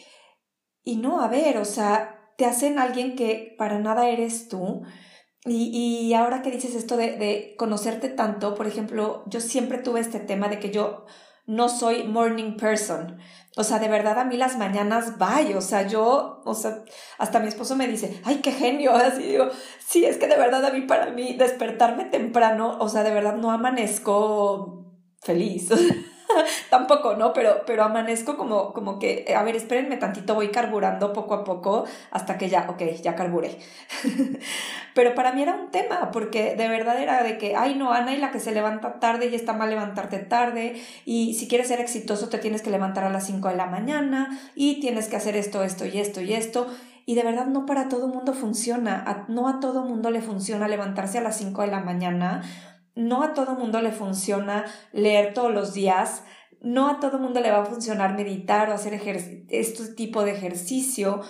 y 0.83 0.97
no, 0.97 1.21
a 1.21 1.29
ver, 1.29 1.59
o 1.59 1.65
sea, 1.65 2.33
te 2.37 2.47
hacen 2.47 2.79
alguien 2.79 3.17
que 3.17 3.55
para 3.59 3.79
nada 3.79 4.09
eres 4.09 4.49
tú. 4.49 4.83
Y, 5.47 5.77
y 5.77 6.15
ahora 6.15 6.43
que 6.43 6.51
dices 6.51 6.75
esto 6.75 6.97
de, 6.97 7.17
de 7.17 7.55
conocerte 7.59 8.09
tanto, 8.09 8.55
por 8.55 8.67
ejemplo, 8.67 9.25
yo 9.27 9.41
siempre 9.41 9.79
tuve 9.79 10.01
este 10.01 10.21
tema 10.21 10.49
de 10.49 10.59
que 10.59 10.71
yo 10.71 11.05
no 11.47 11.69
soy 11.69 12.05
morning 12.05 12.57
person. 12.57 13.19
O 13.57 13.65
sea, 13.65 13.79
de 13.79 13.89
verdad 13.89 14.19
a 14.19 14.25
mí 14.25 14.37
las 14.37 14.57
mañanas 14.57 15.19
bye. 15.19 15.55
O 15.57 15.61
sea, 15.61 15.87
yo, 15.87 16.43
o 16.45 16.55
sea, 16.55 16.85
hasta 17.19 17.41
mi 17.41 17.49
esposo 17.49 17.77
me 17.77 17.87
dice, 17.87 18.21
ay, 18.25 18.37
qué 18.37 18.53
genio. 18.53 18.93
Así 18.95 19.23
digo, 19.23 19.49
sí, 19.87 20.05
es 20.05 20.17
que 20.17 20.27
de 20.27 20.37
verdad 20.37 20.65
a 20.65 20.71
mí, 20.71 20.83
para 20.83 21.11
mí, 21.11 21.35
despertarme 21.35 22.07
temprano, 22.07 22.79
o 22.81 22.89
sea, 22.89 23.03
de 23.03 23.13
verdad 23.13 23.37
no 23.37 23.51
amanezco 23.51 24.87
feliz. 25.21 25.69
Tampoco, 26.71 27.15
¿no? 27.15 27.33
Pero, 27.33 27.63
pero 27.67 27.85
amanezco 27.85 28.37
como, 28.37 28.73
como 28.73 28.99
que, 28.99 29.33
a 29.37 29.43
ver, 29.43 29.57
espérenme 29.57 29.97
tantito, 29.97 30.35
voy 30.35 30.49
carburando 30.49 31.13
poco 31.13 31.35
a 31.35 31.45
poco 31.45 31.85
hasta 32.11 32.39
que 32.39 32.49
ya, 32.49 32.67
ok, 32.69 32.83
ya 33.03 33.15
carburé. 33.15 33.59
pero 34.95 35.15
para 35.15 35.33
mí 35.33 35.43
era 35.43 35.55
un 35.55 35.71
tema, 35.71 36.11
porque 36.11 36.57
de 36.57 36.69
verdad 36.69 37.01
era 37.01 37.23
de 37.23 37.39
que, 37.39 37.57
ay, 37.57 37.75
no, 37.75 37.93
Ana, 37.93 38.15
y 38.15 38.19
la 38.19 38.31
que 38.31 38.41
se 38.41 38.53
levanta 38.53 39.01
tarde 39.01 39.27
y 39.27 39.35
está 39.35 39.53
mal 39.53 39.71
levantarte 39.71 40.19
tarde, 40.19 40.81
y 41.05 41.35
si 41.35 41.49
quieres 41.49 41.69
ser 41.69 41.81
exitoso 41.81 42.29
te 42.29 42.39
tienes 42.39 42.63
que 42.63 42.71
levantar 42.71 43.05
a 43.05 43.11
las 43.11 43.27
5 43.27 43.49
de 43.49 43.57
la 43.57 43.67
mañana, 43.67 44.39
y 44.55 44.81
tienes 44.81 45.09
que 45.09 45.17
hacer 45.17 45.37
esto, 45.37 45.63
esto 45.63 45.87
y 45.87 45.99
esto 45.99 46.21
y 46.21 46.35
esto. 46.35 46.67
Y 47.07 47.17
de 47.17 47.23
verdad 47.23 47.47
no 47.47 47.67
para 47.67 47.91
todo 47.91 48.09
mundo 48.09 48.33
funciona, 48.33 49.27
no 49.29 49.47
a 49.47 49.61
todo 49.61 49.83
mundo 49.83 50.11
le 50.11 50.23
funciona 50.23 50.69
levantarse 50.69 51.19
a 51.19 51.21
las 51.21 51.37
5 51.37 51.61
de 51.61 51.69
la 51.69 51.81
mañana 51.81 52.43
no 52.95 53.23
a 53.23 53.35
todo 53.35 53.55
mundo 53.55 53.81
le 53.81 53.93
funciona 53.93 54.65
leer 54.93 55.35
todos 55.35 55.53
los 55.53 55.75
días, 55.75 56.23
no 56.61 56.89
a 56.89 57.01
todo 57.01 57.19
mundo 57.19 57.41
le 57.41 57.51
va 57.51 57.63
a 57.63 57.67
funcionar 57.67 58.15
meditar 58.15 58.71
o 58.71 58.75
hacer 58.75 58.95
este 58.95 59.95
tipo 59.95 60.25
de 60.25 60.33
ejercicio 60.33 61.21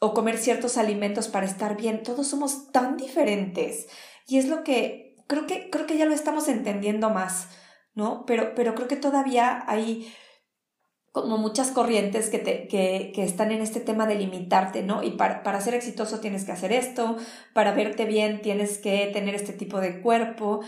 o 0.00 0.14
comer 0.14 0.38
ciertos 0.38 0.78
alimentos 0.78 1.28
para 1.28 1.46
estar 1.46 1.76
bien. 1.76 2.02
Todos 2.02 2.26
somos 2.28 2.70
tan 2.72 2.96
diferentes 2.96 3.86
y 4.26 4.38
es 4.38 4.48
lo 4.48 4.64
que 4.64 5.16
creo 5.26 5.46
que 5.46 5.68
creo 5.70 5.86
que 5.86 5.98
ya 5.98 6.06
lo 6.06 6.14
estamos 6.14 6.48
entendiendo 6.48 7.10
más, 7.10 7.48
¿no? 7.94 8.24
Pero 8.26 8.54
pero 8.54 8.74
creo 8.74 8.88
que 8.88 8.96
todavía 8.96 9.64
hay 9.66 10.10
como 11.12 11.38
muchas 11.38 11.70
corrientes 11.70 12.28
que, 12.30 12.38
te, 12.38 12.68
que, 12.68 13.12
que, 13.14 13.24
están 13.24 13.50
en 13.50 13.60
este 13.60 13.80
tema 13.80 14.06
de 14.06 14.14
limitarte, 14.14 14.82
¿no? 14.82 15.02
Y 15.02 15.12
para, 15.12 15.42
para 15.42 15.60
ser 15.60 15.74
exitoso 15.74 16.20
tienes 16.20 16.44
que 16.44 16.52
hacer 16.52 16.70
esto, 16.70 17.16
para 17.54 17.72
verte 17.72 18.04
bien 18.04 18.40
tienes 18.40 18.78
que 18.78 19.10
tener 19.12 19.34
este 19.34 19.52
tipo 19.52 19.80
de 19.80 20.00
cuerpo. 20.00 20.60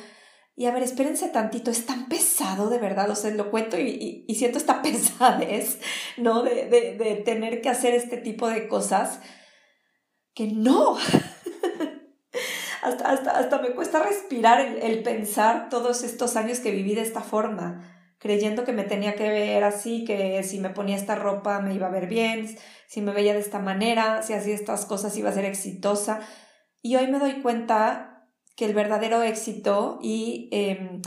Y 0.60 0.66
a 0.66 0.72
ver, 0.72 0.82
espérense 0.82 1.28
tantito, 1.28 1.70
es 1.70 1.86
tan 1.86 2.06
pesado 2.06 2.68
de 2.68 2.76
verdad, 2.76 3.08
o 3.08 3.14
sea, 3.14 3.30
lo 3.30 3.50
cuento 3.50 3.78
y, 3.78 4.26
y, 4.28 4.34
siento 4.34 4.58
esta 4.58 4.82
pesadez, 4.82 5.78
¿no? 6.18 6.42
De, 6.42 7.22
tener 7.24 7.62
que 7.62 7.70
hacer 7.70 7.94
este 7.94 8.18
tipo 8.18 8.46
de 8.46 8.68
cosas, 8.68 9.20
que 10.34 10.48
no. 10.48 10.98
hasta, 12.82 13.10
hasta, 13.10 13.30
hasta 13.38 13.62
me 13.62 13.70
cuesta 13.70 14.02
respirar 14.02 14.60
el, 14.60 14.82
el 14.82 15.02
pensar 15.02 15.70
todos 15.70 16.02
estos 16.02 16.36
años 16.36 16.60
que 16.60 16.72
viví 16.72 16.94
de 16.94 17.00
esta 17.00 17.22
forma 17.22 17.96
creyendo 18.18 18.64
que 18.64 18.72
me 18.72 18.84
tenía 18.84 19.14
que 19.14 19.30
ver 19.30 19.64
así, 19.64 20.04
que 20.04 20.42
si 20.42 20.60
me 20.60 20.68
ponía 20.68 20.96
esta 20.96 21.14
ropa 21.14 21.60
me 21.60 21.72
iba 21.72 21.86
a 21.86 21.90
ver 21.90 22.06
bien, 22.06 22.54
si 22.86 23.00
me 23.00 23.14
veía 23.14 23.32
de 23.32 23.40
esta 23.40 23.60
manera, 23.60 24.22
si 24.22 24.34
hacía 24.34 24.56
estas 24.56 24.84
cosas 24.84 25.16
iba 25.16 25.30
a 25.30 25.32
ser 25.32 25.46
exitosa. 25.46 26.20
Y 26.82 26.96
hoy 26.96 27.06
me 27.06 27.18
doy 27.18 27.40
cuenta 27.40 28.09
que 28.60 28.66
el 28.66 28.74
verdadero 28.74 29.22
éxito 29.22 29.98
y 30.02 30.50
em, 30.52 31.00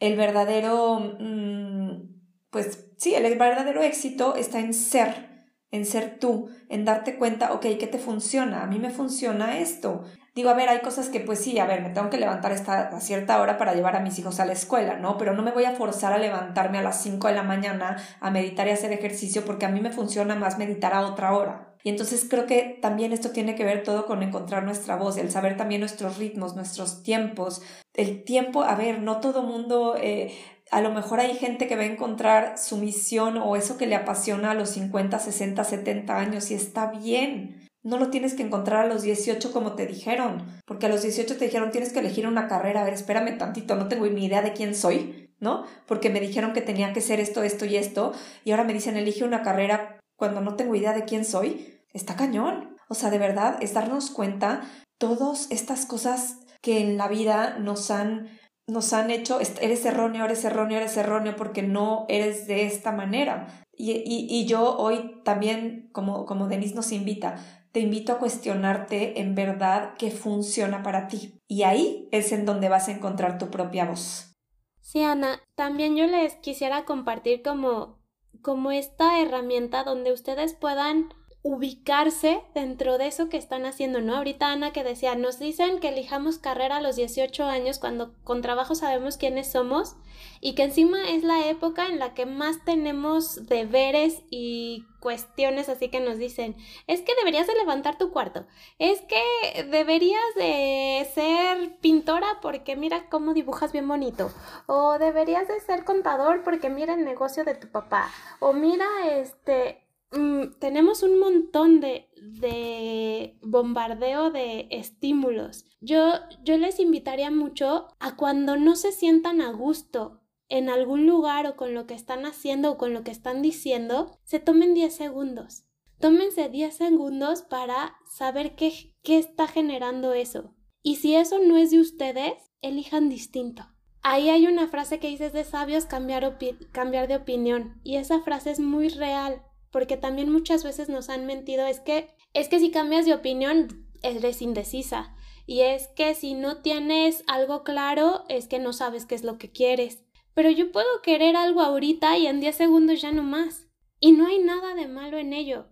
el 0.00 0.16
verdadero, 0.16 1.00
mm, 1.20 2.00
pues 2.48 2.86
sí, 2.96 3.14
el 3.14 3.24
verdadero 3.36 3.82
éxito 3.82 4.36
está 4.36 4.58
en 4.58 4.72
ser, 4.72 5.44
en 5.70 5.84
ser 5.84 6.18
tú, 6.18 6.48
en 6.70 6.86
darte 6.86 7.18
cuenta, 7.18 7.52
ok, 7.52 7.66
¿qué 7.78 7.86
te 7.86 7.98
funciona? 7.98 8.62
A 8.62 8.66
mí 8.66 8.78
me 8.78 8.88
funciona 8.88 9.58
esto. 9.58 10.04
Digo, 10.34 10.48
a 10.48 10.54
ver, 10.54 10.70
hay 10.70 10.80
cosas 10.80 11.10
que 11.10 11.20
pues 11.20 11.40
sí, 11.40 11.58
a 11.58 11.66
ver, 11.66 11.82
me 11.82 11.90
tengo 11.90 12.08
que 12.08 12.16
levantar 12.16 12.52
esta, 12.52 12.88
a 12.88 13.00
cierta 13.02 13.38
hora 13.42 13.58
para 13.58 13.74
llevar 13.74 13.96
a 13.96 14.00
mis 14.00 14.18
hijos 14.18 14.40
a 14.40 14.46
la 14.46 14.54
escuela, 14.54 14.96
¿no? 14.96 15.18
Pero 15.18 15.34
no 15.34 15.42
me 15.42 15.52
voy 15.52 15.66
a 15.66 15.72
forzar 15.72 16.14
a 16.14 16.18
levantarme 16.18 16.78
a 16.78 16.82
las 16.82 17.02
5 17.02 17.28
de 17.28 17.34
la 17.34 17.42
mañana 17.42 17.98
a 18.18 18.30
meditar 18.30 18.66
y 18.66 18.70
hacer 18.70 18.92
ejercicio 18.92 19.44
porque 19.44 19.66
a 19.66 19.68
mí 19.68 19.82
me 19.82 19.92
funciona 19.92 20.36
más 20.36 20.56
meditar 20.56 20.94
a 20.94 21.02
otra 21.02 21.36
hora. 21.36 21.73
Y 21.84 21.90
entonces 21.90 22.26
creo 22.28 22.46
que 22.46 22.78
también 22.80 23.12
esto 23.12 23.30
tiene 23.30 23.54
que 23.54 23.64
ver 23.64 23.82
todo 23.82 24.06
con 24.06 24.22
encontrar 24.22 24.64
nuestra 24.64 24.96
voz, 24.96 25.18
el 25.18 25.30
saber 25.30 25.58
también 25.58 25.80
nuestros 25.80 26.16
ritmos, 26.16 26.56
nuestros 26.56 27.02
tiempos. 27.02 27.60
El 27.92 28.24
tiempo, 28.24 28.62
a 28.62 28.74
ver, 28.74 29.00
no 29.00 29.20
todo 29.20 29.42
mundo, 29.42 29.94
eh, 30.00 30.32
a 30.70 30.80
lo 30.80 30.90
mejor 30.92 31.20
hay 31.20 31.34
gente 31.34 31.66
que 31.66 31.76
va 31.76 31.82
a 31.82 31.86
encontrar 31.86 32.56
su 32.56 32.78
misión 32.78 33.36
o 33.36 33.54
eso 33.54 33.76
que 33.76 33.86
le 33.86 33.96
apasiona 33.96 34.52
a 34.52 34.54
los 34.54 34.70
50, 34.70 35.18
60, 35.18 35.62
70 35.62 36.18
años 36.18 36.50
y 36.50 36.54
está 36.54 36.90
bien. 36.90 37.68
No 37.82 37.98
lo 37.98 38.08
tienes 38.08 38.32
que 38.32 38.42
encontrar 38.42 38.86
a 38.86 38.88
los 38.88 39.02
18 39.02 39.52
como 39.52 39.74
te 39.74 39.86
dijeron, 39.86 40.46
porque 40.64 40.86
a 40.86 40.88
los 40.88 41.02
18 41.02 41.36
te 41.36 41.44
dijeron 41.44 41.70
tienes 41.70 41.92
que 41.92 41.98
elegir 41.98 42.26
una 42.26 42.48
carrera, 42.48 42.80
a 42.80 42.84
ver, 42.84 42.94
espérame 42.94 43.36
tantito, 43.36 43.76
no 43.76 43.88
tengo 43.88 44.06
ni 44.06 44.24
idea 44.24 44.40
de 44.40 44.54
quién 44.54 44.74
soy, 44.74 45.28
¿no? 45.38 45.66
Porque 45.86 46.08
me 46.08 46.20
dijeron 46.20 46.54
que 46.54 46.62
tenía 46.62 46.94
que 46.94 47.02
ser 47.02 47.20
esto, 47.20 47.42
esto 47.42 47.66
y 47.66 47.76
esto, 47.76 48.14
y 48.42 48.52
ahora 48.52 48.64
me 48.64 48.72
dicen 48.72 48.96
elige 48.96 49.22
una 49.22 49.42
carrera 49.42 50.00
cuando 50.16 50.40
no 50.40 50.56
tengo 50.56 50.74
idea 50.74 50.94
de 50.94 51.04
quién 51.04 51.26
soy 51.26 51.73
está 51.94 52.16
cañón. 52.16 52.76
O 52.88 52.94
sea, 52.94 53.10
de 53.10 53.18
verdad, 53.18 53.56
es 53.60 53.72
darnos 53.72 54.10
cuenta 54.10 54.62
todas 54.98 55.50
estas 55.50 55.86
cosas 55.86 56.40
que 56.60 56.80
en 56.80 56.98
la 56.98 57.08
vida 57.08 57.58
nos 57.58 57.90
han, 57.90 58.28
nos 58.66 58.92
han 58.92 59.10
hecho, 59.10 59.38
eres 59.40 59.84
erróneo, 59.86 60.26
eres 60.26 60.44
erróneo, 60.44 60.78
eres 60.78 60.96
erróneo 60.96 61.36
porque 61.36 61.62
no 61.62 62.04
eres 62.08 62.46
de 62.46 62.66
esta 62.66 62.92
manera. 62.92 63.64
Y, 63.72 63.92
y, 63.92 64.26
y 64.28 64.46
yo 64.46 64.76
hoy 64.76 65.20
también, 65.24 65.88
como, 65.92 66.26
como 66.26 66.48
Denise 66.48 66.74
nos 66.74 66.92
invita, 66.92 67.36
te 67.72 67.80
invito 67.80 68.12
a 68.12 68.18
cuestionarte 68.18 69.20
en 69.20 69.34
verdad 69.34 69.94
qué 69.98 70.10
funciona 70.10 70.82
para 70.82 71.08
ti. 71.08 71.40
Y 71.48 71.64
ahí 71.64 72.08
es 72.12 72.30
en 72.30 72.44
donde 72.44 72.68
vas 72.68 72.88
a 72.88 72.92
encontrar 72.92 73.36
tu 73.38 73.50
propia 73.50 73.84
voz. 73.84 74.32
Sí, 74.80 75.02
Ana, 75.02 75.40
también 75.56 75.96
yo 75.96 76.06
les 76.06 76.36
quisiera 76.36 76.84
compartir 76.84 77.42
como, 77.42 77.98
como 78.42 78.70
esta 78.70 79.20
herramienta 79.20 79.82
donde 79.82 80.12
ustedes 80.12 80.54
puedan 80.54 81.08
ubicarse 81.44 82.42
dentro 82.54 82.96
de 82.96 83.06
eso 83.06 83.28
que 83.28 83.36
están 83.36 83.66
haciendo, 83.66 84.00
¿no? 84.00 84.16
Ahorita 84.16 84.50
Ana 84.50 84.72
que 84.72 84.82
decía, 84.82 85.14
nos 85.14 85.38
dicen 85.38 85.78
que 85.78 85.90
elijamos 85.90 86.38
carrera 86.38 86.78
a 86.78 86.80
los 86.80 86.96
18 86.96 87.44
años 87.44 87.78
cuando 87.78 88.14
con 88.24 88.40
trabajo 88.40 88.74
sabemos 88.74 89.18
quiénes 89.18 89.52
somos 89.52 89.94
y 90.40 90.54
que 90.54 90.62
encima 90.62 91.10
es 91.10 91.22
la 91.22 91.46
época 91.46 91.88
en 91.88 91.98
la 91.98 92.14
que 92.14 92.24
más 92.24 92.64
tenemos 92.64 93.44
deberes 93.46 94.22
y 94.30 94.86
cuestiones 95.00 95.68
así 95.68 95.90
que 95.90 96.00
nos 96.00 96.16
dicen, 96.16 96.56
es 96.86 97.02
que 97.02 97.14
deberías 97.14 97.46
de 97.46 97.54
levantar 97.56 97.98
tu 97.98 98.10
cuarto, 98.10 98.46
es 98.78 99.02
que 99.02 99.64
deberías 99.64 100.34
de 100.36 101.06
ser 101.14 101.76
pintora 101.80 102.38
porque 102.40 102.74
mira 102.74 103.10
cómo 103.10 103.34
dibujas 103.34 103.70
bien 103.70 103.86
bonito, 103.86 104.32
o 104.64 104.98
deberías 104.98 105.46
de 105.46 105.60
ser 105.60 105.84
contador 105.84 106.42
porque 106.42 106.70
mira 106.70 106.94
el 106.94 107.04
negocio 107.04 107.44
de 107.44 107.54
tu 107.54 107.68
papá, 107.68 108.10
o 108.40 108.54
mira 108.54 108.86
este 109.10 109.83
Mm, 110.14 110.58
tenemos 110.60 111.02
un 111.02 111.18
montón 111.18 111.80
de, 111.80 112.08
de, 112.22 113.36
bombardeo 113.42 114.30
de 114.30 114.68
estímulos. 114.70 115.66
Yo, 115.80 116.12
yo 116.44 116.56
les 116.56 116.78
invitaría 116.78 117.30
mucho 117.30 117.88
a 117.98 118.16
cuando 118.16 118.56
no 118.56 118.76
se 118.76 118.92
sientan 118.92 119.40
a 119.40 119.50
gusto 119.50 120.20
en 120.48 120.68
algún 120.68 121.06
lugar 121.06 121.46
o 121.46 121.56
con 121.56 121.74
lo 121.74 121.86
que 121.86 121.94
están 121.94 122.26
haciendo 122.26 122.72
o 122.72 122.78
con 122.78 122.94
lo 122.94 123.02
que 123.02 123.10
están 123.10 123.42
diciendo, 123.42 124.18
se 124.22 124.38
tomen 124.38 124.74
10 124.74 124.94
segundos. 124.94 125.64
Tómense 125.98 126.48
10 126.48 126.76
segundos 126.76 127.42
para 127.42 127.96
saber 128.06 128.54
qué, 128.54 128.94
qué 129.02 129.18
está 129.18 129.48
generando 129.48 130.12
eso. 130.12 130.54
Y 130.82 130.96
si 130.96 131.16
eso 131.16 131.38
no 131.38 131.56
es 131.56 131.70
de 131.70 131.80
ustedes, 131.80 132.34
elijan 132.60 133.08
distinto. 133.08 133.64
Ahí 134.02 134.28
hay 134.28 134.46
una 134.46 134.68
frase 134.68 135.00
que 135.00 135.08
dice 135.08 135.30
de 135.30 135.44
sabios 135.44 135.86
cambiar, 135.86 136.38
cambiar 136.72 137.08
de 137.08 137.16
opinión 137.16 137.80
y 137.82 137.96
esa 137.96 138.20
frase 138.20 138.50
es 138.50 138.60
muy 138.60 138.88
real 138.90 139.42
porque 139.74 139.96
también 139.96 140.30
muchas 140.30 140.62
veces 140.62 140.88
nos 140.88 141.08
han 141.10 141.26
mentido, 141.26 141.66
es 141.66 141.80
que 141.80 142.14
es 142.32 142.48
que 142.48 142.60
si 142.60 142.70
cambias 142.70 143.06
de 143.06 143.12
opinión 143.12 143.88
eres 144.04 144.40
indecisa 144.40 145.16
y 145.46 145.62
es 145.62 145.88
que 145.96 146.14
si 146.14 146.34
no 146.34 146.58
tienes 146.58 147.24
algo 147.26 147.64
claro 147.64 148.24
es 148.28 148.46
que 148.46 148.60
no 148.60 148.72
sabes 148.72 149.04
qué 149.04 149.16
es 149.16 149.24
lo 149.24 149.36
que 149.36 149.50
quieres. 149.50 150.04
Pero 150.32 150.48
yo 150.48 150.70
puedo 150.70 151.02
querer 151.02 151.34
algo 151.34 151.60
ahorita 151.60 152.16
y 152.18 152.28
en 152.28 152.38
10 152.38 152.54
segundos 152.54 153.02
ya 153.02 153.10
no 153.10 153.24
más. 153.24 153.66
Y 153.98 154.12
no 154.12 154.28
hay 154.28 154.38
nada 154.38 154.76
de 154.76 154.86
malo 154.86 155.18
en 155.18 155.32
ello. 155.32 155.66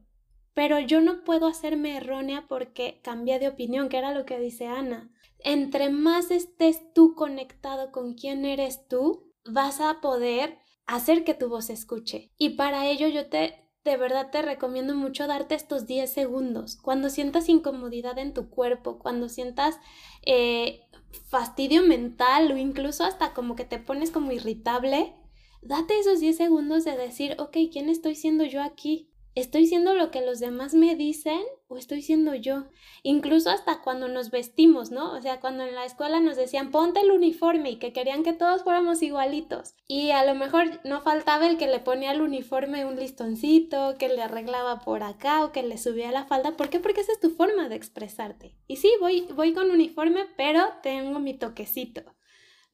Pero 0.53 0.81
yo 0.81 1.01
no 1.01 1.23
puedo 1.23 1.47
hacerme 1.47 1.97
errónea 1.97 2.47
porque 2.49 3.01
cambié 3.05 3.39
de 3.39 3.47
opinión, 3.47 3.89
que 3.89 3.99
era 3.99 4.13
lo 4.13 4.27
que 4.27 4.41
dice 4.41 4.67
Ana. 4.67 5.13
Entre 5.39 5.91
más 5.91 6.33
estés 6.33 6.93
tú 6.93 7.15
conectado 7.15 7.93
con 7.93 8.15
quién 8.15 8.45
eres 8.47 8.89
tú, 8.89 9.33
vas 9.45 9.81
a 9.81 10.01
poder 10.01 10.59
hacer 10.87 11.23
que 11.23 11.35
tu 11.35 11.49
voz 11.49 11.71
escuche. 11.71 12.33
Y 12.37 12.57
para 12.57 12.89
ello 12.89 13.07
yo 13.07 13.29
te 13.29 13.62
de 13.85 13.97
verdad 13.97 14.31
te 14.31 14.43
recomiendo 14.43 14.95
mucho 14.95 15.27
darte 15.27 15.55
estos 15.55 15.87
10 15.87 16.13
segundos. 16.13 16.77
Cuando 16.77 17.11
sientas 17.11 17.49
incomodidad 17.49 18.19
en 18.19 18.33
tu 18.33 18.49
cuerpo, 18.49 18.99
cuando 18.99 19.29
sientas 19.29 19.79
eh, 20.25 20.83
fastidio 21.29 21.83
mental 21.83 22.53
o 22.53 22.57
incluso 22.57 23.05
hasta 23.05 23.35
como 23.35 23.57
que 23.57 23.65
te 23.65 23.79
pones 23.79 24.11
como 24.11 24.33
irritable, 24.33 25.15
date 25.63 25.99
esos 25.99 26.21
10 26.21 26.37
segundos 26.37 26.85
de 26.85 26.97
decir, 26.97 27.37
ok, 27.39 27.57
¿quién 27.73 27.89
estoy 27.89 28.15
siendo 28.15 28.45
yo 28.45 28.63
aquí? 28.63 29.12
¿Estoy 29.35 29.67
siendo 29.67 29.95
lo 29.95 30.11
que 30.11 30.21
los 30.21 30.41
demás 30.41 30.75
me 30.75 30.95
dicen 30.95 31.41
o 31.69 31.79
estoy 31.79 32.03
siendo 32.03 32.35
yo? 32.35 32.65
Incluso 33.03 33.49
hasta 33.49 33.81
cuando 33.81 34.07
nos 34.07 34.31
vestimos, 34.31 34.91
¿no? 34.91 35.15
O 35.15 35.23
sea, 35.23 35.41
cuando 35.41 35.65
en 35.65 35.75
la 35.75 35.87
escuela 35.87 36.21
nos 36.21 36.37
decían 36.37 36.71
ponte 36.71 37.01
el 37.01 37.11
uniforme 37.11 37.71
y 37.71 37.77
que 37.77 37.95
querían 37.95 38.25
que 38.25 38.35
todos 38.35 38.63
fuéramos 38.63 39.03
igualitos. 39.03 39.75
Y 39.89 40.11
a 40.11 40.27
lo 40.27 40.35
mejor 40.35 40.81
no 40.85 41.01
faltaba 41.01 41.47
el 41.47 41.57
que 41.57 41.67
le 41.67 41.79
ponía 41.79 42.11
al 42.11 42.21
uniforme 42.21 42.85
un 42.85 42.97
listoncito, 42.97 43.97
que 43.99 44.11
le 44.11 44.21
arreglaba 44.21 44.81
por 44.81 45.03
acá 45.03 45.47
o 45.47 45.53
que 45.53 45.63
le 45.63 45.79
subía 45.79 46.13
la 46.13 46.27
falda. 46.27 46.55
¿Por 46.59 46.69
qué? 46.69 46.79
Porque 46.79 47.01
esa 47.01 47.13
es 47.13 47.21
tu 47.21 47.31
forma 47.31 47.71
de 47.71 47.77
expresarte. 47.77 48.59
Y 48.67 48.77
sí, 48.77 48.93
voy, 49.01 49.27
voy 49.35 49.55
con 49.55 49.71
uniforme, 49.71 50.27
pero 50.37 50.63
tengo 50.83 51.21
mi 51.21 51.33
toquecito. 51.33 52.03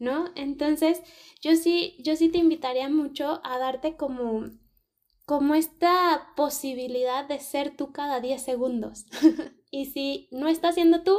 ¿No? 0.00 0.30
Entonces, 0.34 1.02
yo 1.40 1.54
sí, 1.54 1.96
yo 2.00 2.16
sí 2.16 2.28
te 2.28 2.38
invitaría 2.38 2.88
mucho 2.88 3.40
a 3.44 3.58
darte 3.58 3.96
como 3.96 4.50
como 5.28 5.54
esta 5.54 6.22
posibilidad 6.36 7.28
de 7.28 7.38
ser 7.38 7.76
tú 7.76 7.92
cada 7.92 8.18
10 8.18 8.42
segundos. 8.42 9.04
y 9.70 9.84
si 9.84 10.26
no 10.32 10.48
estás 10.48 10.76
siendo 10.76 11.02
tú, 11.02 11.18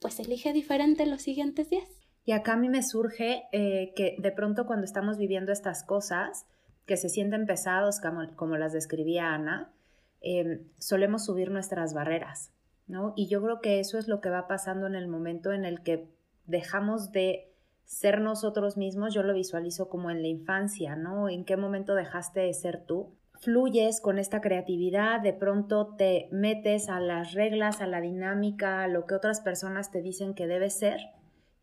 pues 0.00 0.18
elige 0.18 0.54
diferente 0.54 1.04
los 1.04 1.20
siguientes 1.20 1.68
10. 1.68 1.84
Y 2.24 2.32
acá 2.32 2.54
a 2.54 2.56
mí 2.56 2.70
me 2.70 2.82
surge 2.82 3.42
eh, 3.52 3.92
que 3.96 4.16
de 4.18 4.32
pronto 4.32 4.64
cuando 4.64 4.86
estamos 4.86 5.18
viviendo 5.18 5.52
estas 5.52 5.84
cosas, 5.84 6.46
que 6.86 6.96
se 6.96 7.10
sienten 7.10 7.44
pesados, 7.44 8.00
como, 8.34 8.56
las 8.56 8.72
describía 8.72 9.34
Ana, 9.34 9.74
em, 10.22 10.66
solemos 10.78 11.26
subir 11.26 11.50
nuestras 11.50 11.92
barreras, 11.92 12.50
¿no? 12.86 13.12
Y 13.14 13.28
yo 13.28 13.42
creo 13.42 13.60
que 13.60 13.78
eso 13.78 13.98
es 13.98 14.08
lo 14.08 14.22
que 14.22 14.30
va 14.30 14.48
pasando 14.48 14.86
en 14.86 14.94
el 14.94 15.06
momento 15.06 15.52
en 15.52 15.66
el 15.66 15.82
que 15.82 16.08
dejamos 16.46 17.12
de 17.12 17.52
ser 17.84 18.22
nosotros 18.22 18.78
mismos, 18.78 19.12
yo 19.12 19.22
lo 19.22 19.34
visualizo 19.34 19.90
como 19.90 20.10
en 20.10 20.22
la 20.22 20.28
infancia, 20.28 20.96
¿no? 20.96 21.28
¿En 21.28 21.44
qué 21.44 21.58
momento 21.58 21.94
dejaste 21.94 22.40
de 22.40 22.54
ser 22.54 22.86
tú? 22.86 23.18
Fluyes 23.44 24.00
con 24.00 24.18
esta 24.18 24.40
creatividad, 24.40 25.20
de 25.20 25.32
pronto 25.32 25.94
te 25.96 26.28
metes 26.32 26.88
a 26.88 26.98
las 26.98 27.32
reglas, 27.34 27.80
a 27.80 27.86
la 27.86 28.00
dinámica, 28.00 28.82
a 28.82 28.88
lo 28.88 29.06
que 29.06 29.14
otras 29.14 29.40
personas 29.40 29.90
te 29.90 30.02
dicen 30.02 30.34
que 30.34 30.46
debe 30.46 30.70
ser, 30.70 31.00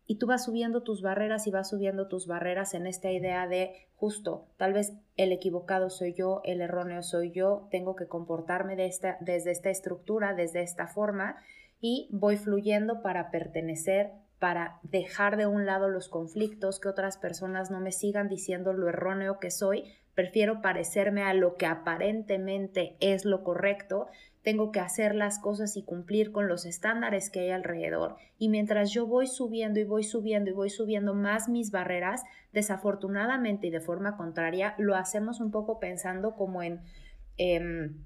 y 0.06 0.16
tú 0.16 0.26
vas 0.26 0.44
subiendo 0.44 0.82
tus 0.82 1.02
barreras 1.02 1.46
y 1.46 1.50
vas 1.50 1.70
subiendo 1.70 2.08
tus 2.08 2.26
barreras 2.26 2.74
en 2.74 2.86
esta 2.86 3.10
idea 3.10 3.46
de 3.46 3.88
justo, 3.96 4.46
tal 4.56 4.72
vez 4.72 4.92
el 5.16 5.32
equivocado 5.32 5.90
soy 5.90 6.14
yo, 6.14 6.40
el 6.44 6.60
erróneo 6.60 7.02
soy 7.02 7.30
yo, 7.30 7.68
tengo 7.70 7.96
que 7.96 8.06
comportarme 8.06 8.76
de 8.76 8.92
desde 9.20 9.50
esta 9.50 9.70
estructura, 9.70 10.34
desde 10.34 10.62
esta 10.62 10.86
forma, 10.86 11.36
y 11.80 12.08
voy 12.12 12.36
fluyendo 12.36 13.02
para 13.02 13.30
pertenecer, 13.30 14.12
para 14.38 14.80
dejar 14.82 15.36
de 15.36 15.46
un 15.46 15.66
lado 15.66 15.88
los 15.88 16.08
conflictos, 16.08 16.80
que 16.80 16.88
otras 16.88 17.16
personas 17.16 17.70
no 17.70 17.80
me 17.80 17.92
sigan 17.92 18.28
diciendo 18.28 18.72
lo 18.72 18.88
erróneo 18.88 19.38
que 19.38 19.50
soy, 19.50 19.84
prefiero 20.14 20.60
parecerme 20.60 21.22
a 21.22 21.34
lo 21.34 21.56
que 21.56 21.66
aparentemente 21.66 22.96
es 23.00 23.24
lo 23.24 23.42
correcto, 23.42 24.08
tengo 24.42 24.72
que 24.72 24.80
hacer 24.80 25.14
las 25.14 25.38
cosas 25.38 25.76
y 25.76 25.84
cumplir 25.84 26.32
con 26.32 26.48
los 26.48 26.66
estándares 26.66 27.30
que 27.30 27.40
hay 27.40 27.50
alrededor. 27.50 28.16
Y 28.38 28.48
mientras 28.48 28.90
yo 28.90 29.06
voy 29.06 29.26
subiendo 29.26 29.78
y 29.78 29.84
voy 29.84 30.02
subiendo 30.02 30.50
y 30.50 30.52
voy 30.52 30.68
subiendo 30.68 31.14
más 31.14 31.48
mis 31.48 31.70
barreras, 31.70 32.22
desafortunadamente 32.52 33.68
y 33.68 33.70
de 33.70 33.80
forma 33.80 34.16
contraria, 34.16 34.74
lo 34.78 34.96
hacemos 34.96 35.40
un 35.40 35.50
poco 35.50 35.78
pensando 35.78 36.34
como 36.34 36.62
en... 36.62 36.80
Em, 37.38 38.04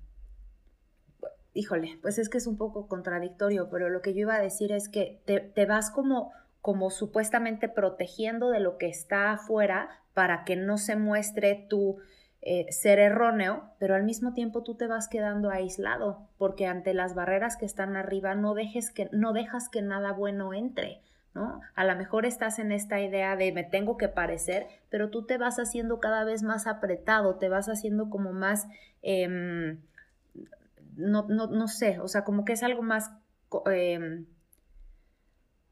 híjole, 1.54 1.98
pues 2.02 2.18
es 2.18 2.28
que 2.28 2.36
es 2.36 2.46
un 2.46 2.58
poco 2.58 2.86
contradictorio, 2.86 3.70
pero 3.70 3.88
lo 3.88 4.02
que 4.02 4.12
yo 4.12 4.20
iba 4.20 4.34
a 4.34 4.42
decir 4.42 4.72
es 4.72 4.90
que 4.90 5.22
te, 5.24 5.40
te 5.40 5.64
vas 5.64 5.90
como 5.90 6.32
como 6.66 6.90
supuestamente 6.90 7.68
protegiendo 7.68 8.50
de 8.50 8.58
lo 8.58 8.76
que 8.76 8.88
está 8.88 9.30
afuera 9.30 9.88
para 10.14 10.42
que 10.42 10.56
no 10.56 10.78
se 10.78 10.96
muestre 10.96 11.64
tu 11.70 11.98
eh, 12.42 12.66
ser 12.72 12.98
erróneo, 12.98 13.70
pero 13.78 13.94
al 13.94 14.02
mismo 14.02 14.32
tiempo 14.32 14.64
tú 14.64 14.74
te 14.74 14.88
vas 14.88 15.06
quedando 15.06 15.50
aislado, 15.50 16.26
porque 16.38 16.66
ante 16.66 16.92
las 16.92 17.14
barreras 17.14 17.56
que 17.56 17.66
están 17.66 17.94
arriba 17.94 18.34
no, 18.34 18.54
dejes 18.54 18.90
que, 18.90 19.08
no 19.12 19.32
dejas 19.32 19.68
que 19.68 19.80
nada 19.80 20.10
bueno 20.10 20.54
entre. 20.54 21.02
¿No? 21.34 21.60
A 21.76 21.84
lo 21.84 21.94
mejor 21.94 22.26
estás 22.26 22.58
en 22.58 22.72
esta 22.72 23.00
idea 23.00 23.36
de 23.36 23.52
me 23.52 23.62
tengo 23.62 23.96
que 23.96 24.08
parecer, 24.08 24.66
pero 24.90 25.08
tú 25.08 25.24
te 25.24 25.38
vas 25.38 25.60
haciendo 25.60 26.00
cada 26.00 26.24
vez 26.24 26.42
más 26.42 26.66
apretado, 26.66 27.36
te 27.36 27.48
vas 27.48 27.68
haciendo 27.68 28.10
como 28.10 28.32
más, 28.32 28.66
em, 29.02 29.78
no, 30.96 31.28
no, 31.28 31.46
no, 31.46 31.68
sé, 31.68 32.00
o 32.00 32.08
sea, 32.08 32.24
como 32.24 32.44
que 32.44 32.54
es 32.54 32.64
algo 32.64 32.82
más 32.82 33.12
em, 33.66 34.26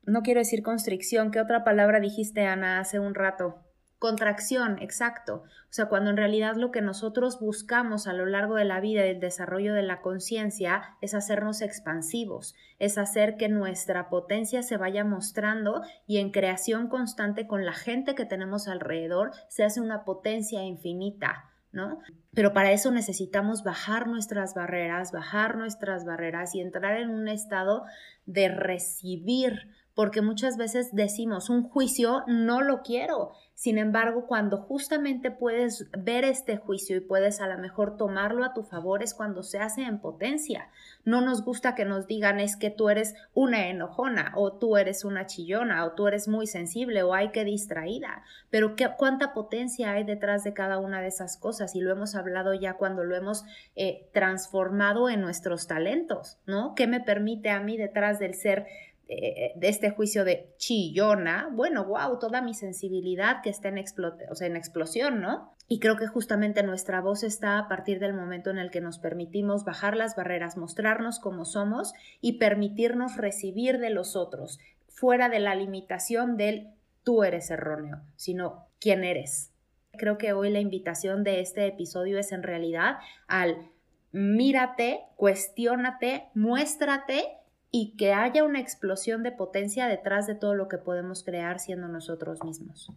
no 0.07 0.23
quiero 0.23 0.41
decir 0.41 0.63
constricción, 0.63 1.31
¿qué 1.31 1.41
otra 1.41 1.65
palabra 1.65 2.01
dijiste, 2.01 2.47
Ana, 2.47 2.79
hace 2.79 2.99
un 2.99 3.15
rato? 3.15 3.65
Contracción, 4.05 4.77
exacto. 4.83 5.45
O 5.45 5.73
sea, 5.73 5.87
cuando 5.87 6.11
en 6.11 6.19
realidad 6.19 6.57
lo 6.57 6.71
que 6.71 6.83
nosotros 6.83 7.41
buscamos 7.41 8.07
a 8.07 8.13
lo 8.13 8.27
largo 8.27 8.57
de 8.57 8.67
la 8.67 8.79
vida 8.79 9.07
y 9.07 9.11
el 9.11 9.19
desarrollo 9.21 9.73
de 9.73 9.83
la 9.83 10.03
conciencia 10.03 10.97
es 11.01 11.15
hacernos 11.15 11.63
expansivos, 11.63 12.55
es 12.79 12.99
hacer 12.99 13.39
que 13.39 13.49
nuestra 13.49 14.11
potencia 14.11 14.63
se 14.63 14.77
vaya 14.77 15.05
mostrando 15.05 15.81
y 16.07 16.19
en 16.19 16.33
creación 16.33 16.89
constante 16.89 17.47
con 17.47 17.65
la 17.65 17.73
gente 17.73 18.15
que 18.15 18.27
tenemos 18.27 18.69
alrededor 18.69 19.31
se 19.49 19.65
hace 19.65 19.81
una 19.81 20.05
potencia 20.05 20.63
infinita. 20.63 21.51
¿No? 21.73 21.99
Pero 22.33 22.53
para 22.53 22.71
eso 22.71 22.93
necesitamos 22.93 23.65
bajar 23.65 24.07
nuestras 24.07 24.55
barreras, 24.55 25.11
bajar 25.11 25.57
nuestras 25.57 26.05
barreras 26.05 26.55
y 26.55 26.61
entrar 26.61 27.01
en 27.01 27.11
un 27.11 27.27
estado 27.27 27.83
de 28.27 28.49
recibir 28.49 29.73
porque 29.95 30.23
muchas 30.23 30.57
veces 30.57 30.91
decimos, 30.93 31.51
un 31.51 31.63
juicio 31.63 32.25
no 32.27 32.61
lo 32.61 32.83
quiero. 32.83 33.33
Sin 33.55 33.79
embargo, 33.79 34.27
cuando 34.27 34.59
justamente 34.59 35.31
puedes 35.31 35.89
ver 35.97 36.25
este 36.25 36.57
juicio 36.57 36.97
y 36.97 37.01
puedes 37.01 37.41
a 37.41 37.47
lo 37.47 37.57
mejor 37.59 37.97
tomarlo 37.97 38.45
a 38.45 38.53
tu 38.53 38.65
favor 38.65 39.05
es 39.05 39.15
cuando 39.15 39.45
se 39.45 39.61
hace 39.61 39.83
en 39.83 40.01
potencia. 40.01 40.71
No 41.05 41.21
nos 41.21 41.45
gusta 41.45 41.77
que 41.77 41.85
nos 41.85 42.09
digan 42.09 42.41
es 42.41 42.57
que 42.57 42.71
tú 42.71 42.89
eres 42.89 43.15
una 43.33 43.69
enojona 43.69 44.33
o 44.35 44.55
tú 44.55 44.77
eres 44.77 45.05
una 45.05 45.27
chillona 45.27 45.85
o 45.85 45.93
tú 45.93 46.09
eres 46.09 46.27
muy 46.27 46.49
sensible 46.49 47.05
o 47.05 47.15
hay 47.15 47.31
que 47.31 47.45
distraída. 47.45 48.25
Pero 48.51 48.75
¿qué, 48.75 48.91
¿cuánta 48.99 49.33
potencia 49.33 49.93
hay 49.93 50.03
detrás 50.03 50.43
de 50.43 50.53
cada 50.53 50.79
una 50.79 51.01
de 51.01 51.09
esas 51.09 51.37
cosas? 51.37 51.77
Y 51.77 51.81
lo 51.81 51.93
hemos 51.93 52.17
hablado 52.17 52.55
ya 52.55 52.75
cuando 52.75 53.05
lo 53.05 53.15
hemos 53.15 53.45
eh, 53.77 54.09
transformado 54.13 55.09
en 55.09 55.21
nuestros 55.21 55.69
talentos, 55.69 56.39
¿no? 56.47 56.75
¿Qué 56.75 56.89
me 56.89 57.01
permite 57.01 57.51
a 57.51 57.61
mí 57.61 57.77
detrás 57.77 58.19
del 58.19 58.35
ser 58.35 58.67
de 59.07 59.69
este 59.69 59.91
juicio 59.91 60.25
de 60.25 60.55
chillona, 60.57 61.51
bueno, 61.53 61.85
wow, 61.85 62.19
toda 62.19 62.41
mi 62.41 62.55
sensibilidad 62.55 63.43
que 63.43 63.51
está 63.51 63.69
en, 63.69 63.85
o 64.31 64.35
sea, 64.35 64.47
en 64.47 64.57
explosión, 64.57 65.21
¿no? 65.21 65.53
Y 65.69 65.79
creo 65.79 65.97
que 65.97 66.07
justamente 66.07 66.63
nuestra 66.63 67.01
voz 67.01 67.23
está 67.23 67.59
a 67.59 67.69
partir 67.69 67.99
del 67.99 68.15
momento 68.15 68.51
en 68.51 68.59
el 68.59 68.71
que 68.71 68.81
nos 68.81 68.99
permitimos 68.99 69.65
bajar 69.65 69.97
las 69.97 70.17
barreras, 70.17 70.57
mostrarnos 70.57 71.19
como 71.21 71.45
somos 71.45 71.93
y 72.21 72.39
permitirnos 72.39 73.17
recibir 73.17 73.79
de 73.79 73.91
los 73.91 74.17
otros, 74.17 74.59
fuera 74.89 75.29
de 75.29 75.41
la 75.41 75.55
limitación 75.55 76.37
del 76.37 76.69
tú 77.03 77.25
eres 77.25 77.51
erróneo, 77.51 78.01
sino 78.17 78.69
quién 78.81 79.05
eres. 79.05 79.53
Creo 79.93 80.19
que 80.19 80.33
hoy 80.33 80.51
la 80.51 80.61
invitación 80.61 81.25
de 81.25 81.41
este 81.41 81.67
episodio 81.67 82.19
es 82.19 82.33
en 82.33 82.43
realidad 82.43 82.97
al 83.27 83.71
mírate, 84.13 85.01
cuestiónate, 85.17 86.29
muéstrate 86.35 87.39
y 87.77 87.97
que 87.97 88.13
haya 88.13 88.45
una 88.45 88.61
explosión 88.61 89.25
de 89.25 89.33
potencia 89.33 89.89
detrás 89.89 90.29
de 90.29 90.37
todo 90.37 90.55
lo 90.55 90.69
que 90.69 90.79
podemos 90.79 91.25
crear 91.25 91.59
siendo 91.59 91.89
nosotros 91.89 92.39
mismos. 92.45 92.93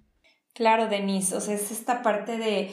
Claro, 0.54 0.88
Denise, 0.88 1.36
o 1.36 1.42
sea, 1.42 1.56
es 1.56 1.72
esta 1.72 2.04
parte 2.04 2.38
de, 2.38 2.72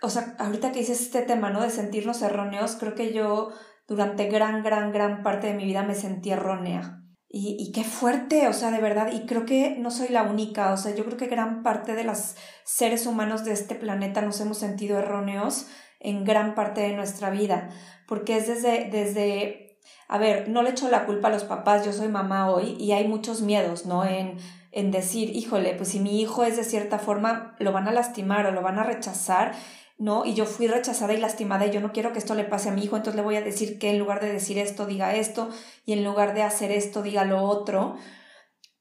o 0.00 0.10
sea, 0.10 0.36
ahorita 0.38 0.70
que 0.70 0.78
dices 0.78 1.00
este 1.00 1.22
tema, 1.22 1.50
¿no? 1.50 1.60
De 1.60 1.70
sentirnos 1.70 2.22
erróneos, 2.22 2.76
creo 2.78 2.94
que 2.94 3.12
yo 3.12 3.48
durante 3.88 4.28
gran, 4.28 4.62
gran, 4.62 4.92
gran 4.92 5.24
parte 5.24 5.48
de 5.48 5.54
mi 5.54 5.64
vida 5.64 5.82
me 5.82 5.96
sentí 5.96 6.30
errónea. 6.30 7.02
Y, 7.28 7.56
y, 7.58 7.72
qué 7.72 7.82
fuerte, 7.82 8.46
o 8.46 8.52
sea, 8.52 8.70
de 8.70 8.80
verdad, 8.80 9.10
y 9.12 9.26
creo 9.26 9.44
que 9.44 9.76
no 9.76 9.90
soy 9.90 10.06
la 10.06 10.22
única, 10.22 10.72
o 10.72 10.76
sea, 10.76 10.94
yo 10.94 11.04
creo 11.04 11.16
que 11.16 11.26
gran 11.26 11.64
parte 11.64 11.96
de 11.96 12.04
los 12.04 12.36
seres 12.64 13.06
humanos 13.06 13.44
de 13.44 13.54
este 13.54 13.74
planeta 13.74 14.22
nos 14.22 14.40
hemos 14.40 14.58
sentido 14.58 15.00
erróneos 15.00 15.66
en 15.98 16.22
gran 16.22 16.54
parte 16.54 16.80
de 16.82 16.94
nuestra 16.94 17.28
vida, 17.30 17.70
porque 18.06 18.36
es 18.36 18.46
desde, 18.46 18.88
desde 18.88 19.69
a 20.10 20.18
ver, 20.18 20.48
no 20.48 20.62
le 20.62 20.70
echo 20.70 20.90
la 20.90 21.06
culpa 21.06 21.28
a 21.28 21.30
los 21.30 21.44
papás, 21.44 21.86
yo 21.86 21.92
soy 21.92 22.08
mamá 22.08 22.50
hoy 22.50 22.76
y 22.80 22.90
hay 22.90 23.06
muchos 23.06 23.42
miedos, 23.42 23.86
¿no? 23.86 24.04
En, 24.04 24.38
en 24.72 24.90
decir, 24.90 25.36
híjole, 25.36 25.74
pues 25.74 25.90
si 25.90 26.00
mi 26.00 26.20
hijo 26.20 26.42
es 26.42 26.56
de 26.56 26.64
cierta 26.64 26.98
forma, 26.98 27.54
lo 27.60 27.70
van 27.70 27.86
a 27.86 27.92
lastimar 27.92 28.44
o 28.46 28.50
lo 28.50 28.60
van 28.60 28.80
a 28.80 28.82
rechazar, 28.82 29.52
¿no? 29.98 30.24
Y 30.24 30.34
yo 30.34 30.46
fui 30.46 30.66
rechazada 30.66 31.14
y 31.14 31.18
lastimada 31.18 31.66
y 31.66 31.70
yo 31.70 31.80
no 31.80 31.92
quiero 31.92 32.12
que 32.12 32.18
esto 32.18 32.34
le 32.34 32.42
pase 32.42 32.70
a 32.70 32.72
mi 32.72 32.82
hijo, 32.82 32.96
entonces 32.96 33.14
le 33.14 33.22
voy 33.22 33.36
a 33.36 33.40
decir 33.40 33.78
que 33.78 33.90
en 33.90 34.00
lugar 34.00 34.20
de 34.20 34.32
decir 34.32 34.58
esto, 34.58 34.84
diga 34.84 35.14
esto 35.14 35.48
y 35.86 35.92
en 35.92 36.02
lugar 36.02 36.34
de 36.34 36.42
hacer 36.42 36.72
esto, 36.72 37.02
diga 37.02 37.24
lo 37.24 37.44
otro. 37.44 37.94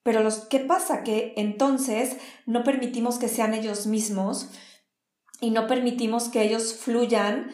Pero 0.01 0.23
los, 0.23 0.47
¿qué 0.47 0.59
pasa? 0.59 1.03
Que 1.03 1.35
entonces 1.37 2.17
no 2.47 2.63
permitimos 2.63 3.19
que 3.19 3.27
sean 3.27 3.53
ellos 3.53 3.85
mismos 3.85 4.49
y 5.41 5.51
no 5.51 5.67
permitimos 5.67 6.27
que 6.27 6.41
ellos 6.41 6.73
fluyan 6.73 7.51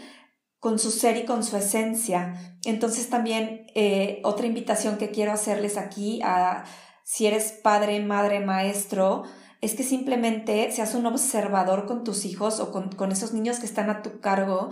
con 0.66 0.80
su 0.80 0.90
ser 0.90 1.16
y 1.18 1.26
con 1.26 1.44
su 1.44 1.58
esencia. 1.58 2.58
Entonces 2.64 3.08
también 3.08 3.68
eh, 3.76 4.20
otra 4.24 4.48
invitación 4.48 4.98
que 4.98 5.12
quiero 5.12 5.32
hacerles 5.32 5.78
aquí 5.78 6.22
a 6.24 6.64
si 7.04 7.28
eres 7.28 7.52
padre, 7.52 8.00
madre, 8.00 8.40
maestro, 8.40 9.26
es 9.62 9.76
que 9.76 9.84
simplemente 9.84 10.72
seas 10.72 10.96
un 10.96 11.06
observador 11.06 11.86
con 11.86 12.04
tus 12.04 12.26
hijos 12.26 12.60
o 12.60 12.72
con, 12.72 13.12
esos 13.12 13.32
niños 13.32 13.60
que 13.60 13.68
están 13.68 13.92
a 13.92 14.02
tu 14.02 14.20
cargo, 14.22 14.72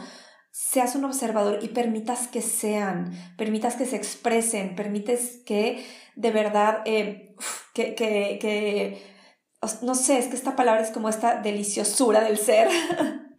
seas 0.49 0.95
un 0.95 1.05
observador 1.05 1.59
y 1.61 1.67
permitas 1.67 2.27
que 2.27 2.41
sean, 2.41 3.11
permitas 3.37 3.75
que 3.75 3.85
se 3.85 3.95
expresen, 3.95 4.73
permites 4.73 5.43
que 5.45 5.85
de 6.15 6.31
verdad, 6.31 6.81
eh, 6.85 7.35
que, 7.75 7.93
que, 7.93 8.39
que, 8.41 8.99
no 9.83 9.93
sé, 9.93 10.17
es 10.17 10.25
que 10.25 10.35
esta 10.35 10.55
palabra 10.55 10.81
es 10.81 10.89
como 10.89 11.07
esta 11.07 11.39
deliciosura 11.39 12.21
del 12.23 12.39
ser, 12.39 12.67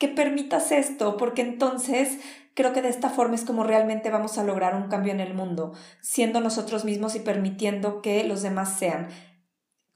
que 0.00 0.08
permitas 0.08 0.72
esto, 0.72 1.16
porque 1.16 1.42
entonces 1.42 2.18
creo 2.54 2.72
que 2.72 2.82
de 2.82 2.88
esta 2.88 3.10
forma 3.10 3.36
es 3.36 3.44
como 3.44 3.62
realmente 3.62 4.10
vamos 4.10 4.38
a 4.38 4.44
lograr 4.44 4.74
un 4.74 4.88
cambio 4.88 5.12
en 5.12 5.20
el 5.20 5.34
mundo, 5.34 5.74
siendo 6.00 6.40
nosotros 6.40 6.84
mismos 6.84 7.14
y 7.14 7.20
permitiendo 7.20 8.02
que 8.02 8.24
los 8.24 8.42
demás 8.42 8.76
sean 8.76 9.08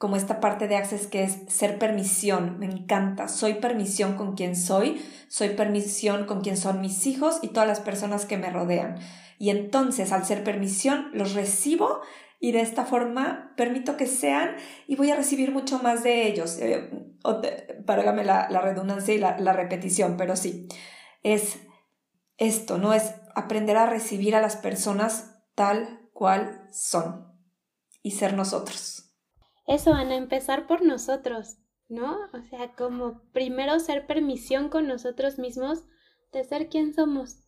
como 0.05 0.16
esta 0.16 0.38
parte 0.38 0.68
de 0.68 0.76
Access 0.76 1.07
que 1.07 1.22
es 1.22 1.38
ser 1.48 1.78
permisión, 1.78 2.59
me 2.59 2.66
encanta, 2.66 3.26
soy 3.26 3.55
permisión 3.55 4.16
con 4.16 4.34
quien 4.34 4.55
soy, 4.55 5.02
soy 5.28 5.50
permisión 5.50 6.26
con 6.26 6.42
quien 6.42 6.59
son 6.59 6.82
mis 6.82 7.07
hijos 7.07 7.38
y 7.40 7.48
todas 7.48 7.66
las 7.66 7.80
personas 7.80 8.26
que 8.26 8.36
me 8.36 8.50
rodean. 8.50 8.98
Y 9.38 9.48
entonces 9.48 10.12
al 10.12 10.26
ser 10.26 10.44
permisión 10.44 11.09
los 11.14 11.32
recibo 11.32 12.02
y 12.45 12.53
de 12.53 12.61
esta 12.61 12.84
forma 12.84 13.53
permito 13.57 13.97
que 13.97 14.07
sean 14.07 14.57
y 14.86 14.97
voy 14.97 15.11
a 15.11 15.16
recibir 15.16 15.51
mucho 15.51 15.78
más 15.78 16.03
de 16.03 16.26
ellos. 16.26 16.59
Eh, 16.59 16.90
la, 17.24 18.61
redundancia 18.61 19.14
y 19.14 19.18
la, 19.18 19.38
la 19.38 19.53
repetición, 19.53 20.16
pero 20.16 20.36
sí, 20.36 20.68
es 21.22 21.59
esto, 22.36 22.78
¿no? 22.78 22.92
Es 22.92 23.14
aprender 23.34 23.76
a 23.76 23.86
recibir 23.86 24.36
a 24.36 24.40
las 24.40 24.57
personas 24.57 25.36
tal 25.55 26.11
cual 26.12 26.68
son 26.70 27.32
y 28.03 28.12
ser 28.12 28.34
nosotros 28.34 29.05
eso, 29.66 29.95
Ana, 29.95 30.16
empezar 30.16 30.66
por 30.66 30.82
nosotros, 30.82 31.57
¿no? 31.88 32.18
O 32.32 32.42
sea, 32.42 32.74
como 32.74 33.22
primero 33.32 33.78
ser 33.80 34.07
permisión 34.07 34.68
con 34.68 34.86
nosotros 34.86 35.38
mismos 35.38 35.84
de 36.32 36.45
ser 36.45 36.68
quien 36.68 36.92
somos. 36.92 37.38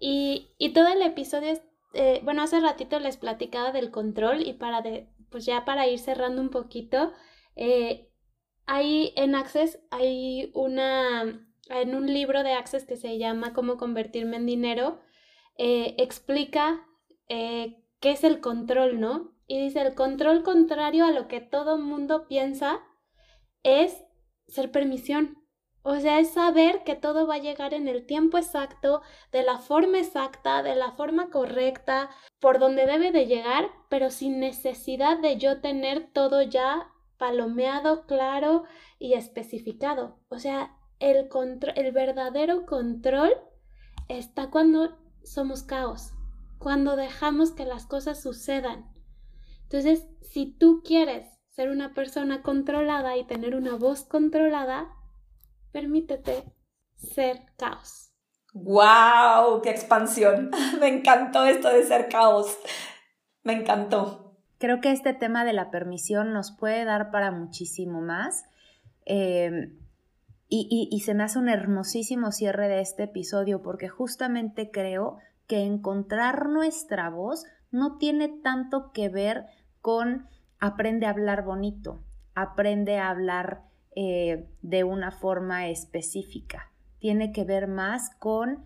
Y, 0.00 0.54
y 0.58 0.72
todo 0.72 0.88
el 0.88 1.02
episodio, 1.02 1.60
eh, 1.92 2.20
bueno, 2.24 2.42
hace 2.42 2.60
ratito 2.60 3.00
les 3.00 3.16
platicaba 3.16 3.72
del 3.72 3.90
control 3.90 4.46
y 4.46 4.52
para 4.52 4.80
de, 4.82 5.08
pues 5.30 5.44
ya 5.44 5.64
para 5.64 5.88
ir 5.88 5.98
cerrando 5.98 6.40
un 6.40 6.50
poquito, 6.50 7.12
eh, 7.56 8.10
hay 8.66 9.12
en 9.16 9.34
Access, 9.34 9.80
hay 9.90 10.50
una, 10.54 11.46
en 11.68 11.94
un 11.94 12.06
libro 12.06 12.42
de 12.42 12.52
Access 12.52 12.84
que 12.84 12.96
se 12.96 13.18
llama 13.18 13.52
Cómo 13.52 13.76
convertirme 13.76 14.36
en 14.36 14.46
dinero, 14.46 15.00
eh, 15.58 15.94
explica 15.98 16.86
qué 17.28 18.10
es 18.10 18.24
el 18.24 18.40
control, 18.40 18.98
¿no? 18.98 19.36
Y 19.46 19.60
dice, 19.60 19.80
el 19.82 19.94
control 19.94 20.42
contrario 20.42 21.04
a 21.04 21.12
lo 21.12 21.28
que 21.28 21.40
todo 21.40 21.78
mundo 21.78 22.26
piensa 22.26 22.80
es 23.62 24.02
ser 24.48 24.72
permisión. 24.72 25.39
O 25.82 25.98
sea, 25.98 26.20
es 26.20 26.30
saber 26.30 26.84
que 26.84 26.94
todo 26.94 27.26
va 27.26 27.36
a 27.36 27.38
llegar 27.38 27.72
en 27.72 27.88
el 27.88 28.04
tiempo 28.04 28.36
exacto, 28.36 29.00
de 29.32 29.42
la 29.42 29.58
forma 29.58 29.98
exacta, 29.98 30.62
de 30.62 30.74
la 30.74 30.92
forma 30.92 31.30
correcta, 31.30 32.10
por 32.38 32.58
donde 32.58 32.86
debe 32.86 33.12
de 33.12 33.26
llegar, 33.26 33.70
pero 33.88 34.10
sin 34.10 34.40
necesidad 34.40 35.18
de 35.18 35.38
yo 35.38 35.60
tener 35.60 36.10
todo 36.12 36.42
ya 36.42 36.88
palomeado, 37.16 38.06
claro 38.06 38.64
y 38.98 39.14
especificado. 39.14 40.18
O 40.28 40.38
sea, 40.38 40.76
el, 40.98 41.28
el 41.76 41.92
verdadero 41.92 42.66
control 42.66 43.32
está 44.08 44.50
cuando 44.50 44.98
somos 45.22 45.62
caos, 45.62 46.12
cuando 46.58 46.96
dejamos 46.96 47.52
que 47.52 47.64
las 47.64 47.86
cosas 47.86 48.22
sucedan. 48.22 48.92
Entonces, 49.62 50.06
si 50.20 50.46
tú 50.46 50.82
quieres 50.84 51.26
ser 51.48 51.70
una 51.70 51.94
persona 51.94 52.42
controlada 52.42 53.16
y 53.16 53.24
tener 53.24 53.54
una 53.54 53.76
voz 53.76 54.04
controlada, 54.04 54.88
permítete 55.72 56.44
ser 56.96 57.38
caos. 57.56 58.12
¡Wow! 58.52 59.62
¡Qué 59.62 59.70
expansión! 59.70 60.50
Me 60.80 60.88
encantó 60.88 61.44
esto 61.44 61.68
de 61.70 61.84
ser 61.84 62.08
caos. 62.08 62.58
Me 63.42 63.52
encantó. 63.52 64.36
Creo 64.58 64.80
que 64.80 64.92
este 64.92 65.14
tema 65.14 65.44
de 65.44 65.52
la 65.52 65.70
permisión 65.70 66.32
nos 66.32 66.52
puede 66.52 66.84
dar 66.84 67.10
para 67.10 67.30
muchísimo 67.30 68.00
más. 68.00 68.44
Em, 69.06 69.78
y, 70.48 70.88
y 70.90 71.00
se 71.00 71.14
me 71.14 71.22
hace 71.22 71.38
un 71.38 71.48
hermosísimo 71.48 72.32
cierre 72.32 72.68
de 72.68 72.80
este 72.80 73.04
episodio 73.04 73.62
porque 73.62 73.88
justamente 73.88 74.70
creo 74.70 75.18
que 75.46 75.62
encontrar 75.62 76.48
nuestra 76.48 77.08
voz 77.08 77.44
no 77.70 77.98
tiene 77.98 78.28
tanto 78.28 78.90
que 78.92 79.08
ver 79.08 79.46
con 79.80 80.26
aprende 80.58 81.06
a 81.06 81.10
hablar 81.10 81.44
bonito, 81.44 82.04
aprende 82.34 82.98
a 82.98 83.10
hablar 83.10 83.69
eh, 83.96 84.48
de 84.62 84.84
una 84.84 85.10
forma 85.10 85.68
específica. 85.68 86.70
Tiene 86.98 87.32
que 87.32 87.44
ver 87.44 87.66
más 87.66 88.10
con 88.18 88.64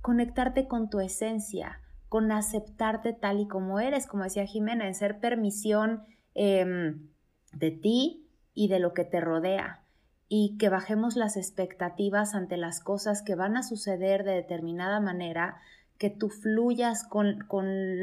conectarte 0.00 0.66
con 0.66 0.90
tu 0.90 1.00
esencia, 1.00 1.80
con 2.08 2.32
aceptarte 2.32 3.12
tal 3.12 3.40
y 3.40 3.48
como 3.48 3.80
eres, 3.80 4.06
como 4.06 4.24
decía 4.24 4.44
Jimena, 4.44 4.86
en 4.86 4.94
ser 4.94 5.20
permisión 5.20 6.02
em, 6.34 7.08
de 7.52 7.70
ti 7.70 8.28
y 8.52 8.68
de 8.68 8.80
lo 8.80 8.92
que 8.92 9.04
te 9.04 9.20
rodea 9.20 9.82
y 10.28 10.56
que 10.58 10.68
bajemos 10.68 11.16
las 11.16 11.36
expectativas 11.36 12.34
ante 12.34 12.56
las 12.56 12.80
cosas 12.80 13.22
que 13.22 13.34
van 13.34 13.56
a 13.56 13.62
suceder 13.62 14.24
de 14.24 14.32
determinada 14.32 14.98
manera 14.98 15.60
que 15.98 16.10
tú 16.10 16.30
fluyas 16.30 17.04
con, 17.04 17.38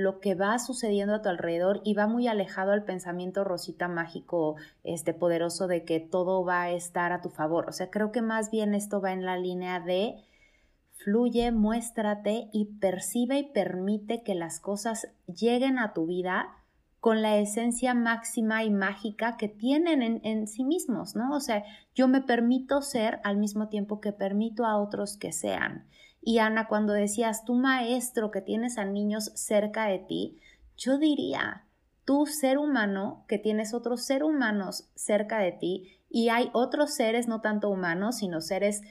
lo 0.02 0.20
que 0.20 0.36
va 0.36 0.58
sucediendo 0.60 1.16
a 1.16 1.22
tu 1.22 1.30
alrededor 1.30 1.82
y 1.84 1.94
va 1.94 2.08
muy 2.08 2.28
alejado 2.28 2.72
al 2.72 2.86
pensamiento 2.86 3.44
rosita 3.44 3.88
mágico, 3.88 4.56
este 4.84 5.14
poderoso 5.14 5.68
de 5.68 5.84
que 5.84 6.00
todo 6.00 6.46
va 6.46 6.64
a 6.64 6.72
estar 6.72 7.12
a 7.12 7.22
tu 7.22 7.30
favor. 7.30 7.68
O 7.68 7.74
sea, 7.74 7.90
creo 7.90 8.12
que 8.12 8.22
más 8.22 8.52
bien 8.52 8.74
esto 8.74 9.02
va 9.02 9.12
en 9.12 9.26
la 9.26 9.38
línea 9.38 9.80
de 9.80 10.16
fluye, 11.04 11.52
muéstrate 11.52 12.50
y 12.52 12.66
percibe 12.80 13.40
y 13.40 13.52
permite 13.52 14.24
que 14.24 14.36
las 14.36 14.60
cosas 14.60 15.10
lleguen 15.28 15.80
a 15.80 15.94
tu 15.94 16.06
vida 16.06 16.56
con 17.00 17.22
la 17.22 17.38
esencia 17.38 17.94
máxima 17.94 18.64
y 18.64 18.70
mágica 18.70 19.38
que 19.38 19.48
tienen 19.48 20.02
en, 20.02 20.22
en, 20.24 20.48
sí 20.48 20.66
mismos, 20.66 21.16
¿no? 21.16 21.34
O 21.34 21.40
sea, 21.40 21.64
yo 21.96 22.10
me 22.10 22.22
permito 22.22 22.82
ser 22.82 23.22
al 23.24 23.38
mismo 23.38 23.70
tiempo 23.70 24.02
que 24.02 24.12
permito 24.12 24.66
a 24.66 24.78
otros 24.78 25.16
que 25.18 25.32
sean. 25.32 25.86
Y 26.22 26.40
Ana, 26.40 26.68
cuando 26.68 26.94
decías 26.94 27.46
tu 27.46 27.54
maestro 27.54 28.32
que 28.32 28.42
tienes 28.42 28.78
a 28.78 28.86
niños 28.86 29.32
cerca 29.36 29.86
de 29.86 30.00
ti, 30.00 30.40
yo 30.78 30.98
diría, 30.98 31.66
tú 32.06 32.26
ser 32.26 32.58
humano 32.58 33.24
que 33.28 33.38
tienes 33.38 33.74
otros 33.74 34.04
seres 34.04 34.28
humanos 34.28 34.90
cerca 34.96 35.40
de 35.40 35.52
ti 35.52 36.00
y 36.10 36.30
hay 36.30 36.50
otros 36.54 36.94
seres 36.94 37.28
no 37.28 37.42
tanto 37.42 37.70
humanos, 37.70 38.18
sino 38.18 38.42
seres, 38.42 38.82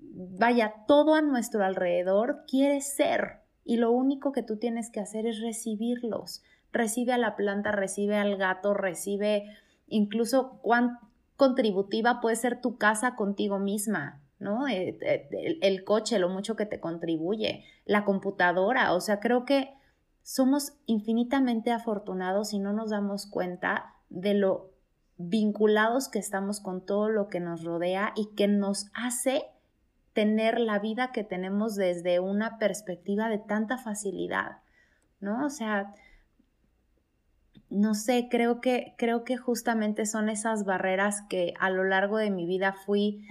vaya, 0.00 0.74
todo 0.86 1.14
a 1.14 1.22
nuestro 1.22 1.62
alrededor 1.62 2.44
quiere 2.48 2.80
ser 2.80 3.40
y 3.64 3.76
lo 3.76 3.90
único 3.90 4.32
que 4.32 4.42
tú 4.42 4.56
tienes 4.56 4.90
que 4.90 5.00
hacer 5.00 5.26
es 5.26 5.40
recibirlos. 5.40 6.42
Recibe 6.72 7.12
a 7.12 7.18
la 7.18 7.36
planta, 7.36 7.70
recibe 7.70 8.16
al 8.16 8.36
gato, 8.36 8.72
recibe 8.72 9.44
incluso 9.86 10.58
cuán 10.62 10.98
contributiva 11.36 12.22
puede 12.22 12.36
ser 12.36 12.62
tu 12.62 12.78
casa 12.78 13.14
contigo 13.14 13.58
misma. 13.58 14.22
¿No? 14.38 14.68
Eh, 14.68 14.98
eh, 15.00 15.58
el, 15.62 15.84
coche, 15.84 16.18
lo 16.18 16.28
mucho 16.28 16.56
que 16.56 16.66
te 16.66 16.80
contribuye, 16.80 17.64
la 17.84 18.04
computadora, 18.04 18.92
o 18.94 19.00
sea, 19.00 19.20
creo 19.20 19.44
que 19.44 19.74
somos 20.22 20.74
infinitamente 20.86 21.72
afortunados 21.72 22.52
y 22.52 22.58
no 22.58 22.72
nos 22.72 22.90
damos 22.90 23.26
cuenta 23.26 23.94
de 24.10 24.34
lo 24.34 24.70
vinculados 25.16 26.08
que 26.08 26.18
estamos 26.18 26.60
con 26.60 26.84
todo 26.84 27.08
lo 27.08 27.28
que 27.28 27.40
nos 27.40 27.64
rodea 27.64 28.12
y 28.14 28.34
que 28.36 28.46
nos 28.46 28.90
hace 28.94 29.46
tener 30.12 30.60
la 30.60 30.78
vida 30.78 31.12
que 31.12 31.24
tenemos 31.24 31.74
desde 31.74 32.20
una 32.20 32.58
perspectiva 32.58 33.28
de 33.28 33.38
tanta 33.38 33.78
facilidad, 33.78 34.58
¿no? 35.20 35.44
O 35.44 35.50
sea, 35.50 35.94
no 37.70 37.94
sé, 37.94 38.28
creo 38.30 38.60
que, 38.60 38.94
creo 38.96 39.24
que 39.24 39.36
justamente 39.36 40.06
son 40.06 40.28
esas 40.28 40.64
barreras 40.64 41.22
que 41.28 41.54
a 41.60 41.70
lo 41.70 41.84
largo 41.84 42.18
de 42.18 42.30
mi 42.30 42.46
vida 42.46 42.72
fui 42.72 43.26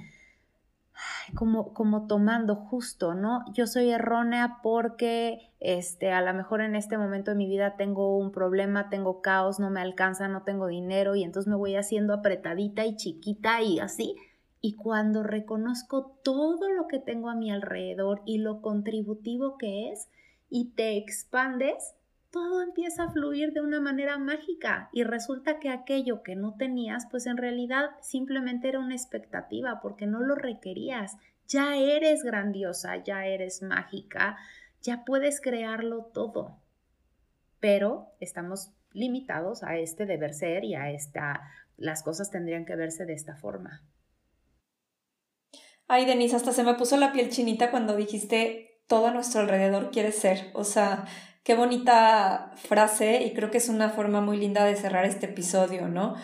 como, 1.36 1.74
como 1.74 2.08
tomando 2.08 2.56
justo, 2.56 3.14
¿no? 3.14 3.43
Yo 3.54 3.68
soy 3.68 3.89
errónea 3.91 4.60
porque 4.64 5.52
este, 5.60 6.12
a 6.12 6.22
lo 6.22 6.34
mejor 6.34 6.62
en 6.62 6.76
este 6.76 6.98
momento 6.98 7.32
de 7.32 7.38
mi 7.38 7.48
vida 7.48 7.76
tengo 7.78 8.18
un 8.18 8.32
problema, 8.32 8.89
tengo 8.89 9.22
caos, 9.22 9.60
no 9.60 9.70
me 9.70 9.82
alcanza, 9.82 10.28
no 10.28 10.43
tengo 10.43 10.68
dinero 10.68 11.16
y 11.16 11.24
entonces 11.24 11.50
me 11.50 11.56
voy 11.56 11.76
haciendo 11.76 12.14
apretadita 12.14 12.86
y 12.86 12.95
chiquita 12.95 13.62
y 13.62 13.80
así. 13.80 14.16
Y 14.62 14.74
cuando 14.74 15.24
reconozco 15.24 16.18
todo 16.24 16.70
lo 16.70 16.88
que 16.88 17.00
tengo 17.00 17.30
a 17.30 17.36
mi 17.36 17.52
alrededor 17.52 18.22
y 18.26 18.39
lo 18.39 18.62
contributivo 18.62 19.58
que 19.58 19.91
es 19.91 20.10
y 20.50 20.72
te 20.72 20.98
expandes, 20.98 21.93
todo 22.32 22.61
empieza 22.61 23.03
a 23.03 23.09
fluir 23.09 23.53
de 23.53 23.61
una 23.61 23.80
manera 23.80 24.17
mágica 24.17 24.89
y 24.91 25.03
resulta 25.03 25.59
que 25.59 25.69
aquello 25.69 26.23
que 26.23 26.36
no 26.36 26.55
tenías, 26.55 27.07
pues 27.09 27.25
en 27.25 27.38
realidad 27.38 27.89
simplemente 28.01 28.67
era 28.67 28.80
una 28.80 28.95
expectativa 28.95 29.80
porque 29.82 30.05
no 30.05 30.19
lo 30.19 30.36
requerías, 30.36 31.17
Ya 31.49 31.78
eres 31.78 32.23
grandiosa, 32.23 32.97
ya 32.97 33.25
eres 33.25 33.61
mágica, 33.61 34.38
ya 34.82 35.05
puedes 35.05 35.39
crearlo 35.39 36.03
todo. 36.13 36.59
Pero 37.61 38.09
estamos 38.19 38.73
limitados 38.91 39.63
a 39.63 39.78
este 39.78 40.05
deber 40.05 40.34
ser 40.34 40.65
y 40.65 40.75
a 40.75 40.91
esta, 40.91 41.41
las 41.78 42.03
cosas 42.03 42.32
tendrían 42.32 42.65
que 42.65 42.75
verse 42.75 43.05
de 43.05 43.13
esta 43.13 43.38
forma. 43.38 43.82
Ay, 45.88 46.05
Denise, 46.05 46.36
hasta 46.36 46.51
se 46.51 46.65
me 46.65 46.73
puso 46.73 46.97
la 46.97 47.13
piel 47.13 47.30
chinita 47.30 47.71
cuando 47.71 47.95
dijiste 47.95 48.82
todo 48.88 49.07
a 49.07 49.13
nuestro 49.13 49.39
alrededor 49.39 49.91
quiere 49.91 50.11
ser. 50.11 50.51
O 50.53 50.65
sea, 50.65 51.05
qué 51.48 51.56
bonita 51.56 52.52
frase 52.58 53.24
y 53.24 53.34
creo 53.34 53.50
que 53.50 53.60
es 53.60 53.70
una 53.70 53.91
forma 53.91 54.20
muy 54.20 54.36
linda 54.36 54.66
de 54.66 54.76
cerrar 54.76 55.06
este 55.06 55.28
episodio, 55.28 55.88
¿no? 55.88 56.16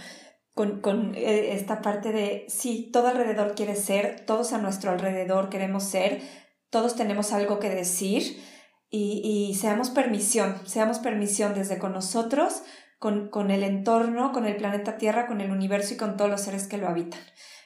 Con, 0.54 0.82
con 0.82 1.16
eh, 1.16 1.54
esta 1.54 1.82
parte 1.82 2.12
de, 2.12 2.44
sí, 2.50 2.90
todo 2.92 3.08
alrededor 3.08 3.56
quiere 3.56 3.78
ser, 3.78 4.26
todos 4.26 4.52
a 4.52 4.58
nuestro 4.58 4.92
alrededor 4.92 5.48
queremos 5.48 5.86
ser, 5.86 6.20
todos 6.70 6.98
tenemos 6.98 7.32
algo 7.32 7.60
que 7.60 7.70
decir 7.70 8.38
y, 8.90 9.22
y 9.24 9.56
seamos 9.56 9.92
permisión, 9.92 10.58
seamos 10.66 11.00
permisión 11.00 11.54
desde 11.54 11.80
con 11.80 11.94
nosotros, 11.94 12.62
con, 13.00 13.30
con 13.30 13.50
el 13.50 13.64
entorno, 13.64 14.34
con 14.34 14.46
el 14.46 14.58
planeta 14.58 14.98
Tierra, 14.98 15.26
con 15.26 15.40
el 15.40 15.52
universo 15.52 15.94
y 15.94 15.98
con 15.98 16.18
todos 16.18 16.32
los 16.32 16.42
seres 16.42 16.68
que 16.68 16.78
lo 16.78 16.90
habitan. 16.90 17.22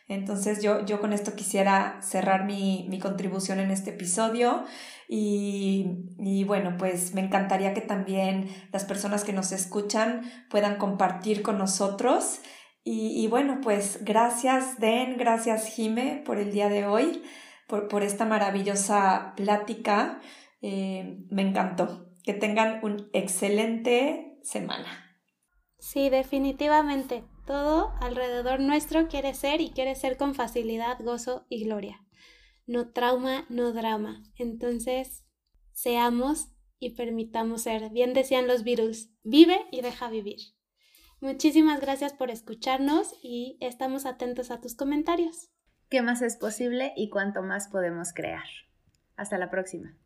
Entonces 0.08 0.64
yo, 0.64 0.86
yo 0.86 1.01
con 1.01 1.12
esto 1.12 1.36
quisiera 1.36 2.01
cerrar 2.01 2.45
mi, 2.45 2.88
mi 2.89 2.97
contribución 2.97 3.60
en 3.60 3.72
este 3.72 3.89
episodio 3.89 4.64
y, 5.10 6.05
y, 6.18 6.45
bueno, 6.45 6.76
pues 6.78 7.14
me 7.14 7.22
encantaría 7.22 7.74
que 7.74 7.82
también 7.82 8.49
las 8.72 8.86
personas 8.86 9.26
que 9.26 9.34
nos 9.34 9.51
escuchan 9.51 10.22
puedan 10.49 10.78
compartir 10.78 11.41
con 11.41 11.58
nosotros. 11.58 12.39
Y, 12.84 13.22
y 13.22 13.28
bueno, 13.28 13.60
pues 13.62 13.99
gracias 14.05 14.80
Den, 14.80 15.18
gracias 15.18 15.68
Jime 15.68 16.24
por 16.26 16.38
el 16.38 16.53
día 16.53 16.70
de 16.70 16.86
hoy, 16.86 17.22
por, 17.68 17.89
por 17.89 18.03
esta 18.03 18.24
maravillosa 18.24 19.34
plática. 19.36 20.22
Eh, 20.62 21.20
me 21.30 21.41
encantó. 21.41 22.05
Que 22.24 22.34
tengan 22.34 22.84
un 22.84 23.10
excelente 23.14 24.38
semana. 24.41 25.16
Sí, 25.80 26.10
definitivamente. 26.10 27.24
Todo 27.47 27.93
alrededor 28.01 28.59
nuestro 28.59 29.07
quiere 29.07 29.33
ser 29.33 29.61
y 29.61 29.69
quiere 29.69 29.95
ser 29.95 30.17
con 30.17 30.35
facilidad, 30.35 30.99
gozo 30.99 31.45
y 31.47 31.63
gloria. 31.63 32.05
No 32.65 32.91
trauma, 32.91 33.45
no 33.47 33.71
drama. 33.71 34.21
Entonces, 34.35 35.23
seamos 35.71 36.49
y 36.77 36.95
permitamos 36.95 37.61
ser. 37.61 37.89
Bien 37.91 38.13
decían 38.13 38.47
los 38.47 38.65
virus, 38.65 39.11
vive 39.23 39.65
y 39.71 39.79
deja 39.79 40.09
vivir. 40.09 40.39
Muchísimas 41.21 41.79
gracias 41.79 42.11
por 42.11 42.31
escucharnos 42.31 43.15
y 43.23 43.57
estamos 43.61 44.05
atentos 44.05 44.51
a 44.51 44.59
tus 44.59 44.75
comentarios. 44.75 45.49
¿Qué 45.89 46.01
más 46.01 46.21
es 46.21 46.35
posible 46.35 46.91
y 46.97 47.09
cuánto 47.09 47.43
más 47.43 47.69
podemos 47.69 48.11
crear? 48.13 48.43
Hasta 49.15 49.37
la 49.37 49.49
próxima. 49.49 49.97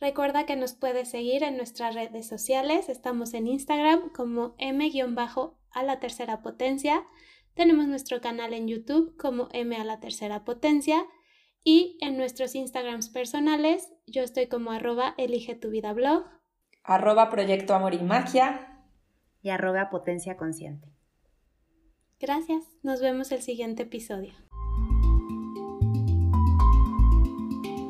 Recuerda 0.00 0.46
que 0.46 0.56
nos 0.56 0.74
puedes 0.74 1.10
seguir 1.10 1.44
en 1.44 1.56
nuestras 1.56 1.94
redes 1.94 2.26
sociales. 2.26 2.88
Estamos 2.88 3.34
en 3.34 3.46
Instagram 3.46 4.10
como 4.12 4.56
m 4.58 4.90
a 5.72 5.82
la 5.82 6.00
tercera 6.00 6.42
potencia. 6.42 7.04
Tenemos 7.54 7.86
nuestro 7.86 8.20
canal 8.20 8.52
en 8.52 8.68
YouTube 8.68 9.16
como 9.16 9.48
M 9.52 9.76
a 9.76 9.84
la 9.84 10.00
tercera 10.00 10.44
potencia. 10.44 11.04
Y 11.64 11.98
en 12.00 12.16
nuestros 12.16 12.54
Instagrams 12.54 13.08
personales, 13.08 13.92
yo 14.06 14.22
estoy 14.22 14.46
como 14.46 14.70
arroba 14.70 15.14
elige 15.18 15.54
tu 15.54 15.70
vida 15.70 15.92
blog. 15.92 16.24
Arroba 16.84 17.30
proyecto 17.30 17.74
amor 17.74 17.94
y 17.94 18.00
magia. 18.00 18.86
Y 19.42 19.50
arroba 19.50 19.90
potencia 19.90 20.36
consciente. 20.36 20.88
Gracias. 22.20 22.64
Nos 22.82 23.00
vemos 23.00 23.30
el 23.32 23.42
siguiente 23.42 23.84
episodio. 23.84 24.34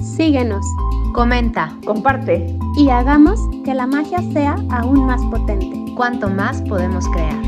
Síguenos, 0.01 0.67
comenta, 1.15 1.79
comparte 1.87 2.47
y 2.77 2.91
hagamos 2.91 3.41
que 3.65 3.73
la 3.73 3.87
magia 3.87 4.19
sea 4.33 4.57
aún 4.71 5.07
más 5.07 5.23
potente. 5.27 5.95
¿Cuánto 5.95 6.29
más 6.29 6.61
podemos 6.63 7.09
crear? 7.09 7.48